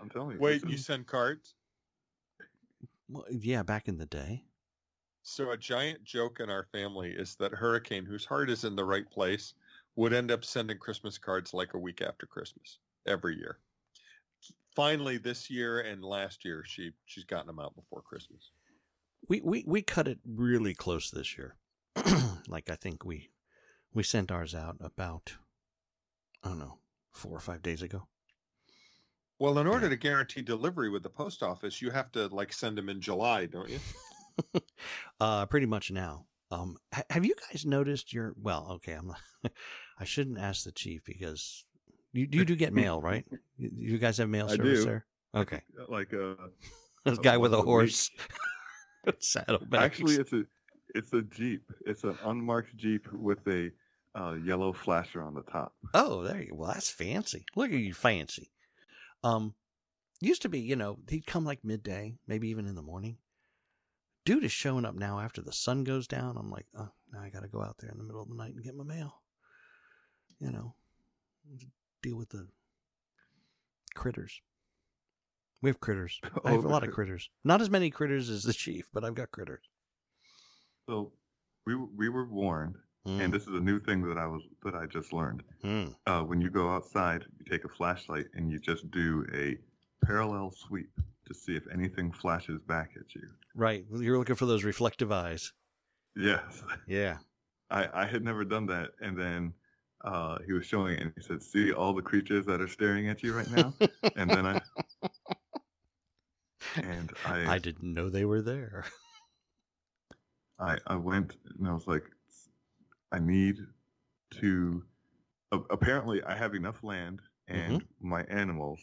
I'm 0.00 0.08
telling 0.10 0.36
you. 0.36 0.40
Wait, 0.40 0.62
you 0.64 0.74
is- 0.74 0.86
send 0.86 1.06
cards? 1.06 1.54
Well, 3.08 3.24
yeah, 3.30 3.62
back 3.62 3.88
in 3.88 3.98
the 3.98 4.06
day. 4.06 4.44
So 5.22 5.50
a 5.50 5.56
giant 5.56 6.02
joke 6.04 6.40
in 6.40 6.48
our 6.48 6.66
family 6.72 7.10
is 7.10 7.34
that 7.36 7.52
Hurricane, 7.52 8.06
whose 8.06 8.24
heart 8.24 8.48
is 8.48 8.64
in 8.64 8.74
the 8.74 8.84
right 8.84 9.08
place, 9.10 9.54
would 9.96 10.12
end 10.12 10.30
up 10.30 10.44
sending 10.44 10.78
Christmas 10.78 11.18
cards 11.18 11.52
like 11.52 11.74
a 11.74 11.78
week 11.78 12.00
after 12.00 12.26
Christmas 12.26 12.78
every 13.06 13.36
year. 13.36 13.58
Finally, 14.74 15.18
this 15.18 15.50
year 15.50 15.80
and 15.80 16.02
last 16.02 16.44
year, 16.44 16.64
she 16.64 16.92
she's 17.04 17.24
gotten 17.24 17.48
them 17.48 17.58
out 17.58 17.74
before 17.74 18.00
Christmas. 18.00 18.50
We 19.30 19.40
we 19.42 19.64
we 19.66 19.80
cut 19.82 20.08
it 20.08 20.18
really 20.26 20.74
close 20.74 21.08
this 21.10 21.38
year. 21.38 21.54
like 22.48 22.68
I 22.68 22.74
think 22.74 23.04
we 23.04 23.30
we 23.94 24.02
sent 24.02 24.32
ours 24.32 24.56
out 24.56 24.76
about 24.80 25.34
I 26.42 26.48
don't 26.48 26.58
know 26.58 26.78
four 27.12 27.36
or 27.36 27.40
five 27.40 27.62
days 27.62 27.80
ago. 27.80 28.08
Well, 29.38 29.56
in 29.58 29.66
order 29.68 29.86
Yeah. 29.86 29.90
to 29.90 29.96
guarantee 29.96 30.42
delivery 30.42 30.90
with 30.90 31.04
the 31.04 31.10
post 31.10 31.42
office, 31.44 31.80
you 31.80 31.90
have 31.90 32.10
to 32.12 32.26
like 32.26 32.52
send 32.52 32.76
them 32.76 32.88
in 32.88 33.00
July, 33.00 33.46
don't 33.46 33.70
you? 33.70 33.78
uh, 35.20 35.46
pretty 35.46 35.66
much 35.66 35.90
now. 35.92 36.26
Um, 36.50 36.76
ha- 36.92 37.04
have 37.10 37.24
you 37.24 37.34
guys 37.50 37.64
noticed 37.64 38.12
your? 38.12 38.34
Well, 38.36 38.66
okay, 38.72 38.94
I'm. 38.94 39.12
I 40.00 40.04
shouldn't 40.04 40.38
ask 40.38 40.64
the 40.64 40.72
chief 40.72 41.04
because 41.04 41.64
you 42.12 42.26
you 42.32 42.44
do 42.44 42.56
get 42.56 42.72
mail, 42.74 43.00
right? 43.00 43.24
You, 43.56 43.70
you 43.92 43.98
guys 43.98 44.16
have 44.18 44.28
mail 44.30 44.46
I 44.48 44.56
service 44.56 44.80
do. 44.80 44.84
there. 44.86 45.06
Okay, 45.36 45.60
like 45.88 46.12
uh, 46.14 46.34
this 47.04 47.18
Uh, 47.18 47.22
guy 47.22 47.36
with 47.36 47.52
a 47.54 47.60
horse, 47.62 48.10
saddlebags. 49.18 49.84
actually, 49.84 50.14
it's 50.16 50.32
a 50.32 50.42
it's 50.94 51.12
a 51.12 51.22
Jeep. 51.22 51.70
It's 51.86 52.04
an 52.04 52.18
unmarked 52.24 52.76
Jeep 52.76 53.06
with 53.12 53.46
a 53.46 53.70
uh, 54.14 54.34
yellow 54.44 54.72
flasher 54.72 55.22
on 55.22 55.34
the 55.34 55.42
top. 55.42 55.72
Oh, 55.94 56.22
there 56.22 56.42
you. 56.42 56.54
Well, 56.54 56.72
that's 56.72 56.90
fancy. 56.90 57.44
Look 57.54 57.72
at 57.72 57.78
you, 57.78 57.94
fancy. 57.94 58.50
Um, 59.22 59.54
used 60.20 60.42
to 60.42 60.48
be, 60.48 60.60
you 60.60 60.76
know, 60.76 60.98
he'd 61.08 61.26
come 61.26 61.44
like 61.44 61.64
midday, 61.64 62.16
maybe 62.26 62.48
even 62.48 62.66
in 62.66 62.74
the 62.74 62.82
morning. 62.82 63.18
Dude 64.24 64.44
is 64.44 64.52
showing 64.52 64.84
up 64.84 64.94
now 64.94 65.20
after 65.20 65.40
the 65.40 65.52
sun 65.52 65.84
goes 65.84 66.06
down. 66.06 66.36
I'm 66.36 66.50
like, 66.50 66.66
oh, 66.78 66.90
now 67.12 67.20
I 67.20 67.30
got 67.30 67.42
to 67.42 67.48
go 67.48 67.62
out 67.62 67.76
there 67.78 67.90
in 67.90 67.98
the 67.98 68.04
middle 68.04 68.22
of 68.22 68.28
the 68.28 68.34
night 68.34 68.54
and 68.54 68.64
get 68.64 68.76
my 68.76 68.84
mail. 68.84 69.22
You 70.38 70.50
know, 70.50 70.74
deal 72.02 72.16
with 72.16 72.30
the 72.30 72.48
critters. 73.94 74.40
We 75.62 75.70
have 75.70 75.80
critters. 75.80 76.20
I 76.44 76.52
have 76.52 76.64
a 76.64 76.68
lot 76.68 76.84
of 76.84 76.92
critters. 76.92 77.28
Not 77.44 77.60
as 77.60 77.70
many 77.70 77.90
critters 77.90 78.30
as 78.30 78.42
the 78.44 78.52
chief, 78.52 78.88
but 78.92 79.04
I've 79.04 79.14
got 79.14 79.30
critters. 79.30 79.62
So 80.86 81.12
we 81.66 81.74
were- 81.74 81.86
we 81.94 82.08
were 82.08 82.24
warned 82.26 82.76
Mm, 83.06 83.18
And 83.18 83.32
this 83.32 83.44
is 83.46 83.54
a 83.54 83.60
new 83.60 83.80
thing 83.80 84.02
that 84.02 84.18
I 84.18 84.26
was 84.26 84.42
that 84.62 84.74
I 84.74 84.84
just 84.84 85.10
learned. 85.14 85.42
mm. 85.64 85.96
Uh, 86.06 86.22
when 86.22 86.42
you 86.42 86.50
go 86.50 86.68
outside, 86.68 87.24
you 87.38 87.46
take 87.46 87.64
a 87.64 87.68
flashlight 87.70 88.26
and 88.34 88.50
you 88.52 88.58
just 88.58 88.90
do 88.90 89.24
a 89.32 89.56
parallel 90.04 90.50
sweep 90.50 90.90
to 91.24 91.32
see 91.32 91.56
if 91.56 91.66
anything 91.72 92.12
flashes 92.12 92.60
back 92.60 92.90
at 93.00 93.14
you. 93.14 93.26
Right. 93.54 93.86
You're 93.90 94.18
looking 94.18 94.36
for 94.36 94.44
those 94.44 94.64
reflective 94.64 95.10
eyes. 95.10 95.54
Yes, 96.14 96.62
Yeah. 96.86 97.16
I, 97.70 98.02
I 98.02 98.04
had 98.06 98.22
never 98.22 98.44
done 98.44 98.66
that, 98.66 98.90
and 99.00 99.16
then 99.18 99.54
uh, 100.04 100.36
he 100.44 100.52
was 100.52 100.66
showing 100.66 100.92
it, 100.96 101.00
and 101.00 101.12
he 101.16 101.22
said, 101.22 101.42
"See 101.42 101.72
all 101.72 101.94
the 101.94 102.02
creatures 102.02 102.44
that 102.46 102.60
are 102.60 102.68
staring 102.68 103.08
at 103.08 103.22
you 103.22 103.32
right 103.32 103.50
now." 103.50 103.72
and 104.16 104.28
then 104.28 104.44
I 104.44 104.60
I 107.30 107.54
I 107.54 107.58
didn't 107.58 107.94
know 107.94 108.08
they 108.08 108.24
were 108.24 108.42
there. 108.42 108.84
I, 110.58 110.76
I 110.86 110.96
went 110.96 111.36
and 111.58 111.66
I 111.66 111.72
was 111.72 111.86
like, 111.86 112.04
I 113.12 113.18
need 113.18 113.56
to. 114.40 114.82
a- 115.52 115.58
apparently, 115.70 116.22
I 116.22 116.36
have 116.36 116.54
enough 116.54 116.82
land, 116.82 117.20
and 117.48 117.82
my 118.00 118.24
animals 118.24 118.80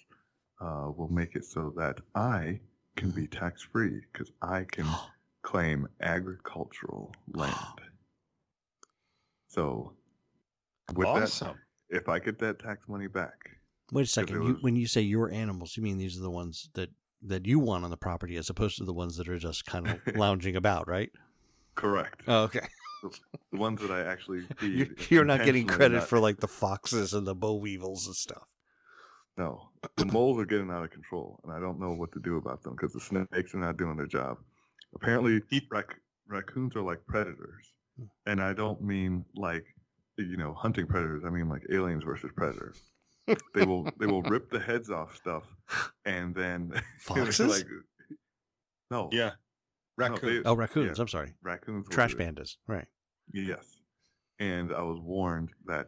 uh, 0.60 0.90
will 0.96 1.12
make 1.12 1.36
it 1.36 1.46
so 1.46 1.72
that 1.78 2.00
I 2.16 2.60
can 2.96 3.12
be 3.12 3.28
tax 3.28 3.62
free 3.62 4.02
because 4.12 4.32
I 4.42 4.64
can 4.64 4.88
claim 5.44 5.88
agricultural 6.02 7.14
land. 7.34 7.56
So, 9.50 9.94
with 10.94 11.08
awesome. 11.08 11.56
that, 11.90 11.98
if 11.98 12.10
I 12.10 12.20
get 12.20 12.38
that 12.40 12.60
tax 12.60 12.88
money 12.88 13.08
back, 13.08 13.58
Wait 13.92 14.04
a 14.04 14.06
second. 14.06 14.44
You, 14.44 14.58
when 14.62 14.76
you 14.76 14.88
say 14.88 15.02
your 15.02 15.32
animals, 15.32 15.78
you 15.78 15.84
mean 15.84 15.98
these 15.98 16.18
are 16.18 16.22
the 16.22 16.30
ones 16.30 16.70
that 16.74 16.90
that 17.24 17.46
you 17.46 17.60
want 17.60 17.84
on 17.84 17.90
the 17.90 17.98
property, 17.98 18.36
as 18.38 18.50
opposed 18.50 18.78
to 18.78 18.86
the 18.86 18.94
ones 18.94 19.18
that 19.18 19.28
are 19.28 19.38
just 19.40 19.66
kind 19.66 19.88
of 19.88 20.00
lounging 20.16 20.56
about, 20.56 20.88
right? 20.88 21.12
correct. 21.76 22.22
Oh, 22.28 22.44
okay. 22.44 22.68
the 23.52 23.58
ones 23.60 23.80
that 23.82 23.92
I 23.92 24.02
actually 24.02 24.42
feed. 24.58 24.96
You're, 25.10 25.26
not 25.26 25.44
getting 25.46 25.68
credit 25.68 25.98
not- 25.98 26.08
for 26.08 26.20
like 26.20 26.38
the 26.40 26.48
foxes 26.48 27.14
and 27.14 27.26
the 27.28 27.36
boll 27.36 27.60
weevils 27.62 28.08
and 28.08 28.16
stuff. 28.16 28.44
No, 29.38 29.70
the 29.98 30.06
moles 30.06 30.40
are 30.40 30.46
getting 30.46 30.72
out 30.72 30.84
of 30.84 30.90
control, 30.90 31.40
and 31.44 31.54
I 31.54 31.60
don't 31.60 31.80
know 31.80 31.92
what 31.92 32.12
to 32.14 32.20
do 32.20 32.38
about 32.38 32.64
them 32.64 32.74
because 32.74 32.94
the 32.94 33.00
snakes 33.00 33.54
are 33.54 33.60
not 33.60 33.78
doing 33.78 33.96
their 33.96 34.08
job. 34.08 34.38
Apparently, 34.96 35.40
rac- 35.72 36.00
raccoons 36.28 36.76
are 36.76 36.82
like 36.82 37.06
predators, 37.06 37.72
Hmm. 38.00 38.06
and 38.26 38.42
I 38.42 38.54
don't 38.54 38.82
mean 38.82 39.24
like 39.36 39.66
you 40.18 40.38
know 40.38 40.56
hunting 40.56 40.88
predators. 40.88 41.24
I 41.24 41.30
mean 41.30 41.48
like 41.50 41.62
aliens 41.72 42.04
versus 42.04 42.32
predators. 42.36 42.82
They 43.54 43.66
will 43.66 43.90
they 44.00 44.06
will 44.06 44.22
rip 44.24 44.50
the 44.50 44.60
heads 44.60 44.90
off 44.90 45.16
stuff, 45.16 45.44
and 46.06 46.34
then 46.36 46.72
Foxes? 47.02 47.40
like 47.48 47.68
no 48.92 49.10
Yeah. 49.12 49.32
no, 49.98 50.16
they- 50.18 50.42
oh, 50.46 50.56
raccoons. 50.56 50.98
yeah, 50.98 51.02
I'm 51.02 51.08
sorry. 51.08 51.34
raccoons 51.42 51.88
Trash 51.90 52.14
do 52.16 52.20
pandas. 52.20 52.56
Right. 52.68 52.88
Yes. 53.34 53.66
And 54.40 54.72
I 54.74 54.82
was 54.84 55.00
warned 55.00 55.50
that 55.66 55.88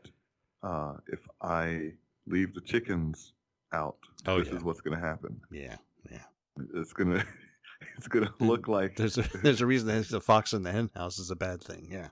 uh, 0.63 0.95
if 1.07 1.19
I 1.41 1.93
leave 2.27 2.53
the 2.53 2.61
chickens 2.61 3.33
out, 3.71 3.97
Oh, 4.25 4.39
this 4.39 4.49
yeah. 4.49 4.55
is 4.55 4.63
what's 4.63 4.81
going 4.81 4.99
to 4.99 5.05
happen. 5.05 5.39
Yeah. 5.51 5.77
Yeah. 6.11 6.23
It's 6.75 6.91
going 6.93 7.11
to 7.19 7.25
it's 7.97 8.07
going 8.09 8.25
to 8.25 8.33
look 8.39 8.67
like 8.67 8.95
There's 8.97 9.17
a 9.17 9.23
there's 9.43 9.61
a 9.61 9.65
reason 9.65 9.87
that 9.87 10.09
the 10.09 10.19
fox 10.19 10.51
in 10.53 10.63
the 10.63 10.71
hen 10.71 10.89
house 10.95 11.19
is 11.19 11.29
a 11.31 11.35
bad 11.35 11.63
thing. 11.63 11.87
Yeah. 11.91 12.09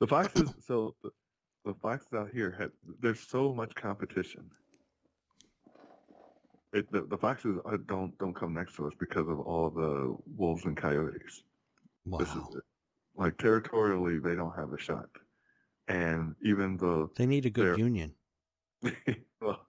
the 0.00 0.06
foxes. 0.06 0.54
So 0.64 0.94
the, 1.02 1.10
the 1.68 1.74
foxes 1.74 2.14
out 2.14 2.30
here 2.32 2.50
had 2.58 2.70
there's 3.00 3.20
so 3.20 3.52
much 3.52 3.74
competition. 3.74 4.50
It, 6.72 6.90
the, 6.90 7.02
the 7.02 7.16
foxes 7.18 7.58
are, 7.66 7.76
don't 7.76 8.16
don't 8.18 8.34
come 8.34 8.54
next 8.54 8.74
to 8.76 8.86
us 8.86 8.94
because 8.98 9.28
of 9.28 9.38
all 9.40 9.68
the 9.70 10.16
wolves 10.36 10.64
and 10.64 10.76
coyotes. 10.76 11.42
This 12.06 12.28
is 12.30 12.34
Wow. 12.36 12.48
it. 12.56 12.62
Like 13.16 13.36
territorially, 13.36 14.18
they 14.18 14.34
don't 14.34 14.54
have 14.56 14.72
a 14.72 14.78
shot, 14.78 15.08
and 15.88 16.34
even 16.42 16.76
the 16.78 17.08
They 17.16 17.26
need 17.26 17.44
a 17.46 17.50
good 17.50 17.78
union. 17.78 18.14
well, 19.40 19.66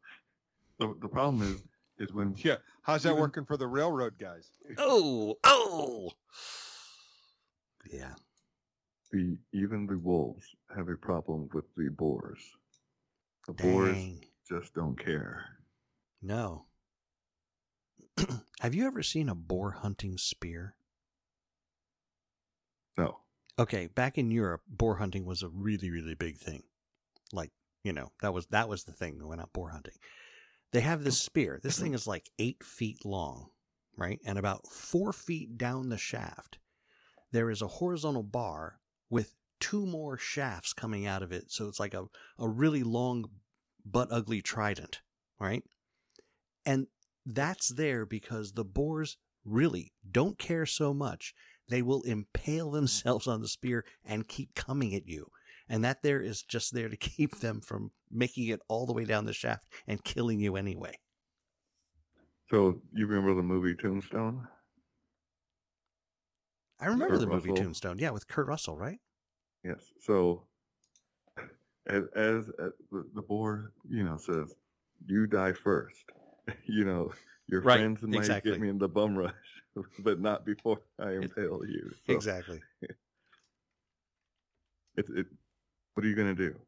the, 0.79 0.95
the 1.01 1.07
problem 1.09 1.41
is 1.43 1.61
is 2.07 2.13
when 2.13 2.33
Yeah. 2.37 2.55
How's 2.83 3.03
that 3.03 3.09
Even- 3.09 3.21
working 3.21 3.45
for 3.45 3.57
the 3.57 3.67
railroad 3.67 4.13
guys? 4.17 4.49
Oh. 4.77 5.35
Oh. 5.43 6.11
Yeah. 7.91 8.13
The 9.11 9.37
even 9.53 9.85
the 9.85 9.97
wolves 9.97 10.55
have 10.75 10.89
a 10.89 10.95
problem 10.95 11.49
with 11.53 11.65
the 11.75 11.89
boars. 11.89 12.39
The 13.47 13.53
boars 13.53 13.97
just 14.47 14.73
don't 14.75 14.97
care. 14.97 15.45
No. 16.21 16.65
Have 18.59 18.75
you 18.75 18.85
ever 18.85 19.01
seen 19.01 19.29
a 19.29 19.35
boar 19.35 19.71
hunting 19.71 20.17
spear? 20.17 20.75
No. 22.97 23.19
Okay, 23.57 23.87
back 23.87 24.17
in 24.17 24.31
Europe, 24.31 24.61
boar 24.67 24.95
hunting 24.95 25.25
was 25.25 25.43
a 25.43 25.49
really, 25.49 25.89
really 25.89 26.15
big 26.15 26.37
thing. 26.37 26.63
Like, 27.33 27.51
you 27.83 27.93
know, 27.93 28.11
that 28.21 28.33
was 28.33 28.45
that 28.47 28.69
was 28.69 28.83
the 28.83 28.91
thing. 28.91 29.17
They 29.17 29.25
went 29.25 29.41
out 29.41 29.53
boar 29.53 29.69
hunting. 29.69 29.93
They 30.71 30.81
have 30.81 31.03
this 31.03 31.19
spear. 31.19 31.59
This 31.63 31.79
thing 31.79 31.93
is 31.93 32.05
like 32.05 32.29
eight 32.37 32.63
feet 32.63 33.03
long, 33.03 33.49
right? 33.97 34.19
And 34.23 34.37
about 34.37 34.67
four 34.67 35.11
feet 35.11 35.57
down 35.57 35.89
the 35.89 35.97
shaft, 35.97 36.59
there 37.31 37.49
is 37.49 37.63
a 37.63 37.67
horizontal 37.67 38.21
bar 38.23 38.79
with 39.09 39.35
two 39.59 39.85
more 39.85 40.17
shafts 40.17 40.73
coming 40.73 41.05
out 41.05 41.23
of 41.23 41.31
it. 41.31 41.51
So 41.51 41.67
it's 41.67 41.79
like 41.79 41.93
a, 41.93 42.05
a 42.37 42.47
really 42.47 42.83
long 42.83 43.25
but 43.85 44.09
ugly 44.11 44.41
trident, 44.41 45.01
right? 45.39 45.63
And 46.65 46.87
that's 47.25 47.69
there 47.69 48.05
because 48.05 48.53
the 48.53 48.65
boars 48.65 49.17
really 49.45 49.93
don't 50.09 50.37
care 50.37 50.65
so 50.65 50.93
much. 50.93 51.33
They 51.67 51.81
will 51.81 52.01
impale 52.03 52.71
themselves 52.71 53.27
on 53.27 53.41
the 53.41 53.47
spear 53.47 53.85
and 54.03 54.27
keep 54.27 54.55
coming 54.55 54.93
at 54.93 55.07
you. 55.07 55.27
And 55.67 55.83
that 55.83 56.01
there 56.01 56.21
is 56.21 56.41
just 56.41 56.73
there 56.73 56.89
to 56.89 56.97
keep 56.97 57.39
them 57.39 57.61
from 57.61 57.91
making 58.09 58.47
it 58.47 58.61
all 58.67 58.85
the 58.85 58.93
way 58.93 59.05
down 59.05 59.25
the 59.25 59.33
shaft 59.33 59.67
and 59.87 60.03
killing 60.03 60.39
you 60.39 60.55
anyway. 60.55 60.95
So 62.49 62.81
you 62.91 63.05
remember 63.05 63.35
the 63.35 63.43
movie 63.43 63.75
Tombstone? 63.75 64.47
I 66.79 66.87
remember 66.87 67.17
Kurt 67.17 67.19
the 67.19 67.27
movie 67.27 67.51
Russell. 67.51 67.63
Tombstone. 67.63 67.99
Yeah, 67.99 68.11
with 68.11 68.27
Kurt 68.27 68.47
Russell, 68.47 68.77
right? 68.77 68.99
Yes. 69.63 69.91
So 69.99 70.43
as, 71.87 72.03
as, 72.15 72.49
as 72.59 72.71
the, 72.91 73.05
the 73.13 73.21
boar, 73.21 73.71
you 73.89 74.03
know, 74.03 74.17
says, 74.17 74.55
"You 75.05 75.27
die 75.27 75.53
first. 75.53 76.05
you 76.65 76.85
know, 76.85 77.11
your 77.47 77.61
Right, 77.63 77.79
friends 77.79 78.01
might 78.03 78.17
exactly. 78.17 78.51
get 78.51 78.59
me 78.61 78.69
in 78.69 78.77
the 78.77 78.87
bum 78.89 79.17
rush, 79.17 79.33
but 79.99 80.19
not 80.19 80.45
before 80.45 80.81
I 80.99 81.11
impale 81.13 81.61
you." 81.67 81.91
So 82.05 82.13
Exactly. 82.13 82.61
It, 84.95 85.05
it, 85.09 85.27
what 85.93 86.05
are 86.05 86.09
you 86.09 86.15
going 86.15 86.35
to 86.35 86.49
do? 86.49 86.59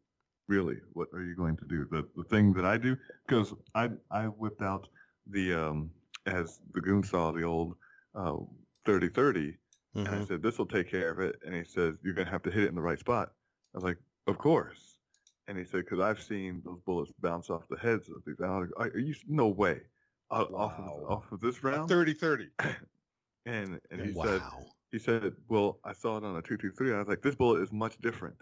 Really, 0.47 0.77
what 0.93 1.07
are 1.13 1.23
you 1.23 1.35
going 1.35 1.57
to 1.57 1.65
do? 1.65 1.85
The 1.89 2.07
the 2.15 2.23
thing 2.25 2.53
that 2.53 2.65
I 2.65 2.77
do, 2.77 2.97
because 3.27 3.53
I 3.75 3.89
I 4.09 4.25
whipped 4.25 4.61
out 4.61 4.87
the 5.27 5.53
um 5.53 5.91
as 6.25 6.59
the 6.73 6.81
goon 6.81 7.03
saw 7.03 7.31
the 7.31 7.43
old 7.43 7.75
uh 8.15 8.37
30-30, 8.85 9.57
and 9.95 10.07
I 10.07 10.19
Mhm. 10.19 10.27
said 10.27 10.41
this 10.41 10.57
will 10.57 10.65
take 10.65 10.89
care 10.89 11.11
of 11.11 11.19
it, 11.19 11.39
and 11.45 11.53
he 11.55 11.63
says 11.63 11.97
you're 12.03 12.13
going 12.13 12.25
to 12.25 12.31
have 12.31 12.43
to 12.43 12.51
hit 12.51 12.63
it 12.63 12.69
in 12.69 12.75
the 12.75 12.81
right 12.81 12.99
spot. 12.99 13.33
I 13.73 13.77
was 13.77 13.83
like, 13.83 13.97
of 14.27 14.37
course, 14.37 14.99
and 15.47 15.57
he 15.57 15.63
said 15.65 15.83
because 15.85 15.99
I've 15.99 16.21
seen 16.21 16.61
those 16.63 16.79
bullets 16.81 17.11
bounce 17.19 17.49
off 17.49 17.67
the 17.69 17.77
heads 17.77 18.09
of 18.09 18.23
these. 18.25 18.39
Are 18.39 18.69
are 18.77 18.97
you 18.97 19.15
no 19.27 19.47
way 19.49 19.81
Out- 20.31 20.53
off 20.53 20.77
Wow. 20.79 20.95
of 21.05 21.11
off 21.11 21.31
of 21.31 21.39
this 21.41 21.63
round? 21.63 21.89
30 21.89 22.13
30. 22.13 22.49
And 23.47 23.79
and 23.89 23.99
he 24.01 24.13
said 24.13 24.41
Wow. 24.41 24.65
he 24.91 24.99
said, 24.99 25.35
"Well, 25.47 25.79
I 25.83 25.93
saw 25.93 26.17
it 26.17 26.23
on 26.23 26.35
a 26.35 26.41
two 26.43 26.57
two 26.57 26.71
three. 26.71 26.93
I 26.93 26.99
was 26.99 27.07
like, 27.07 27.23
this 27.23 27.33
bullet 27.35 27.61
is 27.63 27.71
much 27.71 27.97
different. 27.99 28.35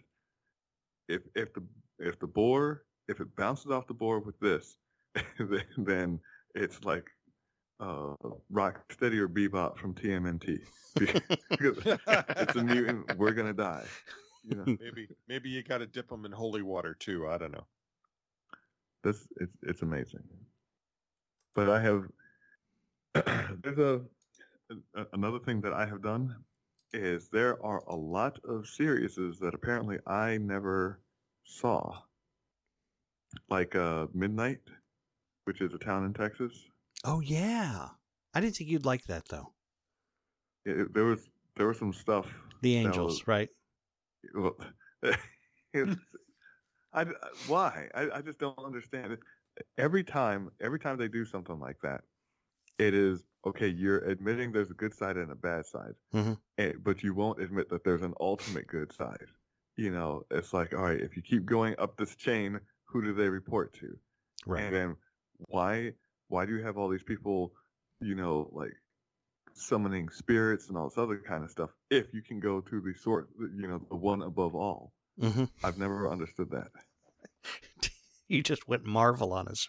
If 1.08 1.22
if 1.36 1.54
the 1.54 1.66
if 2.00 2.20
the 2.20 2.28
boar 2.28 2.86
if 3.08 3.22
it 3.22 3.34
bounces 3.38 3.72
off 3.72 3.88
the 3.88 3.94
boar 3.94 4.20
with 4.20 4.38
this, 4.42 4.78
then, 5.40 5.64
then 5.78 6.22
it's 6.54 6.84
like 6.84 7.10
uh, 7.80 8.16
Rocksteady 8.52 9.18
or 9.18 9.30
Bebop 9.30 9.78
from 9.78 9.94
TMNT. 9.96 10.60
it's 11.02 12.56
a 12.56 12.64
mutant. 12.64 13.18
We're 13.18 13.32
gonna 13.34 13.54
die. 13.54 13.86
You 14.44 14.58
know, 14.58 14.64
Maybe 14.66 15.08
maybe 15.28 15.50
you 15.50 15.64
got 15.64 15.80
to 15.80 15.86
dip 15.86 16.10
them 16.10 16.26
in 16.26 16.32
holy 16.32 16.62
water 16.62 16.96
too. 16.96 17.28
I 17.28 17.38
don't 17.38 17.52
know. 17.52 17.66
this 19.04 19.28
it's 19.38 19.58
it's 19.64 19.82
amazing. 19.82 20.24
But 21.56 21.70
I 21.70 21.82
have 21.82 22.06
there's 23.64 23.78
a, 23.80 24.02
a 24.96 25.06
another 25.14 25.40
thing 25.40 25.62
that 25.62 25.74
I 25.74 25.86
have 25.86 26.02
done 26.02 26.36
is 26.94 27.30
there 27.30 27.64
are 27.64 27.84
a 27.88 27.96
lot 27.96 28.40
of 28.44 28.68
series 28.68 29.16
that 29.16 29.54
apparently 29.54 30.00
I 30.08 30.38
never 30.38 31.00
saw. 31.46 32.02
Like 33.50 33.76
uh, 33.76 34.08
Midnight, 34.14 34.62
which 35.46 35.62
is 35.62 35.74
a 35.74 35.78
town 35.78 36.06
in 36.06 36.14
Texas. 36.14 36.69
Oh 37.04 37.20
yeah. 37.22 37.90
I 38.34 38.42
didn't 38.42 38.56
think 38.56 38.70
you'd 38.70 38.86
like 38.86 39.04
that 39.06 39.28
though. 39.30 39.54
It, 40.66 40.80
it- 40.80 40.94
there 40.94 41.06
was 41.06 41.30
there 41.56 41.68
was 41.68 41.78
some 41.80 41.94
stuff. 41.94 42.28
The 42.62 42.76
Angels, 42.78 43.22
was- 43.22 43.28
right? 43.28 43.50
well, 44.36 44.56
I, 46.94 47.06
why? 47.48 47.88
I, 47.96 48.10
I 48.16 48.22
just 48.22 48.40
don't 48.40 48.58
understand 48.60 49.14
it. 49.14 49.20
Every 49.78 50.04
time, 50.04 50.50
every 50.62 50.80
time 50.80 50.98
they 50.98 51.08
do 51.08 51.26
something 51.26 51.60
like 51.60 51.78
that, 51.84 52.02
it 52.78 52.94
is 52.94 53.24
okay. 53.46 53.68
You're 53.68 54.00
admitting 54.00 54.52
there's 54.52 54.72
a 54.72 54.76
good 54.76 54.94
side 54.94 55.18
and 55.18 55.32
a 55.32 55.36
bad 55.36 55.66
side, 55.66 55.94
Mhm. 56.14 56.38
eh, 56.58 56.74
but 56.84 57.04
you 57.04 57.14
won't 57.14 57.42
admit 57.42 57.70
that 57.70 57.84
there's 57.84 58.02
an 58.02 58.14
ultimate 58.20 58.68
good 58.68 58.92
side. 58.94 59.26
you 59.78 59.92
know, 59.92 60.24
it's 60.30 60.52
like, 60.52 60.74
all 60.74 60.82
right, 60.84 61.00
if 61.00 61.16
you 61.16 61.22
keep 61.22 61.46
going 61.46 61.74
up 61.80 61.96
this 61.96 62.14
chain, 62.18 62.60
who 62.84 63.02
do 63.02 63.14
they 63.14 63.30
report 63.30 63.72
to? 63.76 63.98
Right. 64.46 64.64
And 64.66 64.76
then 64.76 64.96
why 65.48 65.94
why 66.30 66.46
do 66.46 66.56
you 66.56 66.64
have 66.64 66.78
all 66.78 66.90
these 66.90 67.04
people, 67.04 67.54
you 68.02 68.16
know, 68.16 68.50
like 68.54 68.74
summoning 69.54 70.10
spirits 70.10 70.70
and 70.70 70.78
all 70.78 70.90
this 70.90 70.98
other 70.98 71.20
kind 71.20 71.44
of 71.44 71.52
stuff 71.52 71.72
if 71.92 72.14
you 72.14 72.22
can 72.24 72.40
go 72.40 72.62
to 72.62 72.82
the 72.82 72.94
sort, 72.96 73.30
you 73.40 73.68
know, 73.68 73.80
the 73.90 73.96
one 73.98 74.22
above 74.24 74.56
all? 74.56 74.94
hmm 75.20 75.46
I've 75.64 75.78
never 75.78 76.12
understood 76.12 76.52
that. 76.52 76.70
You 78.30 78.44
just 78.44 78.68
went 78.68 78.86
Marvel 78.86 79.34
on 79.34 79.48
us. 79.48 79.68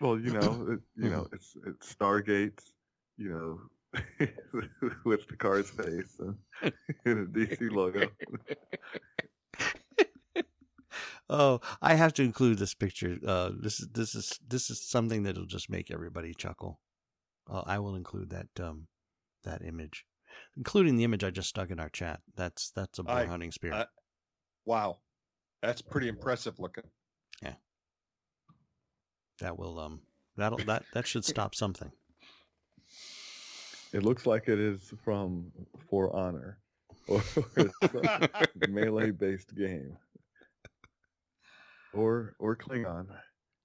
Well, 0.00 0.18
you 0.18 0.30
know, 0.30 0.66
it, 0.68 0.80
you 0.96 1.10
know, 1.10 1.26
Mm-hmm. 1.26 1.32
it's 1.32 1.56
it's 1.66 1.94
Stargates, 1.94 2.72
you 3.16 3.30
know, 3.30 3.60
with 5.04 5.26
the 5.28 5.36
car's 5.36 5.70
face 5.70 6.16
and, 6.18 6.36
and 7.04 7.18
a 7.20 7.26
DC 7.26 7.68
logo. 7.68 8.10
Oh, 11.34 11.60
I 11.80 11.94
have 11.94 12.12
to 12.14 12.22
include 12.22 12.58
this 12.58 12.74
picture. 12.74 13.16
Uh, 13.26 13.50
this 13.58 13.80
is 13.80 13.88
this 13.88 14.14
is 14.14 14.38
this 14.46 14.68
is 14.68 14.86
something 14.86 15.22
that'll 15.22 15.46
just 15.46 15.70
make 15.70 15.90
everybody 15.90 16.34
chuckle. 16.34 16.78
Uh, 17.50 17.62
I 17.64 17.78
will 17.78 17.94
include 17.96 18.28
that 18.30 18.48
um, 18.62 18.86
that 19.44 19.62
image, 19.64 20.04
including 20.58 20.96
the 20.96 21.04
image 21.04 21.24
I 21.24 21.30
just 21.30 21.48
stuck 21.48 21.70
in 21.70 21.80
our 21.80 21.88
chat. 21.88 22.20
That's 22.36 22.70
that's 22.70 22.98
a 22.98 23.02
boar 23.02 23.14
I- 23.16 23.24
hunting 23.26 23.50
spear. 23.50 23.72
I- 23.72 23.86
Wow. 24.66 24.98
That's 25.62 25.80
pretty 25.80 26.08
impressive 26.08 26.58
looking. 26.60 26.84
Yeah, 27.42 27.54
that 29.40 29.58
will 29.58 29.78
um 29.78 30.02
that'll 30.36 30.58
that 30.66 30.84
that 30.92 31.06
should 31.06 31.24
stop 31.34 31.54
something. 31.54 31.90
It 33.92 34.02
looks 34.02 34.26
like 34.26 34.48
it 34.48 34.58
is 34.58 34.92
from 35.02 35.50
For 35.88 36.14
Honor 36.14 36.58
or 37.08 37.22
it's 37.56 37.74
some 37.90 38.28
melee-based 38.74 39.54
game, 39.56 39.96
or 41.94 42.34
or 42.38 42.56
Klingon. 42.56 43.06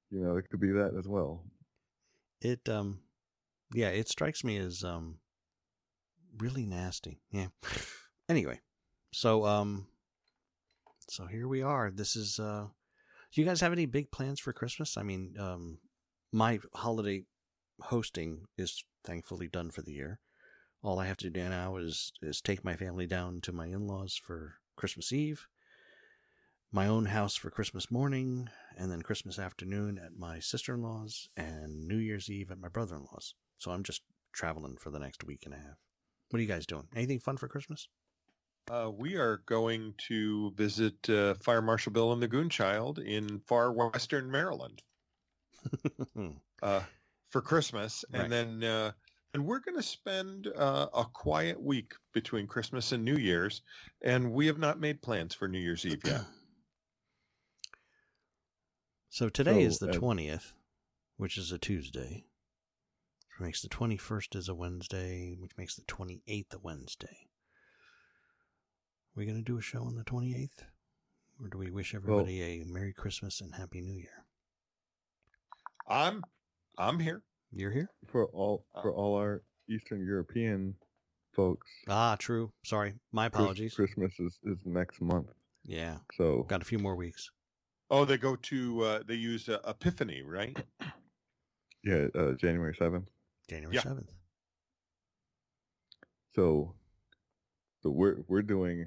You 0.09 0.21
know, 0.21 0.37
it 0.37 0.49
could 0.49 0.59
be 0.59 0.71
that 0.71 0.93
as 0.97 1.07
well. 1.07 1.43
It 2.41 2.67
um 2.69 2.99
yeah, 3.73 3.89
it 3.89 4.07
strikes 4.07 4.43
me 4.43 4.57
as 4.57 4.83
um 4.83 5.19
really 6.37 6.65
nasty. 6.65 7.21
Yeah. 7.31 7.47
Anyway, 8.29 8.59
so 9.13 9.45
um 9.45 9.87
so 11.09 11.25
here 11.25 11.47
we 11.47 11.61
are. 11.61 11.91
This 11.91 12.15
is 12.15 12.39
uh 12.39 12.67
do 13.33 13.41
you 13.41 13.47
guys 13.47 13.61
have 13.61 13.71
any 13.73 13.85
big 13.85 14.11
plans 14.11 14.39
for 14.39 14.53
Christmas? 14.53 14.97
I 14.97 15.03
mean, 15.03 15.35
um 15.39 15.79
my 16.31 16.59
holiday 16.75 17.23
hosting 17.81 18.45
is 18.57 18.83
thankfully 19.03 19.47
done 19.47 19.71
for 19.71 19.81
the 19.81 19.93
year. 19.93 20.19
All 20.83 20.99
I 20.99 21.07
have 21.07 21.17
to 21.17 21.29
do 21.29 21.49
now 21.49 21.77
is 21.77 22.11
is 22.21 22.41
take 22.41 22.63
my 22.63 22.75
family 22.75 23.07
down 23.07 23.41
to 23.41 23.51
my 23.51 23.67
in-laws 23.67 24.15
for 24.15 24.55
Christmas 24.75 25.11
Eve, 25.11 25.47
my 26.71 26.87
own 26.87 27.05
house 27.05 27.35
for 27.35 27.49
Christmas 27.49 27.89
morning, 27.89 28.49
and 28.77 28.91
then 28.91 29.01
Christmas 29.01 29.39
afternoon 29.39 29.97
at 30.03 30.17
my 30.17 30.39
sister-in-law's 30.39 31.29
and 31.37 31.87
New 31.87 31.97
Year's 31.97 32.29
Eve 32.29 32.51
at 32.51 32.59
my 32.59 32.67
brother-in-law's. 32.67 33.33
So 33.57 33.71
I'm 33.71 33.83
just 33.83 34.01
traveling 34.33 34.77
for 34.77 34.89
the 34.89 34.99
next 34.99 35.23
week 35.23 35.43
and 35.45 35.53
a 35.53 35.57
half. 35.57 35.77
What 36.29 36.39
are 36.39 36.41
you 36.41 36.47
guys 36.47 36.65
doing? 36.65 36.87
Anything 36.95 37.19
fun 37.19 37.37
for 37.37 37.47
Christmas? 37.47 37.87
Uh, 38.69 38.91
we 38.93 39.15
are 39.15 39.41
going 39.45 39.93
to 40.09 40.51
visit 40.55 41.09
uh, 41.09 41.35
Fire 41.35 41.61
Marshal 41.61 41.93
Bill 41.93 42.11
and 42.11 42.21
the 42.21 42.27
Goonchild 42.27 42.99
in 42.99 43.39
far 43.47 43.71
western 43.71 44.29
Maryland 44.29 44.81
uh, 46.61 46.81
for 47.29 47.41
Christmas, 47.41 48.03
and 48.11 48.23
Right. 48.23 48.29
then 48.29 48.63
uh, 48.63 48.91
and 49.33 49.45
we're 49.45 49.59
going 49.59 49.77
to 49.77 49.83
spend 49.83 50.47
uh, 50.55 50.87
a 50.93 51.05
quiet 51.05 51.61
week 51.61 51.93
between 52.13 52.45
Christmas 52.45 52.91
and 52.91 53.05
New 53.05 53.15
Year's, 53.17 53.61
and 54.01 54.31
we 54.33 54.47
have 54.47 54.57
not 54.57 54.79
made 54.81 55.01
plans 55.01 55.33
for 55.33 55.47
New 55.47 55.59
Year's 55.59 55.85
Eve 55.85 56.01
yet. 56.03 56.21
So 59.17 59.29
today 59.29 59.63
is 59.63 59.79
So, 59.79 59.87
the 59.87 59.93
uh, 59.93 59.99
20th, 59.99 60.53
which 61.15 61.39
is 61.39 61.51
a 61.51 61.57
Tuesday. 61.57 62.25
Which 63.31 63.39
makes 63.47 63.63
the 63.63 63.67
21st 63.67 64.35
is 64.35 64.47
a 64.47 64.53
Wednesday, 64.53 65.35
which 65.39 65.57
makes 65.57 65.73
the 65.75 65.81
28th 65.81 66.53
a 66.53 66.59
Wednesday. 66.59 67.17
we 69.15 69.25
going 69.25 69.43
to 69.43 69.43
do 69.43 69.57
a 69.57 69.61
show 69.63 69.81
on 69.81 69.95
the 69.95 70.03
28th? 70.03 70.67
Or 71.41 71.47
do 71.47 71.57
we 71.57 71.71
wish 71.71 71.95
everybody 71.95 72.43
a 72.43 72.65
Merry 72.67 72.93
Christmas 72.93 73.41
and 73.41 73.55
Happy 73.55 73.81
New 73.81 73.95
Year? 73.97 74.23
I'm 75.89 76.21
I'm 76.77 76.99
here. 76.99 77.23
You're 77.51 77.71
here? 77.71 77.89
For 78.11 78.25
all 78.25 78.65
for 78.83 78.93
all 78.93 79.15
our 79.15 79.41
Eastern 79.67 80.05
European 80.05 80.75
folks, 81.35 81.65
Ah, 81.87 82.17
true. 82.19 82.51
Sorry. 82.63 82.93
My 83.11 83.25
apologies. 83.25 83.73
Christmas 83.73 84.13
is, 84.19 84.37
is 84.43 84.59
next 84.63 85.01
month, 85.01 85.31
Yeah. 85.65 85.97
so 86.13 86.43
Got 86.43 86.61
a 86.61 86.65
few 86.65 86.77
more 86.77 86.95
weeks. 86.95 87.31
Oh, 87.89 88.03
they 88.05 88.17
go 88.17 88.35
to 88.35 88.83
uh, 88.83 89.03
they 89.07 89.15
use 89.15 89.47
uh, 89.47 89.59
Epiphany, 89.65 90.21
right? 90.21 90.57
yeah, 91.83 92.07
uh, 92.15 92.33
January 92.33 92.75
seventh. 92.77 93.09
January 93.49 93.75
Yeah. 93.75 93.81
7th. 93.81 94.09
So, 96.35 96.73
so 97.81 97.89
we're 97.89 98.17
we're 98.27 98.41
doing 98.41 98.85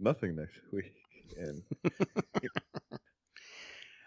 nothing 0.00 0.34
next 0.36 0.58
week, 0.72 0.92
and 1.38 1.62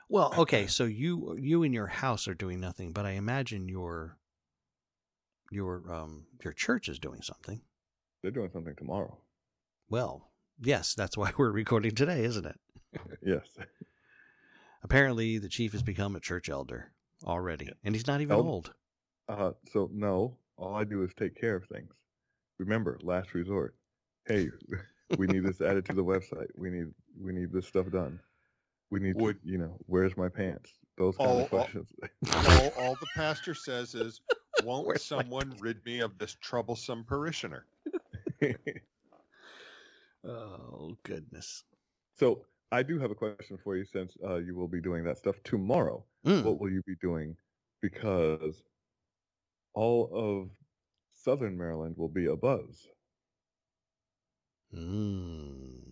Well, 0.10 0.34
okay, 0.38 0.68
so 0.68 0.84
you 0.84 1.36
you 1.40 1.64
and 1.64 1.74
your 1.74 1.88
house 1.88 2.28
are 2.28 2.36
doing 2.36 2.60
nothing, 2.60 2.92
but 2.92 3.06
I 3.06 3.12
imagine 3.12 3.68
your 3.70 4.18
your 5.52 5.92
um 5.92 6.28
your 6.44 6.54
church 6.54 6.90
is 6.90 7.00
doing 7.00 7.22
something. 7.22 7.62
they're 8.22 8.32
doing 8.32 8.50
something 8.52 8.76
tomorrow. 8.76 9.18
Well, 9.90 10.32
yes, 10.60 10.94
that's 10.94 11.18
why 11.18 11.32
we're 11.38 11.52
recording 11.52 11.96
today, 11.96 12.24
isn't 12.26 12.46
it? 12.46 12.60
Yes, 13.24 13.42
Apparently, 14.84 15.38
the 15.38 15.50
chief 15.50 15.72
has 15.72 15.82
become 15.82 16.16
a 16.16 16.20
church 16.20 16.50
elder 16.50 16.92
already, 17.26 17.70
and 17.84 17.96
he's 17.96 18.06
not 18.08 18.22
even 18.22 18.36
Eld- 18.36 18.46
old. 18.46 18.74
uh, 19.30 19.52
so 19.72 19.90
no, 19.94 20.38
all 20.58 20.76
I 20.76 20.84
do 20.84 21.04
is 21.04 21.12
take 21.14 21.40
care 21.40 21.56
of 21.56 21.66
things. 21.66 21.94
Remember, 22.60 23.00
last 23.02 23.34
resort. 23.34 23.76
Hey, 24.26 24.50
we 25.18 25.28
need 25.28 25.44
this 25.46 25.62
added 25.62 25.86
to 25.86 25.94
the 25.94 26.04
website. 26.04 26.48
We 26.56 26.70
need 26.70 26.88
we 27.20 27.32
need 27.34 27.52
this 27.52 27.68
stuff 27.68 27.90
done. 27.92 28.20
We 28.90 29.00
need 29.00 29.16
Would- 29.16 29.42
to, 29.42 29.48
you 29.50 29.58
know, 29.58 29.78
where's 29.88 30.16
my 30.18 30.30
pants? 30.30 30.72
Those 30.98 31.18
kind 31.18 31.30
All- 31.30 31.40
of 31.42 31.50
questions. 31.50 31.90
all, 32.34 32.68
all 32.78 32.96
the 33.00 33.08
pastor 33.16 33.56
says 33.56 33.96
is, 33.96 34.22
"Won't 34.64 34.86
Where's 34.86 35.04
someone 35.04 35.56
rid 35.60 35.84
me 35.86 36.00
of 36.02 36.18
this 36.20 36.36
troublesome 36.42 37.04
parishioner?" 37.06 37.66
Oh 40.26 40.98
goodness! 41.04 41.64
so 42.18 42.46
I 42.74 42.82
do 42.82 42.98
have 42.98 43.12
a 43.12 43.16
question 43.16 43.58
for 43.64 43.78
you 43.78 43.86
since 43.86 44.18
uh, 44.28 44.38
you 44.38 44.56
will 44.56 44.68
be 44.68 44.82
doing 44.82 45.04
that 45.04 45.20
stuff 45.20 45.36
tomorrow. 45.44 46.04
Mm, 46.26 46.44
What 46.44 46.60
will 46.60 46.72
you 46.72 46.82
be 46.88 46.96
doing? 47.02 47.36
Because 47.84 48.64
all 49.76 50.10
of 50.12 50.50
Southern 51.12 51.56
Maryland 51.56 51.96
will 51.98 52.10
be 52.10 52.26
a 52.26 52.36
buzz. 52.36 52.88
mm. 54.74 55.92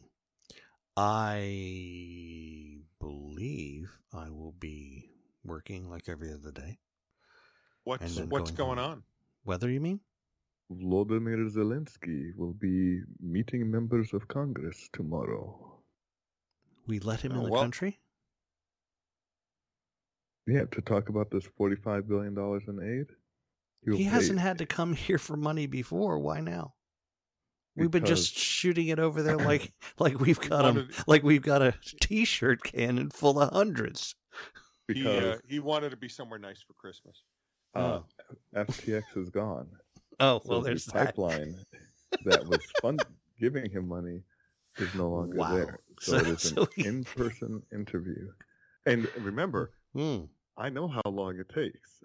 I 0.98 2.80
believe 3.00 3.92
I 4.12 4.30
will 4.32 4.56
be 4.60 5.12
working 5.44 5.88
like 5.88 6.10
every 6.10 6.34
other 6.34 6.52
day. 6.52 6.80
What's 7.84 8.20
what's 8.22 8.52
going 8.52 8.76
going 8.76 8.78
home. 8.80 8.92
on? 8.92 9.04
Weather, 9.46 9.70
you 9.70 9.80
mean? 9.80 10.00
Vladimir 10.72 11.38
Zelensky 11.48 12.36
will 12.36 12.54
be 12.54 13.02
meeting 13.22 13.70
members 13.70 14.14
of 14.14 14.28
Congress 14.28 14.90
tomorrow. 14.94 15.71
We 16.88 17.00
let 17.00 17.22
him 17.22 17.32
in 17.34 17.38
Oh, 17.40 17.46
the 17.46 17.52
well- 17.52 17.62
country. 17.62 18.00
Yeah, 20.48 20.66
to 20.72 20.82
talk 20.82 21.10
about 21.10 21.30
this 21.32 21.46
forty-five 21.58 22.08
billion 22.08 22.34
dollars 22.34 22.64
in 22.68 22.82
aid. 22.82 23.16
He'll 23.86 23.96
He 23.98 24.04
hasn't 24.04 24.40
had 24.40 24.58
to 24.58 24.66
come 24.66 24.94
here 24.96 25.18
for 25.18 25.38
money 25.38 25.68
before. 25.68 26.20
Why 26.20 26.42
now? 26.42 26.74
We've 27.76 27.92
been 27.92 28.06
just 28.06 28.36
shooting 28.38 28.90
it 28.90 29.00
over 29.00 29.24
there 29.24 29.38
like 29.38 29.72
like 30.00 30.20
we've 30.20 30.42
He 30.42 30.50
got 30.50 30.66
'em- 30.66 30.76
wanted- 30.76 31.08
like 31.08 31.24
we've 31.24 31.42
got 31.44 31.62
a 31.62 31.74
T-shirt 32.02 32.64
cannon 32.64 33.10
full 33.12 33.40
of 33.40 33.52
hundreds. 33.54 34.16
He 34.88 34.96
because 34.96 35.24
uh, 35.24 35.38
he 35.48 35.60
wanted 35.60 35.92
to 35.92 35.98
be 35.98 36.10
somewhere 36.10 36.40
nice 36.40 36.62
for 36.62 36.74
Christmas. 36.74 37.24
uh, 37.76 38.00
FTX 38.56 39.04
is 39.16 39.30
gone. 39.30 39.68
Oh 40.20 40.40
So 40.44 40.50
well, 40.50 40.60
the 40.62 40.66
there's 40.66 40.86
that. 40.88 41.16
pipeline 41.16 41.56
that 42.26 42.46
was 42.46 42.60
fund 42.80 43.02
giving 43.40 43.72
him 43.72 43.88
money 43.88 44.22
is 44.78 44.94
no 44.96 45.10
longer 45.10 45.38
Wow. 45.38 45.56
there. 45.56 45.80
So, 46.00 46.12
So- 46.18 46.18
it 46.18 46.28
is 46.28 46.42
so 46.42 46.62
an 46.64 46.68
he- 46.76 46.86
in-person 46.88 47.64
interview. 47.72 48.32
And 48.86 49.08
remember, 49.18 49.72
Hmm. 49.94 50.26
I 50.58 50.70
know 50.70 50.88
how 50.88 51.02
long 51.06 51.40
it 51.40 51.50
takes, 51.50 52.02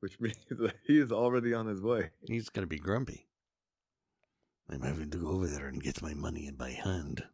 which 0.00 0.18
means 0.20 0.36
that 0.50 0.74
he 0.86 0.98
is 0.98 1.12
already 1.12 1.54
on 1.54 1.66
his 1.66 1.80
way. 1.80 2.10
He's 2.26 2.48
gonna 2.48 2.66
be 2.66 2.78
grumpy. 2.78 3.26
I'm 4.70 4.82
having 4.82 5.10
to 5.10 5.18
go 5.18 5.28
over 5.28 5.46
there 5.46 5.66
and 5.68 5.82
get 5.82 6.02
my 6.02 6.12
money 6.14 6.46
in 6.46 6.56
my 6.58 6.70
hand. 6.70 7.24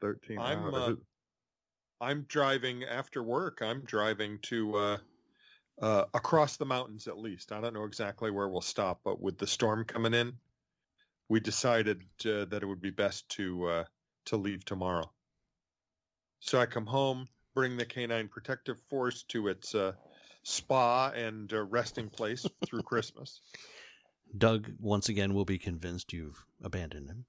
Thirteen 0.00 0.38
I'm, 0.38 0.72
uh, 0.72 0.92
I'm 2.00 2.22
driving 2.28 2.84
after 2.84 3.24
work. 3.24 3.58
I'm 3.60 3.80
driving 3.84 4.38
to 4.42 4.76
uh, 4.76 4.98
uh, 5.82 6.04
across 6.14 6.56
the 6.56 6.64
mountains 6.64 7.08
at 7.08 7.18
least. 7.18 7.50
I 7.50 7.60
don't 7.60 7.74
know 7.74 7.84
exactly 7.84 8.30
where 8.30 8.48
we'll 8.48 8.60
stop, 8.60 9.00
but 9.04 9.20
with 9.20 9.36
the 9.38 9.48
storm 9.48 9.84
coming 9.84 10.14
in, 10.14 10.32
we 11.28 11.40
decided 11.40 12.02
uh, 12.24 12.44
that 12.46 12.62
it 12.62 12.66
would 12.66 12.80
be 12.80 12.90
best 12.90 13.28
to 13.30 13.66
uh, 13.66 13.84
to 14.26 14.36
leave 14.36 14.64
tomorrow. 14.64 15.10
So 16.40 16.60
I 16.60 16.66
come 16.66 16.86
home, 16.86 17.28
bring 17.54 17.76
the 17.76 17.84
canine 17.84 18.28
protective 18.28 18.78
force 18.88 19.24
to 19.24 19.48
its 19.48 19.74
uh, 19.74 19.92
spa 20.42 21.10
and 21.10 21.52
uh, 21.52 21.64
resting 21.64 22.08
place 22.08 22.46
through 22.64 22.82
Christmas. 22.82 23.40
Doug 24.36 24.70
once 24.78 25.08
again 25.08 25.34
will 25.34 25.44
be 25.44 25.58
convinced 25.58 26.12
you've 26.12 26.44
abandoned 26.62 27.08
him. 27.08 27.24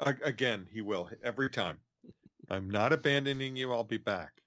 A- 0.00 0.16
again, 0.24 0.66
he 0.72 0.80
will 0.80 1.10
every 1.22 1.50
time. 1.50 1.78
I'm 2.48 2.68
not 2.68 2.92
abandoning 2.92 3.56
you. 3.56 3.72
I'll 3.72 3.84
be 3.84 3.98
back. 3.98 4.42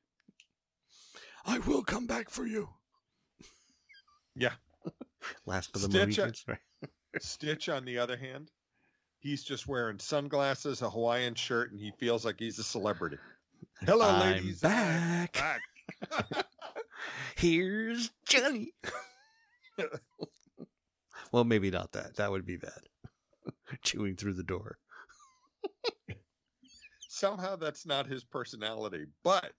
I 1.46 1.60
will 1.60 1.84
come 1.84 2.08
back 2.08 2.30
for 2.30 2.46
you. 2.46 2.70
Yeah. 4.36 4.54
Last 5.46 5.76
of 5.76 5.82
the 5.82 6.12
Stitch, 6.12 6.46
right? 6.48 6.58
Stitch, 7.20 7.70
on 7.70 7.86
the 7.86 7.98
other 7.98 8.18
hand, 8.18 8.52
he's 9.24 9.44
just 9.44 9.68
wearing 9.68 9.98
sunglasses, 9.98 10.82
a 10.82 10.90
Hawaiian 10.90 11.34
shirt, 11.34 11.72
and 11.72 11.80
he 11.80 11.92
feels 11.98 12.26
like 12.26 12.36
he's 12.40 12.60
a 12.60 12.64
celebrity. 12.64 13.18
Hello, 13.86 14.10
I'm 14.10 14.34
ladies. 14.34 14.60
back. 14.60 15.34
back. 15.34 16.46
Here's 17.38 18.12
Johnny. 18.28 18.74
well, 21.32 21.46
maybe 21.46 21.72
not 21.72 21.94
that. 21.94 22.18
That 22.18 22.30
would 22.30 22.46
be 22.46 22.58
bad. 22.58 22.82
Chewing 23.84 24.16
through 24.16 24.34
the 24.34 24.44
door. 24.44 24.78
Somehow 27.10 27.56
that's 27.56 27.86
not 27.86 28.06
his 28.08 28.24
personality, 28.24 29.06
but 29.24 29.54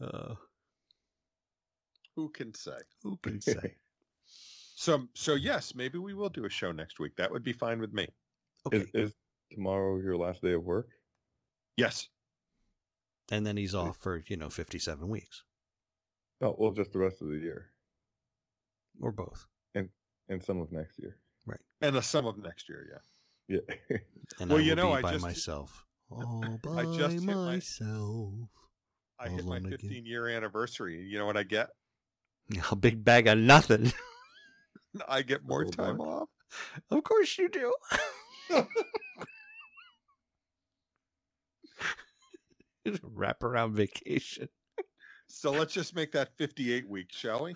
Uh, 0.00 0.34
who 2.14 2.28
can 2.30 2.54
say? 2.54 2.78
who 3.02 3.16
can 3.22 3.40
say? 3.40 3.76
So, 4.76 5.08
so 5.14 5.34
yes, 5.34 5.74
maybe 5.74 5.98
we 5.98 6.14
will 6.14 6.28
do 6.28 6.44
a 6.44 6.50
show 6.50 6.70
next 6.70 7.00
week. 7.00 7.16
That 7.16 7.32
would 7.32 7.42
be 7.42 7.52
fine 7.52 7.80
with 7.80 7.92
me. 7.92 8.06
Okay. 8.68 8.86
Is, 8.94 9.08
is 9.08 9.14
tomorrow 9.52 9.98
your 9.98 10.16
last 10.16 10.42
day 10.42 10.52
of 10.52 10.62
work? 10.64 10.88
Yes. 11.76 12.08
and 13.30 13.46
then 13.46 13.56
he's 13.56 13.74
off 13.74 13.96
for, 13.98 14.22
you 14.28 14.36
know, 14.36 14.48
57 14.50 15.08
weeks 15.08 15.44
No, 16.40 16.54
well, 16.58 16.72
just 16.72 16.92
the 16.92 16.98
rest 16.98 17.20
of 17.22 17.28
the 17.28 17.36
year 17.38 17.66
or 19.00 19.12
both. 19.12 19.46
and 19.74 19.88
and 20.28 20.42
some 20.42 20.60
of 20.60 20.72
next 20.72 20.98
year. 20.98 21.16
Right. 21.46 21.60
And 21.80 21.94
the 21.96 22.02
sum 22.02 22.26
of 22.26 22.36
next 22.38 22.68
year, 22.68 22.86
yeah. 23.48 23.58
Yeah. 23.68 23.98
And 24.40 24.50
Well, 24.50 24.58
I 24.58 24.62
you 24.62 24.74
know, 24.74 24.88
be 24.88 24.94
I 24.94 25.02
by 25.02 25.12
just- 25.12 25.24
myself. 25.24 25.84
All 26.10 26.58
by 26.62 26.82
I 26.82 26.84
just 26.96 27.14
hit 27.14 27.22
my- 27.22 27.34
myself. 27.34 28.32
I 29.20 29.28
hit 29.28 29.44
my 29.44 29.56
Alone 29.58 29.66
again. 29.72 29.78
15 29.90 30.06
year 30.06 30.28
anniversary. 30.28 31.00
You 31.02 31.18
know 31.18 31.26
what 31.26 31.36
I 31.36 31.42
get? 31.44 31.68
A 32.70 32.76
big 32.76 33.04
bag 33.04 33.26
of 33.26 33.38
nothing. 33.38 33.92
I 35.08 35.22
get 35.22 35.44
more 35.44 35.64
Oh, 35.66 35.70
time 35.70 35.96
boy. 35.98 36.04
off. 36.04 36.28
of 36.90 37.04
course 37.04 37.36
you 37.38 37.48
do. 37.48 37.72
Wrap 43.02 43.42
around 43.42 43.74
vacation. 43.74 44.48
So 45.26 45.50
let's 45.50 45.74
just 45.74 45.94
make 45.94 46.12
that 46.12 46.30
58 46.38 46.88
weeks, 46.88 47.16
shall 47.16 47.44
we? 47.44 47.54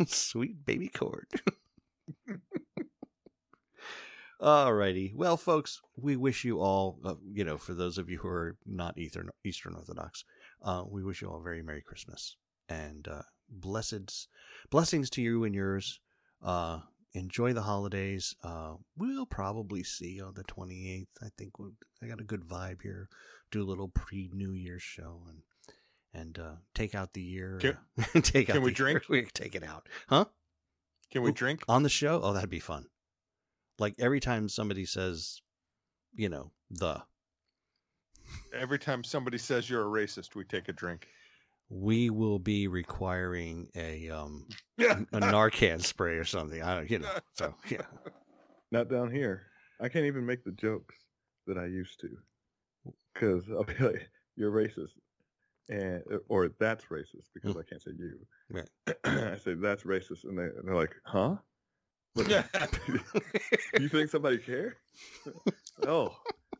Sweet 0.06 0.64
baby 0.66 0.88
cord. 0.88 1.26
Alrighty. 4.40 5.14
Well, 5.14 5.36
folks, 5.36 5.80
we 5.96 6.16
wish 6.16 6.44
you 6.44 6.60
all, 6.60 6.98
uh, 7.04 7.14
you 7.32 7.44
know, 7.44 7.58
for 7.58 7.74
those 7.74 7.98
of 7.98 8.08
you 8.08 8.18
who 8.18 8.28
are 8.28 8.56
not 8.66 8.98
Eastern, 8.98 9.28
Eastern 9.44 9.74
Orthodox, 9.74 10.24
uh, 10.62 10.84
we 10.88 11.02
wish 11.02 11.20
you 11.20 11.28
all 11.28 11.40
a 11.40 11.42
very 11.42 11.62
Merry 11.62 11.82
Christmas 11.82 12.36
and 12.68 13.06
uh, 13.08 13.22
blessed 13.48 14.28
blessings 14.70 15.10
to 15.10 15.22
you 15.22 15.44
and 15.44 15.54
yours. 15.54 16.00
Enjoy 17.12 17.52
the 17.52 17.62
holidays. 17.62 18.34
Uh, 18.42 18.74
we'll 18.96 19.26
probably 19.26 19.82
see 19.82 20.20
on 20.20 20.34
the 20.34 20.44
28th. 20.44 21.06
I 21.22 21.28
think 21.36 21.58
we'll, 21.58 21.72
I 22.02 22.06
got 22.06 22.20
a 22.20 22.24
good 22.24 22.42
vibe 22.42 22.82
here. 22.82 23.08
Do 23.50 23.62
a 23.62 23.64
little 23.64 23.88
pre 23.88 24.30
New 24.32 24.52
Year's 24.52 24.82
show 24.82 25.22
and 25.28 25.38
and 26.12 26.38
uh, 26.38 26.54
take 26.74 26.94
out 26.94 27.12
the 27.12 27.22
year. 27.22 27.58
Can- 27.60 27.78
uh, 27.98 28.20
take 28.20 28.48
out 28.50 28.54
can 28.54 28.62
we 28.62 28.72
drink? 28.72 29.08
Year. 29.08 29.22
We 29.22 29.28
take 29.32 29.54
it 29.54 29.64
out, 29.64 29.88
huh? 30.08 30.26
Can 31.10 31.22
we 31.22 31.30
Ooh. 31.30 31.34
drink? 31.34 31.64
on 31.68 31.82
the 31.82 31.88
show 31.88 32.20
oh 32.22 32.32
that'd 32.32 32.48
be 32.48 32.60
fun 32.60 32.86
like 33.80 33.94
every 33.98 34.20
time 34.20 34.48
somebody 34.48 34.84
says 34.84 35.40
you 36.14 36.28
know 36.28 36.52
the 36.70 37.02
Every 38.54 38.78
time 38.78 39.02
somebody 39.02 39.38
says 39.38 39.68
you're 39.68 39.82
a 39.82 40.04
racist, 40.06 40.34
we 40.34 40.44
take 40.44 40.68
a 40.68 40.72
drink. 40.72 41.08
We 41.70 42.10
will 42.10 42.38
be 42.38 42.66
requiring 42.66 43.68
a 43.76 44.10
um 44.10 44.46
a 44.78 44.82
narcan 45.14 45.80
spray 45.82 46.16
or 46.16 46.24
something 46.24 46.62
i 46.62 46.74
don't 46.74 46.90
you 46.90 46.98
know 46.98 47.08
so 47.34 47.54
yeah 47.68 47.82
Not 48.72 48.88
down 48.88 49.10
here. 49.10 49.46
I 49.80 49.88
can't 49.88 50.04
even 50.04 50.24
make 50.24 50.44
the 50.44 50.52
jokes 50.52 50.94
that 51.46 51.58
I 51.58 51.66
used 51.66 52.00
to. 52.00 52.08
Because 53.12 53.44
I'll 53.50 53.64
be 53.64 53.74
like, 53.80 54.08
you're 54.36 54.52
racist. 54.52 54.92
And, 55.68 56.02
or 56.28 56.50
that's 56.58 56.84
racist 56.86 57.28
because 57.34 57.56
I 57.56 57.62
can't 57.62 57.82
say 57.82 57.92
you. 57.98 58.18
Right. 58.50 58.68
I 59.04 59.36
say 59.38 59.54
that's 59.54 59.84
racist. 59.84 60.24
And, 60.24 60.38
they, 60.38 60.44
and 60.44 60.66
they're 60.66 60.74
like, 60.74 60.94
huh? 61.04 61.36
Yeah. 62.28 62.44
you 63.78 63.88
think 63.88 64.10
somebody 64.10 64.38
cared? 64.38 64.76
oh, 65.86 66.14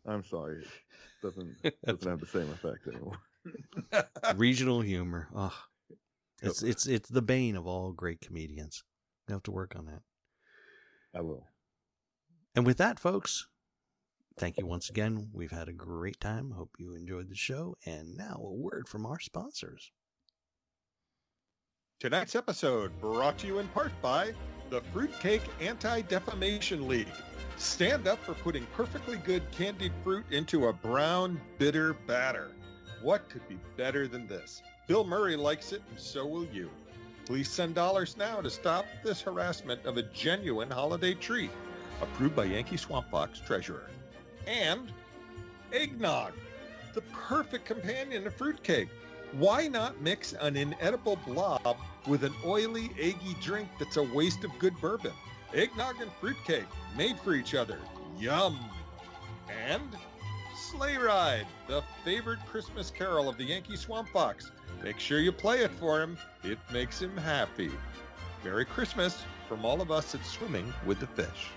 I'm 0.07 0.25
sorry. 0.25 0.63
It 0.63 0.67
doesn't, 1.23 1.57
doesn't 1.85 2.09
have 2.09 2.21
the 2.21 2.27
same 2.27 2.51
effect 2.51 2.87
anymore. 2.89 3.19
regional 4.37 4.81
humor. 4.81 5.29
Oh 5.35 5.57
it's 6.43 6.63
it's 6.63 6.87
it's 6.87 7.09
the 7.09 7.23
bane 7.23 7.57
of 7.57 7.67
all 7.67 7.93
great 7.93 8.21
comedians. 8.21 8.83
We 9.29 9.33
have 9.33 9.43
to 9.45 9.51
work 9.51 9.75
on 9.77 9.87
that. 9.87 10.03
I 11.15 11.21
will. 11.23 11.49
and 12.55 12.65
with 12.65 12.79
that 12.79 13.01
folks 13.01 13.47
thank 14.39 14.57
you 14.59 14.67
once 14.67 14.89
again. 14.89 15.29
We've 15.33 15.51
had 15.51 15.69
a 15.69 15.73
great 15.73 16.19
time. 16.21 16.53
Hope 16.53 16.71
you 16.79 16.95
enjoyed 16.95 17.29
the 17.29 17.37
show. 17.37 17.77
And 17.85 18.17
now 18.17 18.41
a 18.43 18.53
word 18.53 18.89
from 18.89 19.05
our 19.05 19.21
sponsors. 19.21 19.93
Tonight's 22.01 22.35
episode 22.35 22.99
brought 23.01 23.37
to 23.39 23.47
you 23.47 23.59
in 23.59 23.69
part 23.69 23.93
by 24.01 24.33
the 24.71 24.81
Fruitcake 24.93 25.43
Anti-Defamation 25.61 26.89
League. 26.89 27.13
Stand 27.59 28.09
up 28.09 28.25
for 28.25 28.33
putting 28.33 28.65
perfectly 28.75 29.19
good 29.19 29.43
candied 29.51 29.93
fruit 30.03 30.25
into 30.31 30.69
a 30.69 30.73
brown, 30.73 31.39
bitter 31.59 31.93
batter. 32.07 32.53
What 33.03 33.29
could 33.31 33.47
be 33.49 33.59
better 33.77 34.07
than 34.07 34.27
this? 34.27 34.63
Bill 34.87 35.05
Murray 35.05 35.37
likes 35.37 35.73
it, 35.73 35.83
and 35.91 35.99
so 35.99 36.27
will 36.27 36.45
you. 36.47 36.71
Please 37.25 37.49
send 37.49 37.75
dollars 37.75 38.17
now 38.17 38.41
to 38.41 38.51
stop 38.51 38.85
this 39.05 39.21
harassment 39.21 39.85
of 39.87 39.97
a 39.97 40.03
genuine 40.03 40.71
holiday 40.71 41.15
treat. 41.15 41.51
Approved 42.03 42.37
by 42.37 42.45
Yankee 42.45 42.77
Swamp 42.77 43.11
Fox 43.11 43.41
Treasurer. 43.41 43.89
And 44.47 44.93
eggnog, 45.73 46.33
the 46.93 47.03
perfect 47.13 47.65
companion 47.65 48.25
to 48.25 48.31
fruitcake. 48.31 48.89
Why 49.33 49.69
not 49.69 50.01
mix 50.01 50.33
an 50.33 50.57
inedible 50.57 51.17
blob 51.25 51.77
with 52.07 52.25
an 52.25 52.35
oily, 52.45 52.91
eggy 52.99 53.37
drink 53.41 53.69
that's 53.79 53.97
a 53.97 54.03
waste 54.03 54.45
of 54.45 54.51
good 54.59 54.77
bourbon? 54.81 55.13
Eggnog 55.55 56.01
and 56.01 56.11
fruitcake, 56.21 56.67
made 56.97 57.19
for 57.21 57.35
each 57.35 57.55
other. 57.55 57.79
Yum! 58.19 58.59
And 59.69 59.97
Sleigh 60.71 60.99
Ride, 60.99 61.47
the 61.67 61.83
favorite 62.05 62.39
Christmas 62.47 62.93
carol 62.93 63.29
of 63.29 63.37
the 63.37 63.43
Yankee 63.43 63.75
Swamp 63.75 64.09
Fox. 64.11 64.53
Make 64.85 65.01
sure 65.01 65.19
you 65.19 65.33
play 65.33 65.65
it 65.65 65.71
for 65.73 66.01
him. 66.01 66.17
It 66.45 66.59
makes 66.73 67.03
him 67.03 67.17
happy. 67.17 67.73
Merry 68.45 68.65
Christmas 68.65 69.25
from 69.49 69.65
all 69.65 69.81
of 69.81 69.91
us 69.91 70.15
at 70.15 70.25
Swimming 70.25 70.73
with 70.87 71.01
the 71.01 71.09
Fish. 71.09 71.49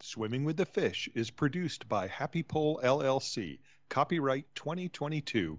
Swimming 0.00 0.44
with 0.44 0.56
the 0.56 0.64
Fish 0.64 1.08
is 1.16 1.30
produced 1.30 1.88
by 1.88 2.06
Happy 2.06 2.44
Pole 2.44 2.80
LLC. 2.84 3.58
Copyright 3.88 4.46
2022. 4.54 5.58